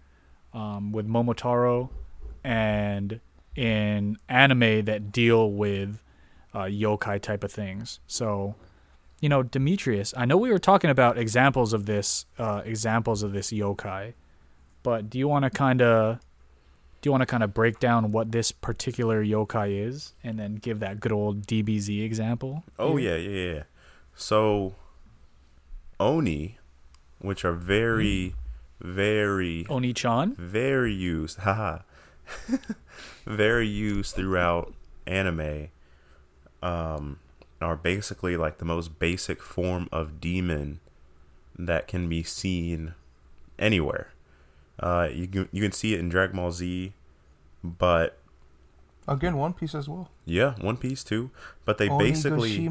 um, 0.53 0.93
with 0.93 1.09
Momotaro 1.09 1.89
and 2.45 3.21
in 3.57 4.17
anime 4.29 4.85
that 4.85 5.11
deal 5.13 5.51
with 5.51 6.01
uh, 6.53 6.63
yokai 6.65 7.21
type 7.21 7.43
of 7.43 7.51
things. 7.51 7.99
So, 8.07 8.55
you 9.25 9.31
know, 9.31 9.43
Demetrius, 9.43 10.13
I 10.19 10.27
know 10.27 10.37
we 10.37 10.51
were 10.51 10.59
talking 10.59 10.91
about 10.91 11.17
examples 11.17 11.73
of 11.73 11.87
this, 11.87 12.27
uh, 12.39 12.61
examples 12.63 13.23
of 13.23 13.33
this 13.33 13.53
yokai, 13.53 14.13
but 14.83 15.09
do 15.09 15.19
you 15.19 15.27
want 15.27 15.45
to 15.45 15.51
kind 15.51 15.81
of, 15.81 16.19
do 17.01 17.09
you 17.09 17.11
want 17.11 17.23
to 17.23 17.27
kind 17.27 17.43
of 17.43 17.55
break 17.55 17.81
down 17.81 18.13
what 18.13 18.33
this 18.33 18.53
particular 18.53 19.25
yokai 19.25 19.83
is, 19.89 20.13
and 20.23 20.39
then 20.39 20.57
give 20.57 20.79
that 20.81 21.01
good 21.01 21.11
old 21.11 21.47
DBZ 21.47 22.05
example? 22.05 22.65
Oh 22.79 22.99
yeah, 22.99 23.17
yeah, 23.17 23.53
yeah. 23.55 23.63
So 24.15 24.75
oni, 25.99 26.59
which 27.19 27.47
are 27.47 27.55
very, 27.55 28.35
very, 28.79 29.65
Oni-chan. 29.71 30.35
very 30.35 30.93
used, 30.93 31.39
haha, 31.47 31.79
very 33.25 33.69
used 33.69 34.17
throughout 34.17 34.75
anime, 35.07 35.69
um, 36.63 37.21
are 37.65 37.77
basically 37.77 38.37
like 38.37 38.59
the 38.59 38.65
most 38.65 38.99
basic 38.99 39.43
form 39.43 39.89
of 39.91 40.21
demon 40.21 40.81
that 41.59 41.89
can 41.89 42.09
be 42.09 42.23
seen 42.23 42.95
anywhere. 43.59 44.13
Uh, 44.79 45.09
you 45.13 45.27
can 45.27 45.49
you 45.53 45.63
can 45.63 45.73
see 45.73 45.95
it 45.95 46.01
in 46.01 46.09
Dragon 46.09 46.37
Ball 46.37 46.51
Z, 46.51 46.93
but 47.63 48.19
again 49.07 49.37
One 49.37 49.53
Piece 49.53 49.75
as 49.75 49.89
well. 49.89 50.11
yeah, 50.25 50.55
One 50.61 50.77
Piece 50.77 51.05
too. 51.05 51.31
But 51.65 51.79
they 51.79 51.89
basically 51.89 52.69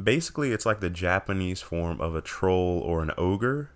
basically 0.00 0.52
it's 0.52 0.66
like 0.66 0.80
the 0.80 0.90
Japanese 0.90 1.60
form 1.60 2.00
of 2.00 2.14
a 2.14 2.20
troll 2.20 2.80
or 2.80 3.02
an 3.02 3.12
ogre. 3.16 3.70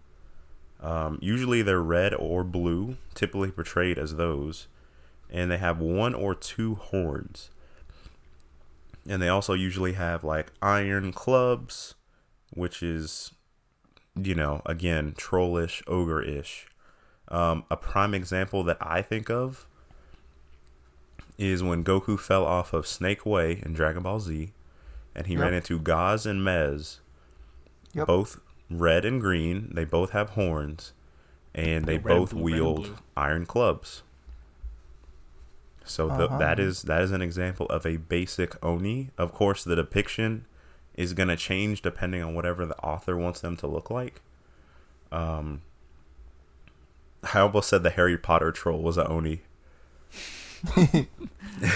Um, 0.80 1.18
usually 1.22 1.62
they're 1.62 1.82
red 1.82 2.12
or 2.14 2.44
blue, 2.44 2.96
typically 3.14 3.50
portrayed 3.50 3.98
as 3.98 4.16
those, 4.16 4.66
and 5.30 5.50
they 5.50 5.56
have 5.56 5.78
one 5.80 6.14
or 6.14 6.34
two 6.34 6.74
horns. 6.74 7.50
And 9.08 9.20
they 9.20 9.28
also 9.28 9.52
usually 9.52 9.92
have 9.94 10.24
like 10.24 10.52
iron 10.62 11.12
clubs, 11.12 11.94
which 12.50 12.82
is, 12.82 13.32
you 14.16 14.34
know, 14.34 14.62
again 14.66 15.14
trollish, 15.16 15.82
ogre-ish. 15.86 16.66
Um, 17.28 17.64
a 17.70 17.76
prime 17.76 18.14
example 18.14 18.62
that 18.64 18.78
I 18.80 19.02
think 19.02 19.30
of 19.30 19.66
is 21.36 21.62
when 21.62 21.82
Goku 21.84 22.18
fell 22.18 22.44
off 22.44 22.72
of 22.72 22.86
Snake 22.86 23.26
Way 23.26 23.60
in 23.64 23.72
Dragon 23.74 24.02
Ball 24.02 24.20
Z, 24.20 24.52
and 25.14 25.26
he 25.26 25.34
Yep. 25.34 25.42
ran 25.42 25.54
into 25.54 25.78
Goz 25.78 26.26
and 26.26 26.40
Mez, 26.42 26.98
Yep. 27.92 28.06
both 28.06 28.40
red 28.70 29.04
and 29.04 29.20
green. 29.20 29.70
They 29.74 29.84
both 29.84 30.10
have 30.10 30.30
horns, 30.30 30.92
and 31.54 31.86
they 31.86 31.98
both 31.98 32.30
blue, 32.30 32.42
wield 32.42 32.98
iron 33.16 33.46
clubs. 33.46 34.02
So 35.84 36.08
th- 36.08 36.20
Uh-huh. 36.20 36.38
that 36.38 36.58
is 36.58 36.82
that 36.82 37.02
is 37.02 37.10
an 37.10 37.20
example 37.22 37.66
of 37.66 37.84
a 37.86 37.96
basic 37.98 38.56
oni. 38.64 39.10
Of 39.18 39.32
course, 39.32 39.62
the 39.64 39.76
depiction 39.76 40.46
is 40.94 41.12
going 41.12 41.28
to 41.28 41.36
change 41.36 41.82
depending 41.82 42.22
on 42.22 42.34
whatever 42.34 42.64
the 42.66 42.76
author 42.78 43.16
wants 43.16 43.40
them 43.40 43.56
to 43.58 43.66
look 43.66 43.90
like. 43.90 44.20
Um, 45.12 45.62
I 47.34 47.40
almost 47.40 47.68
said 47.68 47.82
the 47.82 47.90
Harry 47.90 48.16
Potter 48.16 48.50
troll 48.52 48.80
was 48.82 48.96
an 48.96 49.06
oni. 49.08 49.42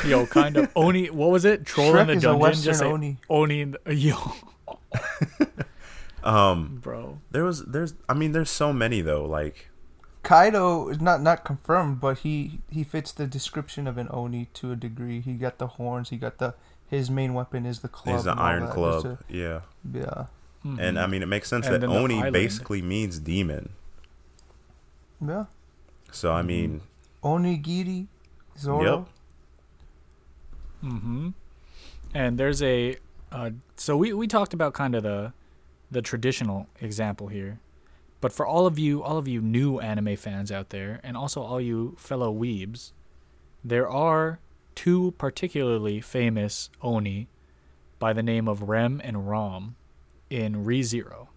Yo, 0.07 0.25
kind 0.27 0.57
of 0.57 0.71
Oni. 0.75 1.11
What 1.11 1.31
was 1.31 1.45
it? 1.45 1.67
Troll 1.67 1.97
in 1.99 2.07
the 2.07 2.13
is 2.15 2.25
a 2.25 2.29
dungeon. 2.29 2.39
Western 2.41 2.65
Just 2.65 2.79
say 2.81 2.87
Oni. 2.87 3.19
Oni. 3.29 3.61
In 3.61 3.77
the, 3.85 3.95
yo, 3.95 4.17
Um, 6.25 6.79
bro. 6.83 7.21
there 7.31 7.45
was 7.45 7.65
there's 7.67 7.95
I 8.09 8.15
mean 8.15 8.33
there's 8.33 8.51
so 8.51 8.73
many 8.73 9.01
though 9.03 9.25
like 9.25 9.69
Kaido 10.23 10.89
is 10.89 11.01
not 11.01 11.23
not 11.23 11.45
confirmed, 11.45 12.01
but 12.01 12.19
he 12.19 12.61
he 12.71 12.85
fits 12.85 13.13
the 13.13 13.27
description 13.27 13.87
of 13.87 13.97
an 13.99 14.09
oni 14.11 14.49
to 14.55 14.73
a 14.73 14.77
degree. 14.77 15.21
He 15.21 15.35
got 15.35 15.59
the 15.59 15.67
horns. 15.69 16.11
He 16.11 16.17
got 16.17 16.39
the 16.39 16.55
his 16.89 17.11
main 17.11 17.35
weapon 17.35 17.67
is 17.67 17.81
the 17.81 17.89
club. 17.89 18.15
there's 18.15 18.27
an 18.27 18.39
iron 18.39 18.65
that, 18.67 18.73
club 18.75 19.03
just 19.03 19.23
yeah 19.29 19.61
to- 19.93 19.99
yeah, 20.01 20.25
and 20.79 20.99
I 20.99 21.07
mean 21.07 21.23
it 21.23 21.27
makes 21.27 21.49
sense 21.49 21.67
And 21.67 21.75
that 21.75 21.81
then 21.81 21.91
the 21.91 21.97
oni 21.97 22.31
basically 22.31 22.81
means 22.83 23.19
demon 23.19 23.71
yeah. 25.25 25.45
so 26.11 26.33
I 26.33 26.43
mean 26.43 26.81
Onigiri, 27.23 28.07
Zoro. 28.59 29.07
Yep. 30.83 30.93
Mm-hmm. 30.93 31.29
And 32.15 32.39
there's 32.39 32.63
a 32.63 32.97
uh, 33.33 33.51
so 33.77 33.97
we 33.97 34.13
we 34.13 34.27
talked 34.27 34.55
about 34.55 34.73
kind 34.73 34.95
of 34.95 35.03
the 35.03 35.33
the 35.91 36.01
traditional 36.03 36.67
example 36.81 37.29
here, 37.29 37.59
but 38.21 38.33
for 38.33 38.47
all 38.47 38.67
of 38.67 38.79
you 38.79 39.03
all 39.03 39.19
of 39.19 39.29
you 39.29 39.41
new 39.41 39.79
anime 39.79 40.17
fans 40.17 40.51
out 40.51 40.71
there, 40.71 41.01
and 41.03 41.17
also 41.17 41.43
all 41.43 41.61
you 41.61 41.97
fellow 41.99 42.33
weebs, 42.33 42.93
there 43.65 43.89
are 43.89 44.41
two 44.75 45.13
particularly 45.19 46.01
famous 46.01 46.71
oni 46.83 47.29
by 47.99 48.13
the 48.13 48.23
name 48.23 48.47
of 48.47 48.63
Rem 48.63 49.01
and 49.03 49.29
Ram 49.29 49.75
in 50.31 50.65
ReZero. 50.65 51.29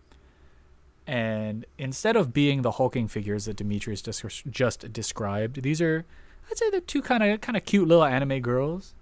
And 1.08 1.66
instead 1.78 2.16
of 2.16 2.34
being 2.34 2.62
the 2.62 2.72
hulking 2.72 3.08
figures 3.08 3.46
that 3.46 3.58
Demetrius 3.58 4.02
just, 4.02 4.94
described, 4.94 5.64
these 5.64 5.82
are 5.82 6.06
I'd 6.50 6.58
say 6.58 6.70
they're 6.70 6.82
two 6.82 7.02
kind 7.02 7.24
of 7.24 7.42
kind 7.42 7.58
of 7.58 7.66
cute 7.66 7.88
little 7.88 8.04
anime 8.04 8.42
girls 8.42 8.94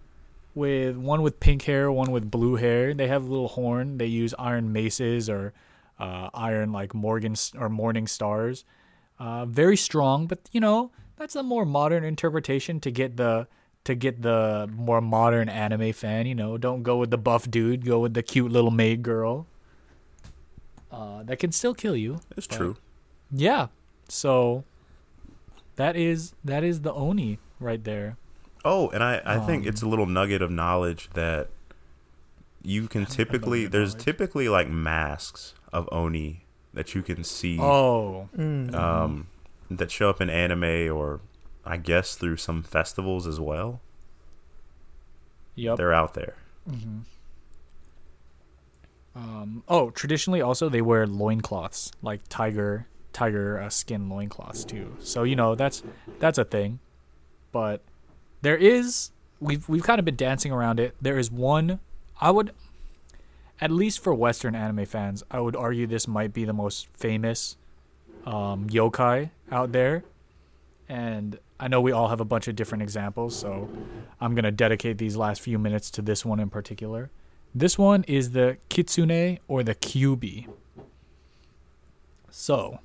with 0.56 0.96
one 0.96 1.22
with 1.22 1.40
pink 1.40 1.64
hair, 1.64 1.92
one 1.92 2.12
with 2.12 2.30
blue 2.30 2.56
hair. 2.56 2.94
They 2.94 3.08
have 3.08 3.26
a 3.26 3.28
little 3.28 3.48
horn. 3.50 3.98
They 3.98 4.06
use 4.06 4.34
iron 4.38 4.72
maces 4.72 5.30
or 5.30 5.54
uh, 6.00 6.30
iron 6.34 6.72
like 6.72 6.94
Morgan 6.94 7.36
or 7.58 7.70
morning 7.70 8.08
stars. 8.08 8.64
Uh, 9.20 9.46
very 9.46 9.76
strong, 9.78 10.28
but 10.28 10.40
you 10.52 10.62
know 10.62 10.92
that's 11.18 11.36
a 11.36 11.44
more 11.44 11.66
modern 11.66 12.04
interpretation 12.04 12.80
to 12.80 12.92
get 12.92 13.18
the 13.18 13.48
to 13.84 13.96
get 13.96 14.22
the 14.22 14.70
more 14.72 15.02
modern 15.02 15.50
anime 15.50 15.92
fan. 15.94 16.26
You 16.26 16.36
know, 16.36 16.58
don't 16.58 16.84
go 16.84 16.98
with 16.98 17.12
the 17.12 17.18
buff 17.18 17.50
dude. 17.50 17.86
Go 17.86 18.00
with 18.00 18.14
the 18.14 18.24
cute 18.24 18.52
little 18.52 18.72
maid 18.72 19.04
girl. 19.04 19.46
Uh, 20.92 21.24
that 21.24 21.38
can 21.38 21.52
still 21.52 21.74
kill 21.74 21.96
you. 21.96 22.20
it's 22.36 22.48
true 22.48 22.76
Yeah. 23.32 23.68
So 24.08 24.64
that 25.76 25.96
is 25.96 26.34
that 26.44 26.64
is 26.64 26.82
the 26.82 26.92
oni 26.94 27.38
right 27.60 27.84
there. 27.84 28.18
oh 28.66 28.90
and 28.90 29.04
I 29.04 29.22
I 29.24 29.38
think 29.40 29.64
Um, 29.64 29.70
it's 29.70 29.82
a 29.82 29.88
little 29.88 30.08
nugget 30.08 30.42
of 30.42 30.50
knowledge 30.50 31.10
that 31.14 31.50
you 32.62 32.88
can 32.88 33.06
typically 33.06 33.66
there's 33.68 33.94
knowledge. 33.94 34.06
typically 34.06 34.50
like 34.50 34.70
masks 34.70 35.54
of 35.72 35.88
oni 35.92 36.46
that 36.74 36.94
you 36.96 37.02
can 37.02 37.24
see 37.24 37.58
Oh, 37.60 38.28
Mm. 38.38 38.74
um 38.76 39.28
that 39.72 39.90
show 39.92 40.10
up 40.10 40.20
in 40.22 40.30
anime 40.30 40.92
or 40.96 41.22
I 41.66 41.78
guess 41.78 42.16
through 42.16 42.38
some 42.38 42.64
festivals 42.64 43.28
as 43.28 43.40
well 43.40 43.82
yep. 45.56 45.78
they're 45.78 45.94
out 45.94 46.14
there 46.16 46.36
hmm 46.68 47.00
Um, 49.16 49.64
oh, 49.68 49.90
traditionally 49.90 50.42
also 50.42 50.70
they 50.70 50.82
wear 50.82 51.06
loincloths, 51.08 51.92
like 52.02 52.22
tiger 52.30 52.88
tiger 53.12 53.60
uh, 53.60 53.70
skin 53.70 54.08
loincloths 54.08 54.64
too. 54.64 54.96
So 55.00 55.24
you 55.24 55.36
know 55.36 55.56
that's 55.56 55.84
that's 56.20 56.38
a 56.38 56.46
thing. 56.46 56.80
But 57.52 57.82
there 58.42 58.56
is 58.56 59.12
we've 59.40 59.68
we've 59.68 59.84
kind 59.84 60.00
of 60.00 60.06
been 60.06 60.16
dancing 60.16 60.52
around 60.52 60.80
it. 60.80 60.96
There 61.02 61.18
is 61.18 61.30
one 61.32 61.80
I 62.20 62.32
would 62.32 62.54
at 63.62 63.72
least 63.72 64.00
for 64.00 64.14
Western 64.14 64.56
anime 64.56 64.86
fans, 64.86 65.24
I 65.30 65.40
would 65.40 65.56
argue 65.56 65.86
this 65.86 66.08
might 66.08 66.34
be 66.34 66.46
the 66.46 66.54
most 66.54 66.88
famous 66.96 67.58
um, 68.26 68.70
yokai 68.70 69.32
out 69.52 69.72
there. 69.72 70.04
And 70.88 71.38
I 71.60 71.68
know 71.68 71.82
we 71.82 71.92
all 71.92 72.08
have 72.08 72.22
a 72.22 72.26
bunch 72.26 72.48
of 72.48 72.56
different 72.56 72.82
examples, 72.82 73.38
so 73.38 73.70
I'm 74.22 74.34
going 74.34 74.46
to 74.46 74.52
dedicate 74.52 74.98
these 74.98 75.16
last 75.16 75.42
few 75.42 75.60
minutes 75.60 75.92
to 75.92 76.02
this 76.02 76.26
one 76.26 76.40
in 76.40 76.50
particular. 76.50 77.10
This 77.54 77.78
one 77.78 78.04
is 78.04 78.32
the 78.32 78.58
kitsune 78.70 79.40
or 79.48 79.64
the 79.64 79.76
kyubi. 79.76 80.48
So, 82.32 82.80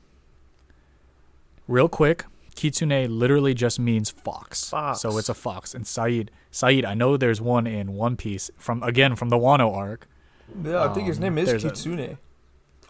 real 1.68 1.88
quick, 1.88 2.24
kitsune 2.54 3.08
literally 3.18 3.54
just 3.54 3.78
means 3.78 4.10
fox. 4.10 4.68
Fox. 4.70 5.00
So 5.00 5.18
it's 5.18 5.28
a 5.28 5.34
fox. 5.34 5.74
And 5.74 5.86
Saeed, 5.86 6.30
Saeed, 6.50 6.84
I 6.84 6.94
know 6.94 7.16
there's 7.16 7.40
one 7.40 7.66
in 7.66 7.94
One 7.94 8.16
Piece 8.16 8.50
from 8.56 8.82
again 8.82 9.16
from 9.16 9.28
the 9.28 9.36
Wano 9.38 9.74
arc. 9.74 10.06
Yeah, 10.64 10.84
I 10.84 10.92
think 10.92 11.08
his 11.08 11.16
Um, 11.18 11.22
name 11.24 11.38
is 11.38 11.48
there's 11.48 11.64
Kitsune. 11.64 12.18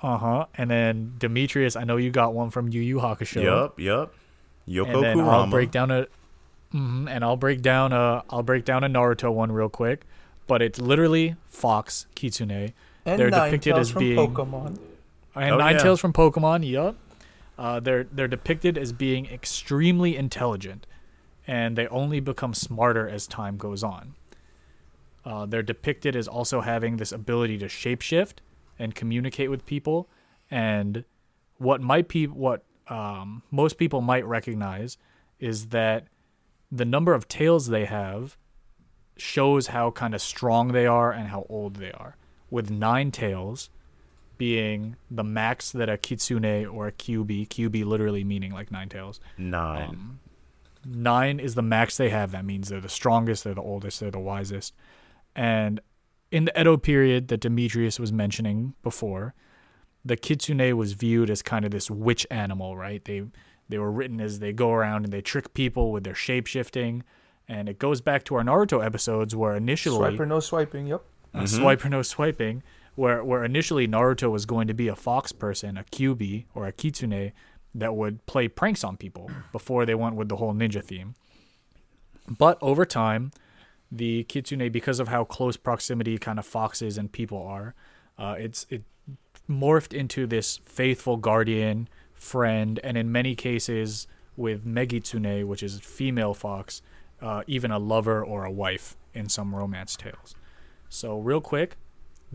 Uh 0.02 0.18
huh. 0.18 0.46
And 0.56 0.70
then 0.70 1.14
Demetrius, 1.18 1.76
I 1.76 1.84
know 1.84 1.96
you 1.96 2.10
got 2.10 2.34
one 2.34 2.50
from 2.50 2.68
Yu 2.68 2.80
Yu 2.82 2.96
Hakusho. 2.98 3.42
Yup, 3.42 3.80
yup. 3.80 4.12
Yoko 4.68 4.94
and 4.94 5.02
then 5.04 5.16
Kurama. 5.18 5.30
I'll 5.30 5.46
break 5.46 5.70
down 5.70 5.90
a, 5.90 6.06
mhm, 6.74 7.08
and 7.08 7.22
I'll 7.24 7.36
break 7.36 7.62
down 7.62 7.92
a, 7.92 8.22
I'll 8.30 8.42
break 8.42 8.64
down 8.64 8.82
a 8.84 8.88
Naruto 8.88 9.32
one 9.32 9.52
real 9.52 9.68
quick, 9.68 10.04
but 10.46 10.60
it's 10.62 10.78
literally 10.80 11.36
fox 11.46 12.06
kitsune 12.14 12.72
And 13.06 13.18
they're 13.20 13.30
Nine 13.30 13.50
depicted 13.52 13.74
Tails 13.74 13.88
as 13.88 13.90
from 13.92 14.00
being- 14.00 14.18
Pokemon. 14.18 14.78
and 15.36 15.54
Oh, 15.54 15.58
Nine 15.58 15.76
yeah. 15.76 15.82
Tails 15.82 16.00
from 16.00 16.12
Pokemon. 16.12 16.66
Yup. 16.68 16.96
Uh, 17.56 17.80
they're 17.80 18.04
they're 18.04 18.28
depicted 18.28 18.76
as 18.76 18.92
being 18.92 19.26
extremely 19.26 20.16
intelligent, 20.16 20.86
and 21.46 21.76
they 21.76 21.86
only 21.88 22.20
become 22.20 22.54
smarter 22.54 23.08
as 23.08 23.26
time 23.26 23.56
goes 23.56 23.82
on. 23.82 24.14
Uh, 25.24 25.46
they're 25.46 25.62
depicted 25.62 26.16
as 26.16 26.28
also 26.28 26.60
having 26.60 26.96
this 26.96 27.12
ability 27.12 27.56
to 27.58 27.66
shapeshift 27.66 28.38
and 28.78 28.94
communicate 28.94 29.50
with 29.50 29.64
people, 29.64 30.08
and 30.50 31.04
what 31.58 31.80
might 31.80 32.08
be 32.08 32.26
what 32.26 32.64
um, 32.88 33.42
most 33.50 33.78
people 33.78 34.00
might 34.00 34.26
recognize 34.26 34.98
is 35.38 35.68
that 35.68 36.08
the 36.70 36.84
number 36.84 37.14
of 37.14 37.28
tails 37.28 37.68
they 37.68 37.84
have 37.84 38.36
shows 39.16 39.68
how 39.68 39.90
kind 39.90 40.14
of 40.14 40.20
strong 40.20 40.68
they 40.72 40.86
are 40.86 41.12
and 41.12 41.28
how 41.28 41.46
old 41.48 41.76
they 41.76 41.92
are. 41.92 42.16
With 42.50 42.70
nine 42.70 43.10
tails 43.10 43.70
being 44.38 44.96
the 45.10 45.24
max 45.24 45.72
that 45.72 45.88
a 45.88 45.96
kitsune 45.96 46.66
or 46.66 46.86
a 46.88 46.92
kyubi, 46.92 47.46
kyubi 47.48 47.84
literally 47.84 48.24
meaning 48.24 48.52
like 48.52 48.70
nine 48.70 48.88
tails. 48.88 49.20
Nine. 49.38 49.88
Um, 49.88 50.20
nine 50.84 51.40
is 51.40 51.54
the 51.54 51.62
max 51.62 51.96
they 51.96 52.10
have. 52.10 52.30
That 52.32 52.44
means 52.44 52.68
they're 52.68 52.80
the 52.80 52.88
strongest, 52.88 53.44
they're 53.44 53.54
the 53.54 53.62
oldest, 53.62 54.00
they're 54.00 54.10
the 54.10 54.18
wisest. 54.18 54.74
And 55.34 55.80
in 56.30 56.44
the 56.46 56.60
Edo 56.60 56.76
period 56.76 57.28
that 57.28 57.40
Demetrius 57.40 57.98
was 57.98 58.12
mentioning 58.12 58.74
before, 58.82 59.34
the 60.04 60.16
kitsune 60.16 60.76
was 60.76 60.92
viewed 60.92 61.30
as 61.30 61.42
kind 61.42 61.64
of 61.64 61.70
this 61.70 61.90
witch 61.90 62.26
animal, 62.30 62.76
right? 62.76 63.04
They 63.04 63.24
they 63.68 63.78
were 63.78 63.90
written 63.90 64.20
as 64.20 64.40
they 64.40 64.52
go 64.52 64.72
around 64.72 65.04
and 65.04 65.12
they 65.12 65.22
trick 65.22 65.54
people 65.54 65.90
with 65.90 66.04
their 66.04 66.14
shape 66.14 66.46
shifting. 66.46 67.02
And 67.48 67.68
it 67.68 67.78
goes 67.78 68.00
back 68.02 68.24
to 68.24 68.34
our 68.36 68.42
Naruto 68.42 68.84
episodes 68.84 69.34
where 69.34 69.54
initially 69.56 70.16
Swiper, 70.16 70.28
no 70.28 70.40
swiping. 70.40 70.86
Yep. 70.86 71.02
uh, 71.34 71.40
Mhm. 71.40 71.48
swipe 71.48 71.84
or 71.84 71.88
no 71.88 72.02
swiping, 72.02 72.62
where 72.94 73.24
where 73.24 73.44
initially 73.44 73.88
Naruto 73.88 74.30
was 74.30 74.46
going 74.46 74.68
to 74.68 74.74
be 74.74 74.88
a 74.88 74.96
fox 74.96 75.32
person, 75.32 75.76
a 75.76 75.84
kyubi 75.84 76.44
or 76.54 76.66
a 76.66 76.72
kitsune 76.72 77.32
that 77.74 77.94
would 77.96 78.24
play 78.26 78.48
pranks 78.48 78.84
on 78.84 78.96
people 78.96 79.30
before 79.52 79.84
they 79.84 79.94
went 79.94 80.16
with 80.16 80.28
the 80.28 80.36
whole 80.36 80.54
ninja 80.54 80.82
theme. 80.82 81.14
But 82.28 82.56
over 82.62 82.84
time, 82.84 83.32
the 83.90 84.24
kitsune, 84.24 84.70
because 84.70 85.00
of 85.00 85.08
how 85.08 85.24
close 85.24 85.56
proximity 85.56 86.18
kind 86.18 86.38
of 86.38 86.46
foxes 86.46 86.96
and 86.96 87.12
people 87.12 87.42
are, 87.42 87.74
uh, 88.18 88.36
it's 88.38 88.66
it 88.70 88.82
morphed 89.48 89.92
into 89.92 90.26
this 90.26 90.60
faithful 90.64 91.16
guardian, 91.16 91.88
friend, 92.14 92.80
and 92.82 92.96
in 92.96 93.12
many 93.12 93.34
cases 93.34 94.06
with 94.36 94.66
Megitsune, 94.66 95.44
which 95.44 95.62
is 95.62 95.78
female 95.80 96.34
fox, 96.34 96.82
uh, 97.20 97.42
even 97.46 97.70
a 97.70 97.78
lover 97.78 98.24
or 98.24 98.44
a 98.44 98.50
wife 98.50 98.96
in 99.12 99.28
some 99.28 99.54
romance 99.54 99.96
tales. 99.96 100.34
So, 100.88 101.18
real 101.18 101.40
quick, 101.40 101.76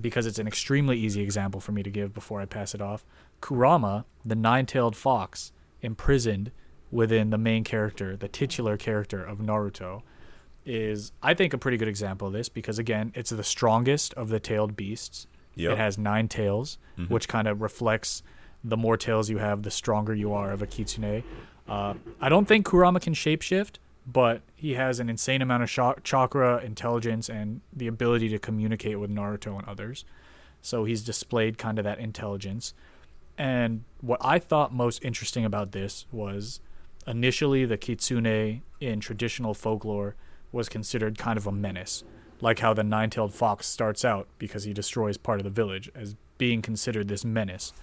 because 0.02 0.26
it's 0.26 0.40
an 0.40 0.48
extremely 0.48 0.98
easy 0.98 1.22
example 1.22 1.60
for 1.62 1.72
me 1.72 1.84
to 1.84 1.90
give 1.90 2.14
before 2.14 2.42
I 2.42 2.46
pass 2.46 2.74
it 2.74 2.82
off, 2.82 3.06
Kurama, 3.42 4.06
the 4.26 4.36
nine 4.36 4.66
tailed 4.66 4.96
fox, 4.96 5.52
imprisoned 5.82 6.52
within 6.92 7.30
the 7.30 7.38
main 7.38 7.64
character, 7.64 8.16
the 8.18 8.28
titular 8.28 8.78
character 8.78 9.24
of 9.24 9.38
Naruto, 9.40 10.02
is, 10.66 11.12
I 11.24 11.34
think, 11.34 11.54
a 11.54 11.58
pretty 11.58 11.78
good 11.78 11.88
example 11.88 12.28
of 12.28 12.34
this 12.34 12.50
because, 12.50 12.78
again, 12.80 13.12
it's 13.16 13.30
the 13.30 13.44
strongest 13.44 14.14
of 14.16 14.30
the 14.30 14.40
tailed 14.40 14.76
beasts. 14.76 15.26
Yep. 15.56 15.72
It 15.74 15.78
has 15.78 15.98
nine 15.98 16.28
tails, 16.28 16.78
Mhm. 16.98 17.10
which 17.10 17.28
kind 17.28 17.48
of 17.48 17.62
reflects 17.62 18.24
the 18.64 18.78
more 18.78 18.98
tails 18.98 19.30
you 19.30 19.38
have, 19.38 19.64
the 19.64 19.72
stronger 19.72 20.14
you 20.14 20.34
are 20.34 20.52
of 20.52 20.62
a 20.62 20.68
kitsune. 20.68 21.24
Uh, 21.68 21.94
I 22.20 22.30
don't 22.30 22.46
think 22.48 22.66
Kurama 22.66 23.00
can 23.00 23.14
shapeshift, 23.14 23.76
but 24.12 24.42
he 24.56 24.74
has 24.74 25.00
an 25.00 25.10
insane 25.10 25.42
amount 25.42 25.62
of 25.62 25.70
sha- 25.70 25.96
chakra, 26.04 26.58
intelligence, 26.64 27.30
and 27.30 27.62
the 27.72 27.88
ability 27.88 28.30
to 28.30 28.40
communicate 28.40 29.00
with 29.00 29.12
Naruto 29.12 29.58
and 29.58 29.68
others. 29.68 30.04
So 30.62 30.84
he's 30.84 31.04
displayed 31.04 31.58
kind 31.58 31.78
of 31.78 31.86
that 31.86 32.00
intelligence. 32.00 32.74
And 33.38 33.84
what 34.02 34.20
I 34.22 34.40
thought 34.40 34.74
most 34.74 35.04
interesting 35.04 35.46
about 35.46 35.72
this 35.72 36.06
was 36.12 36.60
initially 37.06 37.66
the 37.66 37.78
kitsune 37.78 38.62
in 38.80 39.00
traditional 39.00 39.54
folklore 39.54 40.16
was 40.52 40.70
considered 40.70 41.18
kind 41.18 41.38
of 41.38 41.46
a 41.46 41.52
menace, 41.52 42.04
like 42.42 42.60
how 42.60 42.74
the 42.74 42.84
nine 42.84 43.12
tailed 43.12 43.34
fox 43.34 43.68
starts 43.68 44.04
out 44.04 44.28
because 44.40 44.64
he 44.64 44.74
destroys 44.74 45.18
part 45.18 45.40
of 45.40 45.44
the 45.44 45.50
village 45.50 45.90
as 45.94 46.16
being 46.38 46.62
considered 46.62 47.08
this 47.08 47.24
menace. 47.24 47.74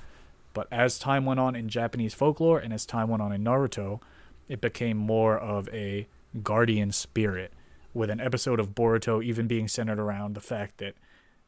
But 0.52 0.66
as 0.72 0.98
time 0.98 1.24
went 1.24 1.38
on 1.38 1.54
in 1.54 1.68
Japanese 1.68 2.14
folklore 2.14 2.58
and 2.58 2.72
as 2.72 2.84
time 2.84 3.08
went 3.08 3.22
on 3.22 3.32
in 3.32 3.44
Naruto, 3.44 4.00
it 4.48 4.60
became 4.60 4.96
more 4.96 5.38
of 5.38 5.68
a 5.72 6.08
guardian 6.42 6.92
spirit, 6.92 7.52
with 7.94 8.10
an 8.10 8.20
episode 8.20 8.60
of 8.60 8.74
Boruto 8.74 9.24
even 9.24 9.46
being 9.46 9.68
centered 9.68 9.98
around 9.98 10.34
the 10.34 10.40
fact 10.40 10.78
that 10.78 10.94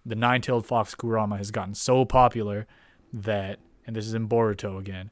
the 0.04 0.14
nine 0.14 0.40
tailed 0.40 0.66
fox 0.66 0.94
Kurama 0.94 1.36
has 1.36 1.50
gotten 1.50 1.74
so 1.74 2.04
popular 2.04 2.66
that, 3.12 3.58
and 3.86 3.94
this 3.94 4.06
is 4.06 4.14
in 4.14 4.28
Boruto 4.28 4.78
again, 4.78 5.10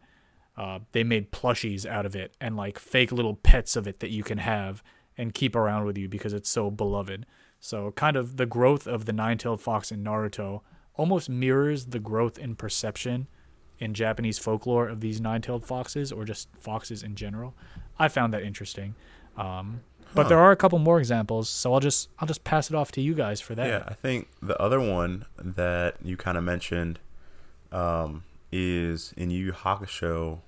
uh, 0.57 0.79
they 0.93 1.05
made 1.05 1.33
plushies 1.33 1.85
out 1.85 2.07
of 2.07 2.17
it 2.17 2.35
and 2.41 2.57
like 2.57 2.79
fake 2.79 3.13
little 3.13 3.35
pets 3.35 3.77
of 3.77 3.87
it 3.87 4.01
that 4.01 4.11
you 4.11 4.23
can 4.23 4.39
have 4.39 4.83
and 5.19 5.35
keep 5.35 5.55
around 5.55 5.85
with 5.85 5.99
you 5.99 6.09
because 6.09 6.33
it's 6.33 6.49
so 6.49 6.71
beloved. 6.71 7.27
So, 7.61 7.91
kind 7.93 8.17
of 8.17 8.37
the 8.37 8.47
growth 8.47 8.87
of 8.87 9.05
the 9.05 9.13
nine 9.13 9.39
tailed 9.39 9.61
fox 9.61 9.91
in 9.91 10.03
Naruto 10.03 10.61
almost 10.95 11.29
mirrors 11.29 11.87
the 11.87 11.99
growth 11.99 12.39
in 12.39 12.55
perception 12.55 13.27
in 13.79 13.93
Japanese 13.93 14.39
folklore 14.39 14.89
of 14.89 15.01
these 15.01 15.21
nine 15.21 15.43
tailed 15.43 15.67
foxes 15.67 16.11
or 16.11 16.25
just 16.25 16.49
foxes 16.59 17.03
in 17.03 17.15
general. 17.15 17.55
I 17.99 18.09
found 18.09 18.33
that 18.33 18.43
interesting. 18.43 18.95
Um, 19.37 19.81
but 20.15 20.25
Huh. 20.25 20.29
there 20.31 20.39
are 20.39 20.51
a 20.53 20.57
couple 20.57 20.79
more 20.79 20.99
examples, 20.99 21.49
so 21.49 21.75
I'll 21.75 21.81
just 21.81 22.09
I'll 22.19 22.27
just 22.29 22.45
pass 22.45 22.71
it 22.71 22.75
off 22.77 22.91
to 22.93 23.01
you 23.01 23.15
guys 23.15 23.41
for 23.41 23.55
that. 23.55 23.67
Yeah, 23.69 23.85
I 23.87 23.95
think 23.95 24.29
the 24.41 24.61
other 24.61 24.81
one 24.81 25.27
that 25.39 25.97
you 26.03 26.17
kind 26.17 26.39
of 26.39 26.45
mentioned 26.45 26.99
um, 27.73 28.25
is 28.51 29.13
in 29.17 29.31
Yu 29.31 29.47
Yu 29.47 29.53
Hakusho, 29.53 30.41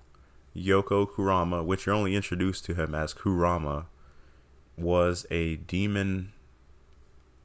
Yoko 0.57 1.07
Kurama, 1.07 1.63
which 1.63 1.85
you're 1.87 1.95
only 1.95 2.17
introduced 2.17 2.65
to 2.67 2.75
him 2.75 2.95
as 2.95 3.13
Kurama, 3.13 3.87
was 4.77 5.27
a 5.31 5.57
demon 5.57 6.33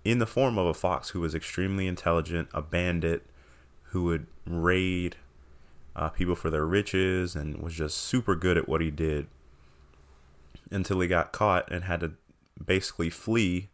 in 0.05 0.19
the 0.19 0.25
form 0.27 0.57
of 0.57 0.65
a 0.67 0.73
fox 0.73 1.09
who 1.09 1.19
was 1.19 1.33
extremely 1.33 1.87
intelligent, 1.87 2.47
a 2.53 2.61
bandit 2.61 3.25
who 3.91 4.03
would 4.03 4.27
raid 4.45 5.15
uh, 5.95 6.09
people 6.09 6.35
for 6.35 6.49
their 6.49 6.65
riches 6.65 7.35
and 7.35 7.57
was 7.57 7.73
just 7.73 7.97
super 7.97 8.35
good 8.35 8.57
at 8.57 8.67
what 8.67 8.81
he 8.81 8.91
did 8.91 9.27
until 10.73 10.99
he 10.99 11.07
got 11.07 11.31
caught 11.31 11.71
and 11.71 11.83
had 11.83 11.99
to 12.01 12.13
basically 12.63 13.09
flee 13.09 13.69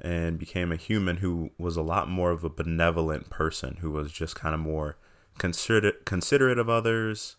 and 0.00 0.38
became 0.38 0.70
a 0.70 0.76
human 0.76 1.18
who 1.18 1.50
was 1.58 1.76
a 1.76 1.82
lot 1.82 2.08
more 2.08 2.30
of 2.30 2.44
a 2.44 2.50
benevolent 2.50 3.30
person 3.30 3.78
who 3.80 3.90
was 3.90 4.12
just 4.12 4.36
kind 4.36 4.54
of 4.54 4.60
more 4.60 4.98
considerate 5.38 6.04
considerate 6.04 6.58
of 6.58 6.68
others 6.68 7.36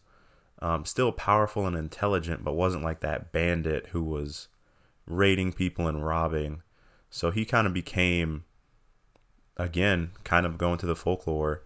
um, 0.60 0.86
still 0.86 1.12
powerful 1.12 1.68
and 1.68 1.76
intelligent 1.76 2.44
but 2.44 2.54
wasn't 2.54 2.84
like 2.84 3.00
that 3.02 3.32
bandit 3.32 3.88
who 3.88 4.02
was 4.04 4.48
raiding 5.06 5.54
people 5.54 5.88
and 5.88 6.06
robbing. 6.06 6.62
So 7.10 7.32
he 7.32 7.46
kind 7.46 7.68
of 7.68 7.74
became 7.74 8.44
again 9.56 10.12
kind 10.24 10.46
of 10.46 10.58
going 10.58 10.78
to 10.80 10.86
the 10.86 10.96
folklore 10.96 11.64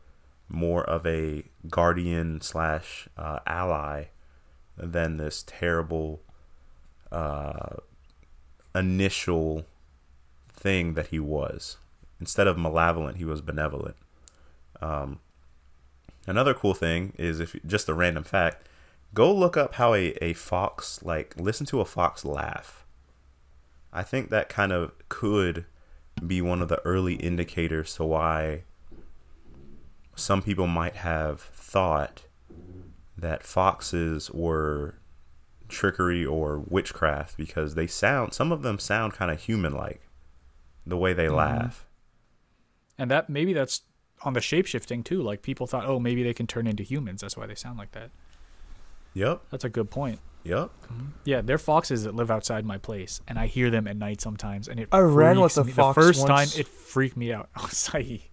more 0.47 0.83
of 0.83 1.05
a 1.05 1.43
guardian 1.69 2.41
slash 2.41 3.07
uh, 3.17 3.39
ally 3.47 4.05
than 4.77 5.17
this 5.17 5.43
terrible 5.45 6.21
uh, 7.11 7.77
initial 8.73 9.65
thing 10.53 10.93
that 10.93 11.07
he 11.07 11.19
was. 11.19 11.77
Instead 12.19 12.47
of 12.47 12.57
malevolent, 12.57 13.17
he 13.17 13.25
was 13.25 13.41
benevolent. 13.41 13.95
Um, 14.81 15.19
another 16.27 16.53
cool 16.53 16.73
thing 16.73 17.13
is 17.17 17.39
if 17.39 17.55
just 17.65 17.89
a 17.89 17.93
random 17.93 18.23
fact, 18.23 18.67
go 19.13 19.33
look 19.33 19.57
up 19.57 19.75
how 19.75 19.93
a, 19.93 20.13
a 20.21 20.33
fox 20.33 21.01
like 21.03 21.35
listen 21.37 21.65
to 21.67 21.81
a 21.81 21.85
fox 21.85 22.23
laugh. 22.23 22.85
I 23.91 24.03
think 24.03 24.29
that 24.29 24.49
kind 24.49 24.71
of 24.71 24.93
could 25.09 25.65
be 26.25 26.41
one 26.41 26.61
of 26.61 26.69
the 26.69 26.81
early 26.85 27.15
indicators 27.15 27.95
to 27.95 28.05
why 28.05 28.63
some 30.15 30.41
people 30.41 30.67
might 30.67 30.97
have 30.97 31.41
thought 31.41 32.23
that 33.17 33.43
foxes 33.43 34.29
were 34.31 34.95
trickery 35.71 36.25
or 36.25 36.59
witchcraft 36.59 37.37
because 37.37 37.75
they 37.75 37.87
sound 37.87 38.33
some 38.33 38.51
of 38.51 38.61
them 38.61 38.79
sound 38.79 39.13
kind 39.13 39.31
of 39.31 39.41
human 39.41 39.73
like 39.73 40.01
the 40.85 40.97
way 40.97 41.13
they 41.13 41.25
mm-hmm. 41.25 41.35
laugh. 41.35 41.85
And 42.97 43.09
that 43.09 43.29
maybe 43.29 43.53
that's 43.53 43.81
on 44.23 44.33
the 44.33 44.39
shapeshifting 44.39 45.03
too. 45.03 45.21
Like 45.21 45.41
people 45.41 45.67
thought, 45.67 45.85
oh, 45.85 45.99
maybe 45.99 46.23
they 46.23 46.33
can 46.33 46.47
turn 46.47 46.67
into 46.67 46.83
humans. 46.83 47.21
That's 47.21 47.35
why 47.35 47.47
they 47.47 47.55
sound 47.55 47.77
like 47.77 47.91
that. 47.91 48.11
Yep. 49.13 49.41
That's 49.49 49.63
a 49.63 49.69
good 49.69 49.89
point. 49.89 50.19
Yep. 50.43 50.57
Mm-hmm. 50.59 51.05
Yeah, 51.25 51.41
they're 51.41 51.57
foxes 51.57 52.03
that 52.03 52.15
live 52.15 52.31
outside 52.31 52.65
my 52.65 52.77
place, 52.77 53.21
and 53.27 53.37
I 53.37 53.45
hear 53.45 53.69
them 53.69 53.87
at 53.87 53.95
night 53.95 54.21
sometimes, 54.21 54.67
and 54.67 54.79
it. 54.79 54.89
I 54.91 54.99
ran 54.99 55.39
with 55.39 55.53
freaks 55.53 55.57
a 55.57 55.63
me- 55.65 55.71
fox 55.73 55.95
The 55.95 56.01
first 56.01 56.27
once. 56.27 56.53
time, 56.53 56.59
it 56.61 56.67
freaked 56.67 57.17
me 57.17 57.31
out. 57.31 57.49
Oh, 57.57 57.67
Sahi. 57.67 58.23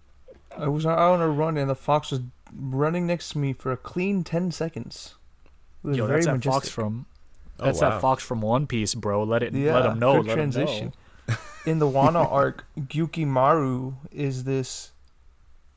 I 0.57 0.67
was 0.67 0.85
out 0.85 0.97
on 0.97 1.21
a 1.21 1.29
run 1.29 1.57
and 1.57 1.69
the 1.69 1.75
fox 1.75 2.11
was 2.11 2.21
running 2.53 3.05
next 3.05 3.29
to 3.29 3.37
me 3.37 3.53
for 3.53 3.71
a 3.71 3.77
clean 3.77 4.23
ten 4.23 4.51
seconds. 4.51 5.15
It 5.85 5.95
Yo, 5.95 6.07
that's 6.07 6.25
that 6.25 6.33
majestic. 6.33 6.51
fox 6.51 6.69
from. 6.69 7.05
Oh, 7.59 7.65
That's 7.65 7.81
wow. 7.81 7.89
that 7.91 8.01
fox 8.01 8.23
from 8.23 8.41
One 8.41 8.67
Piece, 8.67 8.95
bro. 8.95 9.23
Let 9.23 9.43
it. 9.43 9.53
Yeah, 9.53 9.73
let 9.75 9.83
them 9.83 9.99
know. 9.99 10.13
good 10.17 10.27
Let 10.27 10.31
'em 10.39 10.51
transition. 10.51 10.93
know. 11.27 11.35
In 11.65 11.79
the 11.79 11.87
Wano 11.87 12.25
arc, 12.31 12.65
Gyukimaru 12.79 13.95
is 14.11 14.43
this. 14.45 14.91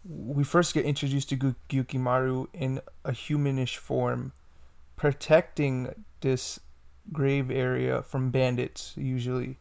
We 0.09 0.43
first 0.45 0.75
get 0.75 0.85
introduced 0.85 1.29
to 1.31 1.37
Gu- 1.37 1.55
Gyukimaru 1.69 2.49
in 2.53 2.81
a 3.05 3.13
humanish 3.13 3.77
form, 3.77 4.33
protecting 4.97 5.95
this 6.21 6.59
grave 7.13 7.51
area 7.51 8.03
from 8.03 8.31
bandits, 8.31 8.95
usually. 8.97 9.59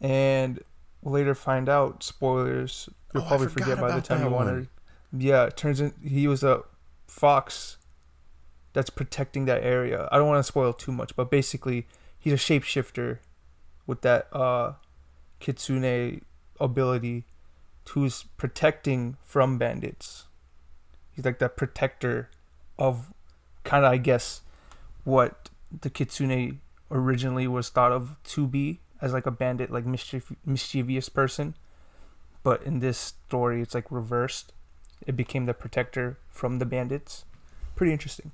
And 0.00 0.60
we'll 1.02 1.14
later 1.14 1.34
find 1.34 1.68
out, 1.68 2.02
spoilers, 2.02 2.88
you'll 3.14 3.22
Oh, 3.24 3.26
probably 3.26 3.48
forget 3.48 3.78
by 3.80 3.94
the 3.94 4.00
time 4.02 4.22
you 4.24 4.30
want 4.30 4.48
to. 4.48 4.68
Yeah, 5.16 5.44
it 5.44 5.56
turns 5.56 5.80
in 5.80 5.94
he 6.02 6.28
was 6.28 6.42
a 6.42 6.62
fox 7.06 7.78
that's 8.76 8.90
protecting 8.90 9.46
that 9.46 9.64
area. 9.64 10.06
I 10.12 10.18
don't 10.18 10.28
want 10.28 10.38
to 10.38 10.42
spoil 10.42 10.74
too 10.74 10.92
much, 10.92 11.16
but 11.16 11.30
basically, 11.30 11.86
he's 12.18 12.34
a 12.34 12.36
shapeshifter 12.36 13.20
with 13.86 14.02
that 14.02 14.28
uh, 14.36 14.74
kitsune 15.40 16.20
ability 16.60 17.24
who's 17.88 18.24
protecting 18.36 19.16
from 19.24 19.56
bandits. 19.56 20.26
He's 21.10 21.24
like 21.24 21.38
that 21.38 21.56
protector 21.56 22.28
of 22.78 23.14
kind 23.64 23.86
of, 23.86 23.92
I 23.92 23.96
guess, 23.96 24.42
what 25.04 25.48
the 25.80 25.88
kitsune 25.88 26.60
originally 26.90 27.48
was 27.48 27.70
thought 27.70 27.92
of 27.92 28.16
to 28.24 28.46
be 28.46 28.80
as 29.00 29.14
like 29.14 29.24
a 29.24 29.30
bandit, 29.30 29.70
like 29.70 29.86
mischief- 29.86 30.36
mischievous 30.44 31.08
person. 31.08 31.54
But 32.42 32.62
in 32.62 32.80
this 32.80 32.98
story, 32.98 33.62
it's 33.62 33.74
like 33.74 33.90
reversed. 33.90 34.52
It 35.06 35.16
became 35.16 35.46
the 35.46 35.54
protector 35.54 36.18
from 36.28 36.58
the 36.58 36.66
bandits. 36.66 37.24
Pretty 37.74 37.94
interesting. 37.94 38.32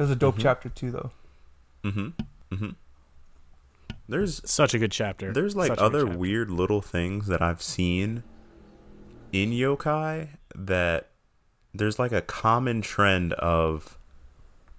There's 0.00 0.10
a 0.10 0.16
dope 0.16 0.36
Mhm. 0.36 0.40
chapter 0.40 0.70
too, 0.70 0.90
though. 0.92 1.10
Mm-hmm. 1.84 2.08
Mm-hmm. 2.54 2.70
There's 4.08 4.40
Such 4.50 4.72
a 4.72 4.78
good 4.78 4.92
chapter. 4.92 5.30
there's 5.30 5.54
like 5.54 5.68
Such 5.68 5.78
other 5.78 6.06
weird 6.06 6.50
little 6.50 6.80
things 6.80 7.26
that 7.26 7.42
I've 7.42 7.60
seen 7.60 8.22
in 9.30 9.50
yokai 9.50 10.30
that 10.54 11.10
there's 11.74 11.98
like 11.98 12.12
a 12.12 12.22
common 12.22 12.80
trend 12.80 13.34
of 13.34 13.98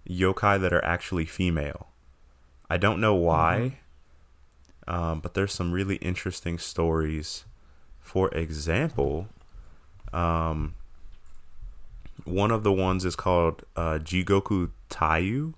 yokai 0.09 0.59
that 0.59 0.73
are 0.73 0.83
actually 0.83 1.25
female. 1.25 1.89
I 2.67 2.77
don't 2.77 2.99
know 2.99 3.13
why, 3.13 3.77
um, 4.87 5.19
but 5.19 5.35
there's 5.35 5.53
some 5.53 5.71
really 5.71 5.97
interesting 5.97 6.57
stories. 6.57 7.45
For 7.99 8.29
example, 8.33 9.27
um, 10.11 10.73
one 12.23 12.49
of 12.49 12.63
the 12.63 12.73
ones 12.73 13.05
is 13.05 13.15
called 13.15 13.63
uh, 13.75 13.99
Jigoku 14.01 14.71
Taiyu, 14.91 15.53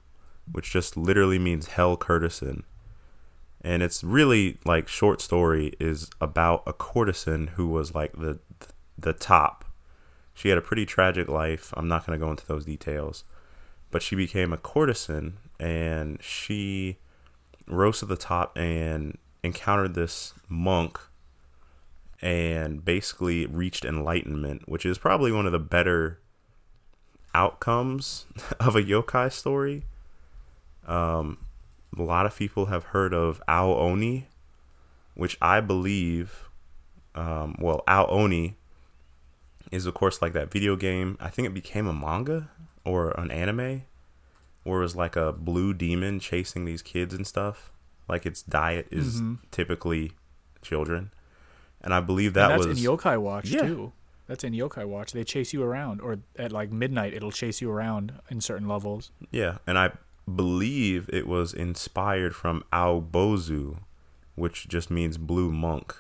which 0.52 0.72
just 0.72 0.96
literally 0.96 1.39
means 1.39 1.67
hell 1.67 1.98
courtesan. 1.98 2.63
And 3.62 3.82
it's 3.82 4.04
really 4.04 4.58
like 4.65 4.88
short 4.88 5.22
story 5.22 5.74
is 5.80 6.10
about 6.19 6.63
a 6.67 6.74
courtesan 6.74 7.48
who 7.56 7.67
was 7.69 7.96
like 7.96 8.13
the 8.13 8.39
the 8.98 9.13
top. 9.13 9.65
She 10.34 10.50
had 10.50 10.58
a 10.58 10.62
pretty 10.62 10.86
tragic 10.86 11.28
life. 11.28 11.74
I'm 11.76 11.88
not 11.88 12.06
going 12.06 12.17
to 12.19 12.26
go 12.26 12.32
into 12.32 12.46
those 12.46 12.65
details. 12.65 13.24
But 13.91 14.02
she 14.02 14.15
became 14.15 14.52
a 14.52 14.58
courtesan 14.58 15.38
and 15.60 16.22
she 16.22 16.98
rose 17.67 18.00
to 18.00 18.06
the 18.06 18.17
top 18.17 18.58
and 18.58 19.17
encountered 19.43 19.93
this 19.93 20.34
monk 20.50 21.00
and 22.22 22.84
basically 22.84 23.46
reached 23.46 23.86
enlightenment, 23.86 24.67
which 24.67 24.86
is 24.86 24.98
probably 24.98 25.32
one 25.32 25.46
of 25.46 25.52
the 25.52 25.60
better 25.60 26.19
outcomes 27.34 28.26
of 28.60 28.76
a 28.76 28.82
yokai 28.82 29.32
story. 29.32 29.84
Um, 30.88 31.38
a 31.98 32.02
lot 32.02 32.26
of 32.26 32.36
people 32.36 32.67
have 32.67 32.86
heard 32.86 33.13
of 33.13 33.41
Ao 33.48 33.74
Oni, 33.74 34.28
which 35.15 35.38
I 35.41 35.62
believe, 35.62 36.50
um, 37.15 37.56
well, 37.60 37.84
Ao 37.88 38.06
Oni 38.08 38.56
is 39.72 39.86
of 39.86 39.93
course 39.93 40.22
like 40.22 40.34
that 40.34 40.52
video 40.52 40.76
game. 40.76 41.17
I 41.19 41.30
think 41.30 41.48
it 41.48 41.54
became 41.54 41.88
a 41.88 41.93
manga 41.93 42.50
or 42.86 43.12
an 43.19 43.32
anime, 43.32 43.84
where 44.63 44.80
it 44.80 44.84
was 44.84 44.96
like 44.96 45.15
a 45.15 45.32
blue 45.32 45.74
demon 45.74 46.19
chasing 46.19 46.65
these 46.65 46.82
kids 46.82 47.13
and 47.13 47.26
stuff. 47.26 47.72
Like 48.10 48.26
its 48.26 48.41
diet 48.43 48.88
is 48.91 49.22
Mhm. 49.22 49.38
typically 49.52 50.12
children, 50.62 51.12
and 51.82 51.93
I 51.93 52.02
believe 52.02 52.34
that 52.34 52.50
that's 52.50 52.65
was 52.65 52.84
in 52.84 52.91
Yokai 52.91 53.19
Watch 53.22 53.46
Yeah. 53.52 53.62
too. 53.62 53.93
That's 54.28 54.44
in 54.44 54.54
Yokai 54.54 54.86
Watch. 54.86 55.12
They 55.12 55.24
chase 55.24 55.52
you 55.54 55.64
around, 55.64 56.00
or 56.02 56.20
at 56.38 56.52
like 56.52 56.72
midnight, 56.72 57.14
it'll 57.14 57.32
chase 57.32 57.62
you 57.62 57.70
around 57.70 58.14
in 58.30 58.40
certain 58.42 58.68
levels. 58.68 59.12
Yeah, 59.32 59.58
and 59.68 59.78
I 59.78 59.92
believe 60.34 61.10
it 61.12 61.28
was 61.28 61.54
inspired 61.54 62.34
from 62.36 62.64
Aobozu, 62.72 63.80
which 64.36 64.68
just 64.70 64.90
means 64.90 65.18
blue 65.18 65.52
monk. 65.52 65.96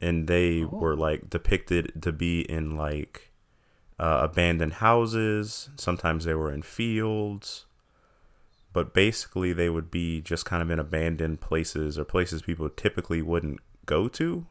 And 0.00 0.26
they 0.26 0.64
Oh. 0.64 0.68
were 0.68 0.96
like 0.96 1.30
depicted 1.30 2.02
to 2.02 2.10
be 2.10 2.40
in 2.50 2.76
like 2.76 3.30
uh, 3.98 4.20
abandoned 4.22 4.74
houses. 4.74 5.68
Sometimes 5.76 6.24
they 6.24 6.34
were 6.34 6.50
in 6.50 6.62
fields. 6.62 7.66
But 8.72 8.94
basically, 8.94 9.52
they 9.52 9.68
would 9.68 9.90
be 9.90 10.20
just 10.20 10.44
kind 10.46 10.62
of 10.62 10.70
in 10.70 10.78
abandoned 10.78 11.40
places 11.40 11.98
or 11.98 12.04
places 12.04 12.42
people 12.42 12.68
typically 12.70 13.20
wouldn't 13.20 13.58
go 13.84 14.08
to. 14.08 14.46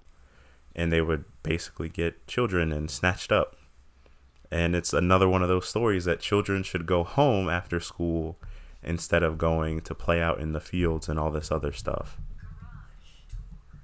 And 0.75 0.91
they 0.91 1.01
would 1.01 1.25
basically 1.43 1.89
get 1.89 2.27
children 2.27 2.71
and 2.71 2.89
snatched 2.89 3.32
up. 3.32 3.55
And 4.51 4.75
it's 4.75 4.93
another 4.93 5.27
one 5.29 5.41
of 5.43 5.49
those 5.49 5.67
stories 5.67 6.05
that 6.05 6.19
children 6.19 6.63
should 6.63 6.86
go 6.86 7.03
home 7.03 7.49
after 7.49 7.79
school 7.79 8.39
instead 8.82 9.23
of 9.23 9.38
going 9.38 9.82
to 9.82 9.93
play 9.93 10.21
out 10.21 10.39
in 10.39 10.53
the 10.53 10.60
fields 10.62 11.10
and 11.10 11.19
all 11.19 11.29
this 11.32 11.51
other 11.51 11.71
stuff. 11.71 12.17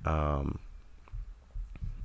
Um, 0.05 0.59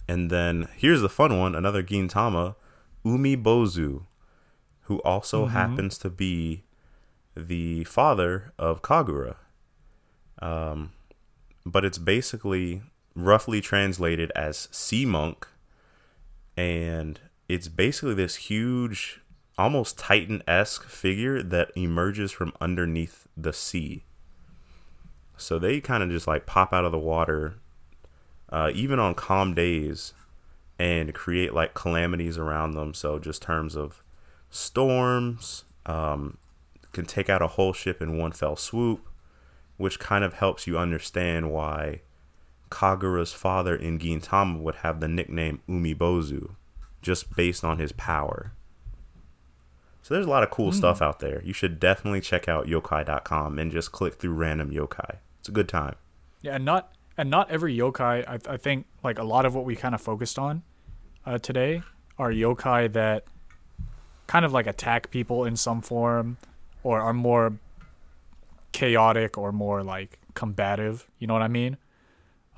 and 0.09 0.31
then 0.31 0.69
here's 0.77 1.01
the 1.01 1.09
fun 1.09 1.39
one 1.39 1.55
another 1.55 1.83
Gintama, 1.83 2.57
Umi 3.05 3.37
Bozu, 3.37 4.05
who 4.83 4.99
also 5.03 5.47
Mhm. 5.47 5.51
happens 5.51 5.99
to 5.99 6.11
be 6.11 6.65
the 7.37 7.85
father 7.85 8.53
of 8.59 8.83
Kagura. 8.83 9.37
Um, 10.43 10.93
but 11.65 11.85
it's 11.85 11.99
basically 11.99 12.83
roughly 13.23 13.61
translated 13.61 14.31
as 14.35 14.69
sea 14.71 15.05
monk. 15.05 15.47
And 16.57 17.21
it's 17.49 17.69
basically 17.69 18.15
this 18.15 18.37
huge, 18.37 19.21
almost 19.59 19.99
Titan 19.99 20.43
esque 20.47 20.85
figure 20.85 21.43
that 21.43 21.71
emerges 21.75 22.33
from 22.33 22.53
underneath 22.61 23.27
the 23.37 23.53
sea. 23.53 24.05
So 25.37 25.59
they 25.59 25.81
kind 25.81 26.03
of 26.03 26.11
just 26.11 26.27
like 26.27 26.47
pop 26.47 26.73
out 26.73 26.85
of 26.85 26.93
the 26.93 26.99
water, 26.99 27.55
uh, 28.51 28.71
even 28.75 28.99
on 28.99 29.15
calm 29.15 29.55
days, 29.55 30.13
and 30.79 31.15
create 31.15 31.55
like 31.55 31.75
calamities 31.75 32.37
around 32.39 32.73
them. 32.73 32.95
So, 32.95 33.19
just 33.19 33.43
terms 33.43 33.75
of 33.75 34.03
storms, 34.51 35.65
um, 35.87 36.39
can 36.93 37.05
take 37.05 37.31
out 37.31 37.43
a 37.43 37.47
whole 37.47 37.73
ship 37.73 38.03
in 38.03 38.19
one 38.19 38.33
fell 38.33 38.57
swoop, 38.57 39.07
which 39.77 39.99
kind 39.99 40.25
of 40.25 40.35
helps 40.35 40.67
you 40.67 40.79
understand 40.79 41.51
why 41.51 42.01
Kagura's 42.71 43.33
father 43.33 43.75
in 43.75 43.99
Gintama 43.99 44.61
would 44.61 44.77
have 44.77 45.01
the 45.01 45.09
nickname 45.09 45.61
Umibozu, 45.69 46.55
just 47.03 47.35
based 47.35 47.65
on 47.65 47.79
his 47.79 47.93
power. 47.93 48.53
So 50.03 50.15
there's 50.15 50.27
a 50.27 50.31
lot 50.31 50.43
of 50.43 50.51
cool 50.51 50.73
stuff 50.73 51.03
out 51.03 51.21
there. 51.21 51.43
You 51.45 51.53
should 51.53 51.79
definitely 51.79 52.21
check 52.21 52.49
out 52.49 52.67
yokai.com 52.67 53.59
and 53.59 53.71
just 53.71 53.93
click 53.93 54.15
through 54.15 54.33
random 54.33 54.71
yokai. 54.71 55.17
It's 55.41 55.49
a 55.49 55.53
good 55.53 55.69
time. 55.69 55.97
Yeah, 56.43 56.57
and 56.57 56.65
not 56.65 56.93
and 57.19 57.29
not 57.29 57.51
every 57.51 57.77
yokai. 57.77 58.27
I, 58.27 58.39
I 58.51 58.57
think 58.57 58.87
like 59.05 59.19
a 59.19 59.25
lot 59.25 59.45
of 59.45 59.55
what 59.55 59.65
we 59.65 59.77
kind 59.77 59.95
of 59.95 60.01
focused 60.01 60.39
on 60.39 60.63
uh, 61.27 61.39
today 61.39 61.83
are 62.19 62.31
yokai 62.31 62.93
that 62.93 63.25
kind 64.27 64.45
of 64.45 64.53
like 64.53 64.67
attack 64.67 65.11
people 65.11 65.45
in 65.45 65.55
some 65.55 65.83
form, 65.83 66.39
or 66.83 67.01
are 67.01 67.13
more 67.13 67.59
chaotic 68.73 69.37
or 69.37 69.53
more 69.53 69.83
like 69.83 70.19
combative. 70.35 71.07
You 71.19 71.27
know 71.27 71.35
what 71.35 71.43
I 71.43 71.49
mean? 71.49 71.77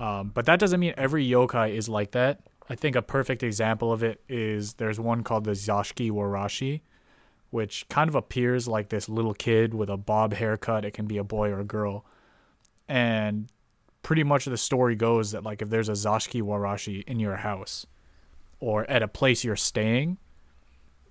Um, 0.03 0.32
but 0.34 0.46
that 0.46 0.59
doesn't 0.59 0.80
mean 0.80 0.94
every 0.96 1.24
yokai 1.26 1.76
is 1.76 1.88
like 1.88 2.11
that. 2.11 2.40
I 2.68 2.74
think 2.74 2.96
a 2.96 3.03
perfect 3.03 3.44
example 3.44 3.92
of 3.92 4.03
it 4.03 4.20
is 4.28 4.74
there's 4.74 4.98
one 4.98 5.22
called 5.22 5.44
the 5.44 5.53
Zashiki 5.53 6.11
Warashi, 6.11 6.80
which 7.50 7.86
kind 7.88 8.09
of 8.09 8.16
appears 8.16 8.66
like 8.66 8.88
this 8.88 9.09
little 9.09 9.32
kid 9.32 9.74
with 9.74 9.88
a 9.88 9.96
bob 9.96 10.34
haircut. 10.34 10.84
It 10.84 10.90
can 10.90 11.07
be 11.07 11.18
a 11.18 11.24
boy 11.24 11.50
or 11.50 11.61
a 11.61 11.64
girl. 11.64 12.05
And 12.88 13.48
pretty 14.03 14.24
much 14.24 14.44
the 14.44 14.57
story 14.57 14.96
goes 14.96 15.30
that 15.30 15.44
like 15.44 15.62
if 15.62 15.70
there's 15.70 15.88
a 15.88 15.92
Zashiki 15.92 16.42
Warashi 16.42 17.05
in 17.05 17.20
your 17.20 17.36
house 17.36 17.86
or 18.59 18.90
at 18.90 19.05
a 19.05 19.09
place 19.09 19.44
you're 19.44 19.55
staying, 19.55 20.18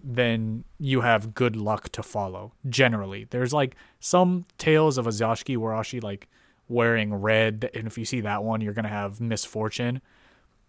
then 0.03 0.65
you 0.79 1.01
have 1.01 1.33
good 1.33 1.55
luck 1.55 1.89
to 1.93 2.03
follow. 2.03 2.51
Generally, 2.67 3.27
there's 3.29 3.53
like 3.53 3.77
some 4.01 4.45
tales 4.57 4.97
of 4.97 5.07
a 5.07 5.11
Zashiki 5.11 5.55
Warashi 5.55 6.03
like 6.03 6.27
wearing 6.71 7.13
red, 7.13 7.69
and 7.75 7.85
if 7.85 7.97
you 7.97 8.05
see 8.05 8.21
that 8.21 8.43
one, 8.43 8.61
you're 8.61 8.73
gonna 8.73 8.87
have 8.87 9.21
misfortune. 9.21 10.01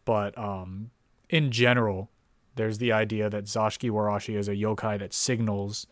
But 0.05 0.36
um, 0.36 0.90
in 1.30 1.50
general, 1.50 2.11
there's 2.57 2.78
the 2.78 2.92
idea 2.92 3.30
that 3.30 3.44
Zashiki 3.44 3.90
Warashi 3.90 4.36
is 4.36 4.48
a 4.48 4.55
yokai 4.55 4.98
that 4.98 5.14
signals 5.14 5.86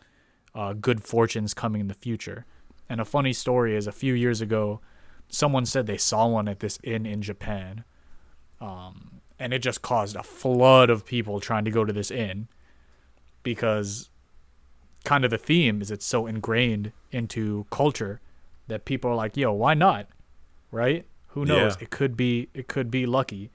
uh, 0.53 0.73
good 0.73 1.03
fortunes 1.03 1.53
coming 1.53 1.81
in 1.81 1.87
the 1.87 1.93
future. 1.93 2.45
And 2.89 2.99
a 2.99 3.05
funny 3.05 3.33
story 3.33 3.75
is 3.75 3.87
a 3.87 3.91
few 3.91 4.13
years 4.13 4.41
ago, 4.41 4.81
someone 5.29 5.65
said 5.65 5.87
they 5.87 5.97
saw 5.97 6.27
one 6.27 6.47
at 6.47 6.59
this 6.59 6.77
inn 6.83 7.05
in 7.05 7.21
Japan. 7.21 7.83
Um, 8.59 9.21
and 9.39 9.53
it 9.53 9.59
just 9.59 9.81
caused 9.81 10.15
a 10.15 10.23
flood 10.23 10.89
of 10.89 11.05
people 11.05 11.39
trying 11.39 11.65
to 11.65 11.71
go 11.71 11.85
to 11.85 11.93
this 11.93 12.11
inn 12.11 12.47
because 13.43 14.09
kind 15.03 15.25
of 15.25 15.31
the 15.31 15.37
theme 15.37 15.81
is 15.81 15.89
it's 15.89 16.05
so 16.05 16.27
ingrained 16.27 16.91
into 17.11 17.65
culture 17.71 18.21
that 18.71 18.85
people 18.85 19.11
are 19.11 19.15
like, 19.15 19.37
yo, 19.37 19.51
why 19.51 19.73
not? 19.73 20.07
Right? 20.71 21.05
Who 21.29 21.45
knows? 21.45 21.75
Yeah. 21.77 21.83
It 21.83 21.89
could 21.89 22.17
be 22.17 22.49
it 22.53 22.67
could 22.67 22.89
be 22.89 23.05
lucky. 23.05 23.51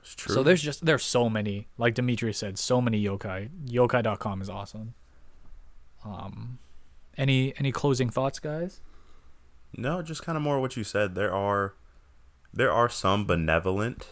It's 0.00 0.14
true. 0.14 0.34
So 0.34 0.42
there's 0.42 0.62
just 0.62 0.84
there's 0.84 1.04
so 1.04 1.28
many, 1.28 1.68
like 1.78 1.94
Demetrius 1.94 2.38
said, 2.38 2.58
so 2.58 2.80
many 2.80 3.02
yokai. 3.02 3.48
Yokai.com 3.66 4.42
is 4.42 4.50
awesome. 4.50 4.94
Um, 6.04 6.58
any 7.16 7.54
any 7.58 7.72
closing 7.72 8.10
thoughts, 8.10 8.38
guys? 8.38 8.80
No, 9.76 10.02
just 10.02 10.22
kind 10.22 10.36
of 10.36 10.42
more 10.42 10.60
what 10.60 10.76
you 10.76 10.84
said. 10.84 11.14
There 11.14 11.32
are 11.32 11.74
there 12.52 12.72
are 12.72 12.88
some 12.88 13.24
benevolent 13.26 14.08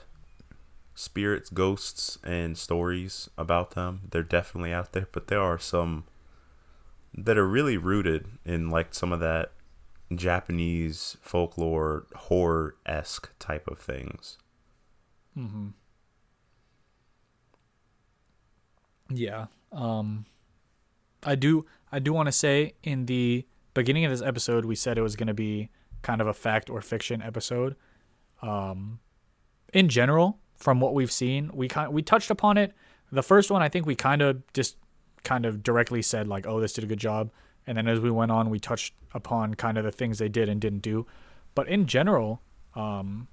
spirits, 0.95 1.51
ghosts, 1.51 2.19
and 2.23 2.57
stories 2.57 3.29
about 3.37 3.73
them. 3.73 4.03
They're 4.11 4.23
definitely 4.23 4.73
out 4.73 4.93
there, 4.93 5.09
but 5.13 5.29
there 5.29 5.41
are 5.41 5.59
some 5.59 6.05
that 7.13 7.37
are 7.37 7.49
really 7.49 7.77
rooted 7.77 8.27
in 8.45 8.71
like 8.71 8.95
some 8.95 9.13
of 9.13 9.21
that 9.21 9.51
Japanese 10.15 11.17
folklore 11.21 12.07
horror 12.15 12.77
esque 12.85 13.31
type 13.39 13.69
of 13.69 13.79
things. 13.79 14.39
Mm-hmm. 15.39 15.69
Yeah. 19.13 19.47
Um, 19.73 20.27
I 21.23 21.35
do. 21.35 21.67
I 21.93 21.99
do 21.99 22.13
want 22.13 22.27
to 22.27 22.33
say 22.33 22.75
in 22.83 23.07
the 23.07 23.47
beginning 23.75 24.05
of 24.05 24.11
this 24.11 24.23
episode, 24.23 24.65
we 24.65 24.75
said 24.75 24.99
it 24.99 25.03
was 25.03 25.17
going 25.17 25.27
to 25.27 25.35
be 25.35 25.69
kind 26.03 26.21
of 26.21 26.27
a 26.27 26.35
fact 26.35 26.71
or 26.71 26.81
fiction 26.81 27.23
episode. 27.23 27.77
Um, 28.43 29.01
in 29.73 29.89
general, 29.89 30.39
from 30.57 30.81
what 30.81 30.95
we've 30.95 31.13
seen, 31.13 31.51
we 31.53 31.69
kind 31.69 31.93
we 31.93 32.03
touched 32.03 32.31
upon 32.31 32.57
it. 32.57 32.73
The 33.13 33.23
first 33.23 33.51
one, 33.51 33.63
I 33.63 33.69
think 33.69 33.87
we 33.87 33.95
kind 33.95 34.23
of 34.23 34.43
just 34.53 34.77
kind 35.25 35.45
of 35.45 35.63
directly 35.63 36.03
said 36.03 36.29
like, 36.29 36.47
"Oh, 36.47 36.61
this 36.61 36.73
did 36.73 36.85
a 36.85 36.87
good 36.87 36.99
job," 36.99 37.31
and 37.71 37.77
then 37.77 37.87
as 37.87 38.01
we 38.01 38.11
went 38.11 38.33
on, 38.33 38.51
we 38.51 38.59
touched 38.59 38.95
upon 39.15 39.55
kind 39.55 39.79
of 39.79 39.85
the 39.85 39.93
things 39.93 40.19
they 40.19 40.29
did 40.29 40.49
and 40.49 40.61
didn't 40.61 40.81
do. 40.81 41.07
But 41.55 41.69
in 41.69 41.87
general, 41.87 42.43
um, 42.75 43.29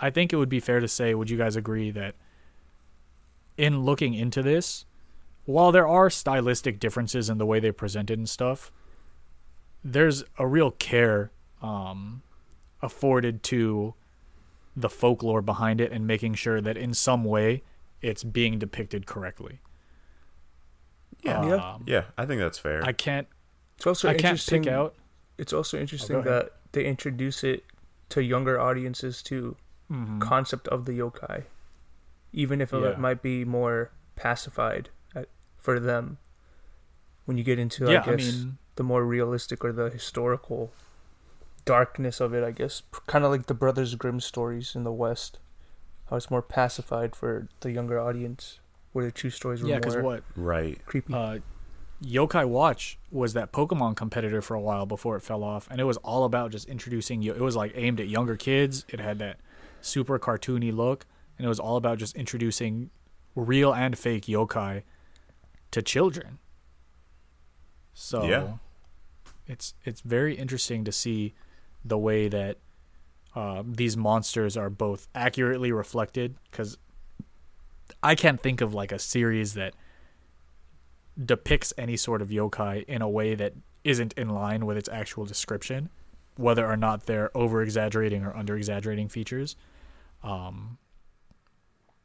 I 0.00 0.10
think 0.10 0.32
it 0.32 0.36
would 0.36 0.48
be 0.48 0.58
fair 0.58 0.80
to 0.80 0.88
say, 0.88 1.14
would 1.14 1.30
you 1.30 1.38
guys 1.38 1.54
agree 1.54 1.92
that 1.92 2.16
in 3.56 3.84
looking 3.84 4.14
into 4.14 4.42
this, 4.42 4.84
while 5.44 5.70
there 5.70 5.86
are 5.86 6.10
stylistic 6.10 6.80
differences 6.80 7.30
in 7.30 7.38
the 7.38 7.46
way 7.46 7.60
they 7.60 7.70
presented 7.70 8.18
and 8.18 8.28
stuff, 8.28 8.72
there's 9.84 10.24
a 10.40 10.46
real 10.48 10.72
care 10.72 11.30
um, 11.62 12.22
afforded 12.82 13.44
to 13.44 13.94
the 14.74 14.88
folklore 14.88 15.40
behind 15.40 15.80
it 15.80 15.92
and 15.92 16.04
making 16.04 16.34
sure 16.34 16.60
that 16.60 16.76
in 16.76 16.92
some 16.92 17.22
way 17.22 17.62
it's 18.02 18.24
being 18.24 18.58
depicted 18.58 19.06
correctly. 19.06 19.60
Yeah. 21.22 21.46
Yeah. 21.46 21.74
Um, 21.74 21.84
Yeah, 21.86 22.04
I 22.16 22.26
think 22.26 22.40
that's 22.40 22.58
fair. 22.58 22.84
I 22.84 22.92
can't. 22.92 23.28
It's 23.78 23.86
also 23.86 24.08
I 24.08 24.12
can't 24.12 24.24
interesting. 24.32 24.64
pick 24.64 24.72
out. 24.72 24.94
It's 25.38 25.52
also 25.52 25.78
interesting 25.78 26.16
ahead. 26.16 26.26
that 26.32 26.52
they 26.72 26.84
introduce 26.84 27.42
it 27.44 27.64
to 28.10 28.22
younger 28.22 28.60
audiences 28.60 29.22
too. 29.22 29.56
Mhm. 29.90 30.20
Concept 30.20 30.68
of 30.68 30.84
the 30.84 30.92
yokai, 30.92 31.44
even 32.32 32.60
if 32.60 32.72
Yeah. 32.72 32.90
it 32.90 32.98
might 32.98 33.22
be 33.22 33.44
more 33.44 33.90
pacified 34.16 34.90
at, 35.14 35.28
for 35.56 35.78
them. 35.80 36.18
When 37.24 37.38
you 37.38 37.44
get 37.44 37.58
into, 37.58 37.84
yeah, 37.90 38.02
I 38.02 38.16
guess, 38.16 38.28
I 38.28 38.32
mean, 38.32 38.58
the 38.76 38.82
more 38.82 39.04
realistic 39.04 39.64
or 39.64 39.72
the 39.72 39.90
historical 39.90 40.72
darkness 41.64 42.20
of 42.20 42.32
it, 42.34 42.42
I 42.42 42.50
guess, 42.50 42.82
kind 43.06 43.24
of 43.24 43.30
like 43.30 43.46
the 43.46 43.54
Brothers 43.54 43.94
Grimm 43.94 44.20
stories 44.20 44.74
in 44.74 44.82
the 44.84 44.92
West, 44.92 45.38
how 46.10 46.16
it's 46.16 46.30
more 46.30 46.42
pacified 46.42 47.14
for 47.14 47.46
the 47.60 47.70
younger 47.70 48.00
audience, 48.00 48.60
where 48.92 49.04
the 49.04 49.12
true 49.12 49.30
stories 49.30 49.60
were 49.62 49.68
more 49.68 49.74
yeah, 49.74 49.78
because 49.80 49.94
more 49.96 50.02
what 50.02 50.22
right. 50.36 50.84
creepy. 50.86 51.12
uh, 51.14 51.38
Yokai 52.02 52.46
Watch 52.48 52.98
was 53.10 53.32
that 53.32 53.52
Pokemon 53.52 53.96
competitor 53.96 54.40
for 54.40 54.54
a 54.54 54.60
while 54.60 54.86
before 54.86 55.16
it 55.16 55.20
fell 55.22 55.42
off, 55.42 55.66
and 55.70 55.80
it 55.80 55.84
was 55.84 55.96
all 55.98 56.24
about 56.24 56.52
just 56.52 56.68
introducing. 56.68 57.22
It 57.24 57.40
was 57.40 57.56
like 57.56 57.72
aimed 57.74 58.00
at 58.00 58.08
younger 58.08 58.36
kids. 58.36 58.86
It 58.88 59.00
had 59.00 59.18
that 59.18 59.38
super 59.80 60.18
cartoony 60.18 60.72
look, 60.74 61.06
and 61.36 61.44
it 61.44 61.48
was 61.48 61.58
all 61.58 61.76
about 61.76 61.98
just 61.98 62.14
introducing 62.16 62.90
real 63.34 63.72
and 63.74 63.98
fake 63.98 64.26
yokai 64.26 64.82
to 65.72 65.82
children. 65.82 66.38
So 67.92 68.24
Yeah. 68.24 68.52
it's 69.46 69.74
it's 69.84 70.00
very 70.00 70.36
interesting 70.36 70.84
to 70.84 70.92
see 70.92 71.34
the 71.84 71.98
way 71.98 72.28
that 72.28 72.58
uh, 73.34 73.62
these 73.66 73.96
monsters 73.96 74.56
are 74.56 74.70
both 74.70 75.08
accurately 75.14 75.72
reflected 75.72 76.36
because 76.50 76.78
I 78.02 78.14
can't 78.14 78.40
think 78.40 78.60
of 78.60 78.72
like 78.74 78.92
a 78.92 78.98
series 78.98 79.54
that 79.54 79.74
depicts 81.22 81.72
any 81.76 81.96
sort 81.96 82.22
of 82.22 82.28
yokai 82.28 82.84
in 82.84 83.02
a 83.02 83.08
way 83.08 83.34
that 83.34 83.54
isn't 83.84 84.12
in 84.14 84.28
line 84.28 84.66
with 84.66 84.76
its 84.76 84.88
actual 84.90 85.24
description, 85.24 85.88
whether 86.36 86.66
or 86.66 86.76
not 86.76 87.06
they're 87.06 87.36
over 87.36 87.62
exaggerating 87.62 88.24
or 88.24 88.34
under 88.36 88.56
exaggerating 88.56 89.08
features. 89.08 89.56
Um, 90.22 90.78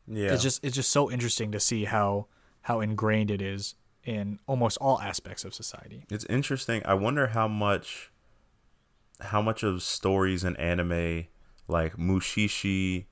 Yeah. 0.08 0.34
It's 0.34 0.44
just 0.44 0.64
it's 0.64 0.76
just 0.76 0.92
so 0.92 1.10
interesting 1.10 1.52
to 1.52 1.60
see 1.60 1.86
how 1.86 2.28
how 2.64 2.82
ingrained 2.82 3.32
it 3.32 3.42
is 3.42 3.76
in 4.04 4.40
almost 4.48 4.78
all 4.80 5.00
aspects 5.00 5.46
of 5.46 5.54
society. 5.54 6.06
It's 6.10 6.26
interesting. 6.26 6.82
I 6.86 6.94
wonder 6.94 7.28
how 7.28 7.48
much 7.48 8.12
how 9.22 9.42
much 9.42 9.64
of 9.64 9.82
stories 9.82 10.44
in 10.44 10.58
anime 10.58 11.28
like 11.68 11.96
Mushishi 11.96 13.06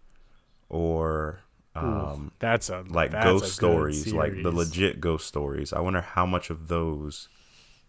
or 0.68 1.42
um 1.76 2.32
That's 2.40 2.70
a 2.70 2.84
like 2.88 3.12
that's 3.12 3.26
ghost 3.26 3.44
good 3.44 3.52
stories, 3.52 4.14
like 4.14 4.42
the 4.44 4.52
legit 4.52 5.00
ghost 5.00 5.28
stories. 5.28 5.72
I 5.74 5.80
wonder 5.80 6.02
how 6.02 6.26
much 6.26 6.50
of 6.50 6.68
those 6.68 7.30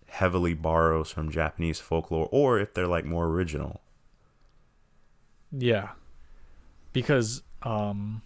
heavily 0.09 0.55
borrows 0.55 1.11
from 1.11 1.31
Japanese 1.31 1.81
folklore 1.81 2.29
or 2.31 2.59
if 2.59 2.75
they're 2.75 2.87
like 2.87 3.05
more 3.05 3.27
original. 3.27 3.81
Yeah, 5.51 5.91
because 6.93 7.43
um, 7.63 8.23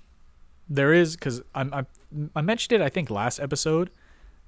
there 0.69 0.93
is 0.93 1.17
because 1.17 1.43
I'm 1.55 1.73
I, 1.73 1.87
I 2.35 2.43
mentioned 2.43 2.81
it 2.81 2.85
I 2.85 2.89
think 2.89 3.11
last 3.11 3.41
episode 3.41 3.91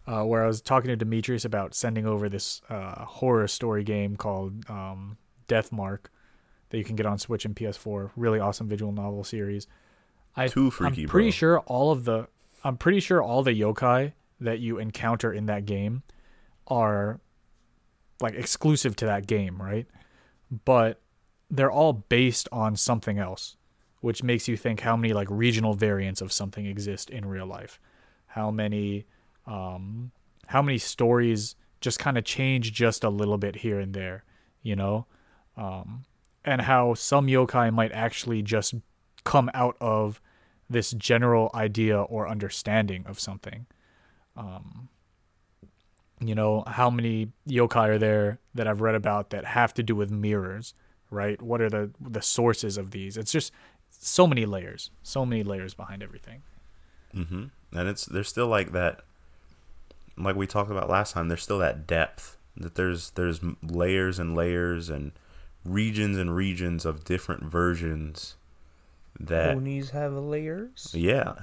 uh, 0.06 0.24
where 0.24 0.42
I 0.42 0.46
was 0.46 0.60
talking 0.60 0.88
to 0.88 0.96
Demetrius 0.96 1.44
about 1.44 1.74
sending 1.74 2.06
over 2.06 2.28
this 2.28 2.62
uh, 2.70 3.04
horror 3.04 3.46
story 3.46 3.84
game 3.84 4.16
called 4.16 4.68
um, 4.70 5.18
Death 5.48 5.70
Mark 5.70 6.10
that 6.70 6.78
you 6.78 6.84
can 6.84 6.96
get 6.96 7.06
on 7.06 7.18
Switch 7.18 7.44
and 7.44 7.54
PS4. 7.54 8.10
Really 8.16 8.40
awesome 8.40 8.68
visual 8.68 8.90
novel 8.90 9.22
series. 9.22 9.66
I 10.38 10.48
Too 10.48 10.70
freaky, 10.70 11.02
I'm 11.02 11.08
pretty 11.08 11.28
bro. 11.28 11.32
sure 11.32 11.60
all 11.60 11.90
of 11.90 12.04
the 12.04 12.28
I'm 12.64 12.76
pretty 12.76 13.00
sure 13.00 13.22
all 13.22 13.42
the 13.42 13.58
yokai 13.58 14.12
that 14.40 14.60
you 14.60 14.78
encounter 14.78 15.32
in 15.32 15.46
that 15.46 15.66
game 15.66 16.02
are 16.66 17.20
like 18.20 18.34
exclusive 18.34 18.94
to 18.96 19.06
that 19.06 19.26
game, 19.26 19.60
right? 19.60 19.86
But 20.64 21.00
they're 21.50 21.70
all 21.70 21.92
based 21.92 22.48
on 22.52 22.76
something 22.76 23.18
else, 23.18 23.56
which 24.00 24.22
makes 24.22 24.48
you 24.48 24.56
think 24.56 24.80
how 24.80 24.96
many 24.96 25.12
like 25.12 25.28
regional 25.30 25.74
variants 25.74 26.20
of 26.20 26.32
something 26.32 26.66
exist 26.66 27.10
in 27.10 27.24
real 27.26 27.46
life. 27.46 27.80
How 28.26 28.50
many 28.50 29.06
um 29.46 30.12
how 30.46 30.62
many 30.62 30.78
stories 30.78 31.56
just 31.80 31.98
kind 31.98 32.16
of 32.16 32.24
change 32.24 32.72
just 32.72 33.02
a 33.04 33.10
little 33.10 33.38
bit 33.38 33.56
here 33.56 33.78
and 33.80 33.92
there, 33.92 34.24
you 34.62 34.76
know? 34.76 35.06
Um 35.56 36.04
and 36.44 36.62
how 36.62 36.94
some 36.94 37.26
yokai 37.26 37.72
might 37.72 37.92
actually 37.92 38.42
just 38.42 38.74
come 39.24 39.50
out 39.52 39.76
of 39.80 40.20
this 40.68 40.92
general 40.92 41.50
idea 41.54 42.00
or 42.00 42.28
understanding 42.28 43.04
of 43.06 43.18
something. 43.18 43.66
Um, 44.36 44.88
you 46.20 46.34
know, 46.34 46.64
how 46.66 46.90
many 46.90 47.32
yokai 47.48 47.88
are 47.88 47.98
there 47.98 48.38
that 48.54 48.66
I've 48.66 48.80
read 48.80 48.94
about 48.94 49.30
that 49.30 49.44
have 49.44 49.72
to 49.74 49.82
do 49.82 49.94
with 49.94 50.10
mirrors, 50.10 50.74
right? 51.10 51.40
What 51.40 51.60
are 51.60 51.70
the 51.70 51.90
the 52.00 52.22
sources 52.22 52.76
of 52.76 52.90
these? 52.90 53.16
It's 53.16 53.32
just 53.32 53.52
so 53.90 54.26
many 54.26 54.44
layers, 54.44 54.90
so 55.02 55.24
many 55.24 55.42
layers 55.42 55.74
behind 55.74 56.02
everything. 56.02 56.42
Mm-hmm. 57.14 57.44
And 57.72 57.88
it's 57.88 58.06
there's 58.06 58.28
still 58.28 58.48
like 58.48 58.72
that, 58.72 59.00
like 60.16 60.36
we 60.36 60.46
talked 60.46 60.70
about 60.70 60.90
last 60.90 61.12
time. 61.14 61.28
There's 61.28 61.42
still 61.42 61.58
that 61.58 61.86
depth 61.86 62.36
that 62.56 62.74
there's 62.74 63.10
there's 63.10 63.40
layers 63.62 64.18
and 64.18 64.34
layers 64.34 64.88
and 64.88 65.12
regions 65.64 66.18
and 66.18 66.34
regions 66.34 66.84
of 66.84 67.04
different 67.04 67.44
versions. 67.44 68.36
That 69.20 69.54
Ponies 69.54 69.90
have 69.90 70.12
layers. 70.14 70.92
yeah, 70.94 71.34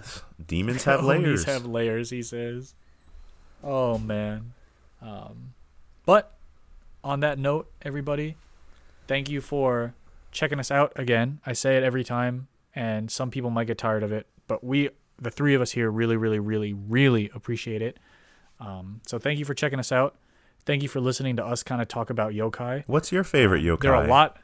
demons 0.45 0.83
have 0.85 1.01
Ponies 1.01 1.23
layers. 1.25 1.43
have 1.45 1.65
layers, 1.65 2.09
he 2.09 2.23
says. 2.23 2.73
Oh 3.63 3.97
man. 3.97 4.53
Um, 5.01 5.53
but 6.05 6.35
on 7.03 7.19
that 7.19 7.37
note, 7.37 7.69
everybody, 7.81 8.35
thank 9.07 9.29
you 9.29 9.41
for 9.41 9.93
checking 10.31 10.59
us 10.59 10.71
out 10.71 10.93
again. 10.95 11.39
I 11.45 11.53
say 11.53 11.77
it 11.77 11.83
every 11.83 12.03
time, 12.03 12.47
and 12.73 13.11
some 13.11 13.29
people 13.29 13.49
might 13.49 13.65
get 13.67 13.77
tired 13.77 14.03
of 14.03 14.11
it, 14.11 14.25
but 14.47 14.63
we, 14.63 14.89
the 15.21 15.29
three 15.31 15.53
of 15.53 15.61
us 15.61 15.71
here, 15.71 15.89
really, 15.91 16.17
really, 16.17 16.39
really, 16.39 16.73
really 16.73 17.29
appreciate 17.33 17.81
it. 17.81 17.97
Um, 18.59 19.01
so 19.05 19.19
thank 19.19 19.37
you 19.39 19.45
for 19.45 19.53
checking 19.53 19.79
us 19.79 19.91
out. 19.91 20.15
Thank 20.65 20.81
you 20.81 20.89
for 20.89 20.99
listening 20.99 21.35
to 21.35 21.45
us 21.45 21.61
kind 21.61 21.81
of 21.81 21.87
talk 21.87 22.09
about 22.09 22.33
yokai. 22.33 22.83
What's 22.87 23.11
your 23.11 23.23
favorite 23.23 23.63
yokai? 23.63 23.81
There 23.81 23.95
are 23.95 24.05
a 24.05 24.07
lot. 24.07 24.37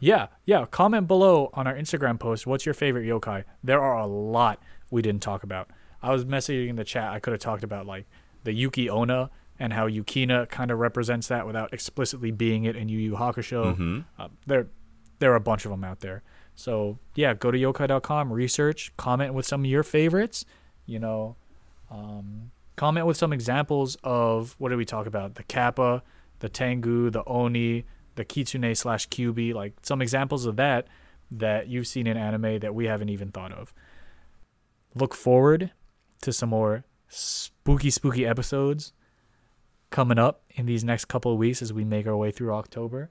Yeah, 0.00 0.28
yeah. 0.44 0.66
Comment 0.70 1.06
below 1.08 1.50
on 1.54 1.66
our 1.66 1.74
Instagram 1.74 2.18
post. 2.20 2.46
What's 2.46 2.64
your 2.64 2.74
favorite 2.74 3.04
yokai? 3.06 3.44
There 3.64 3.80
are 3.80 3.98
a 3.98 4.06
lot 4.06 4.62
we 4.90 5.02
didn't 5.02 5.22
talk 5.22 5.42
about. 5.42 5.68
I 6.02 6.12
was 6.12 6.24
messaging 6.24 6.68
in 6.68 6.76
the 6.76 6.84
chat. 6.84 7.10
I 7.12 7.18
could 7.18 7.32
have 7.32 7.40
talked 7.40 7.64
about 7.64 7.86
like 7.86 8.06
the 8.44 8.52
Yuki 8.52 8.88
Onna 8.88 9.30
and 9.58 9.72
how 9.72 9.88
Yukina 9.88 10.48
kind 10.48 10.70
of 10.70 10.78
represents 10.78 11.26
that 11.28 11.46
without 11.46 11.72
explicitly 11.72 12.30
being 12.30 12.64
it 12.64 12.76
in 12.76 12.88
Yu 12.88 12.98
Yu 12.98 13.12
Hakusho. 13.16 13.76
Mhm. 13.76 14.04
Uh, 14.18 14.28
there, 14.46 14.68
there 15.18 15.32
are 15.32 15.36
a 15.36 15.40
bunch 15.40 15.64
of 15.64 15.72
them 15.72 15.82
out 15.82 15.98
there. 16.00 16.22
So 16.54 16.98
yeah, 17.16 17.34
go 17.34 17.50
to 17.50 17.58
yokai.com, 17.58 18.32
research, 18.32 18.92
comment 18.96 19.34
with 19.34 19.46
some 19.46 19.62
of 19.62 19.66
your 19.66 19.82
favorites. 19.82 20.44
You 20.86 21.00
know, 21.00 21.34
um, 21.90 22.52
comment 22.76 23.06
with 23.06 23.16
some 23.16 23.32
examples 23.32 23.96
of 24.04 24.54
what 24.58 24.68
did 24.68 24.76
we 24.78 24.84
talk 24.84 25.06
about? 25.06 25.34
The 25.34 25.42
kappa, 25.42 26.02
the 26.38 26.48
tengu, 26.48 27.10
the 27.10 27.24
oni, 27.26 27.84
the 28.18 28.24
kitsune 28.24 28.76
slash 28.76 29.08
kyubi, 29.08 29.54
like 29.54 29.74
some 29.82 30.02
examples 30.02 30.44
of 30.44 30.56
that 30.56 30.86
that 31.30 31.68
you've 31.68 31.86
seen 31.86 32.06
in 32.06 32.16
anime 32.16 32.58
that 32.58 32.74
we 32.74 32.86
haven't 32.86 33.08
even 33.08 33.30
thought 33.30 33.52
of. 33.52 33.72
Look 34.94 35.14
forward 35.14 35.70
to 36.22 36.32
some 36.32 36.50
more 36.50 36.84
spooky, 37.08 37.90
spooky 37.90 38.26
episodes 38.26 38.92
coming 39.90 40.18
up 40.18 40.42
in 40.50 40.66
these 40.66 40.84
next 40.84 41.06
couple 41.06 41.32
of 41.32 41.38
weeks 41.38 41.62
as 41.62 41.72
we 41.72 41.84
make 41.84 42.06
our 42.06 42.16
way 42.16 42.30
through 42.30 42.52
October. 42.52 43.10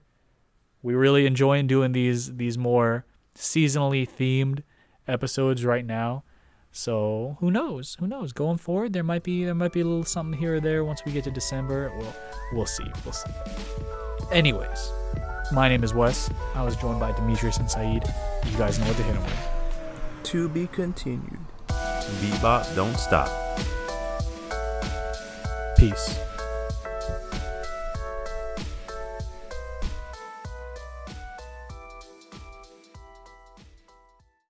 We 0.84 0.94
really 0.94 1.26
enjoying 1.26 1.68
doing 1.68 1.94
these 1.94 2.36
these 2.36 2.58
more 2.58 3.06
seasonally 3.36 4.08
themed 4.08 4.64
episodes 5.08 5.66
right 5.66 5.86
now. 5.86 6.24
So 6.72 7.38
who 7.40 7.50
knows? 7.50 7.96
Who 8.00 8.08
knows? 8.08 8.34
Going 8.34 8.58
forward, 8.58 8.94
there 8.94 9.04
might 9.04 9.24
be 9.24 9.46
there 9.46 9.56
might 9.56 9.74
be 9.74 9.82
a 9.82 9.86
little 9.86 10.04
something 10.04 10.40
here 10.40 10.56
or 10.56 10.60
there 10.60 10.84
once 10.84 11.04
we 11.06 11.12
get 11.12 11.24
to 11.24 11.32
December. 11.32 11.92
We'll 11.98 12.16
we'll 12.54 12.66
see. 12.66 12.86
We'll 13.04 13.14
see. 13.14 13.32
Anyways, 14.32 14.92
my 15.54 15.70
name 15.70 15.86
is 15.86 15.94
Wes. 15.94 16.30
I 16.54 16.62
was 16.62 16.76
joined 16.76 17.00
by 17.00 17.14
Demetrius 17.14 17.58
and 17.58 17.72
Saeed. 17.72 18.04
You 18.46 18.58
guys 18.58 18.78
know 18.78 18.86
what 18.88 18.98
to 18.98 19.04
hit 19.04 19.14
them 19.14 19.24
with. 19.24 20.24
To 20.24 20.50
be 20.50 20.68
continued. 20.68 21.40
Bebop, 21.70 22.76
don't 22.76 22.98
stop. 22.98 23.30
Peace. 25.78 26.20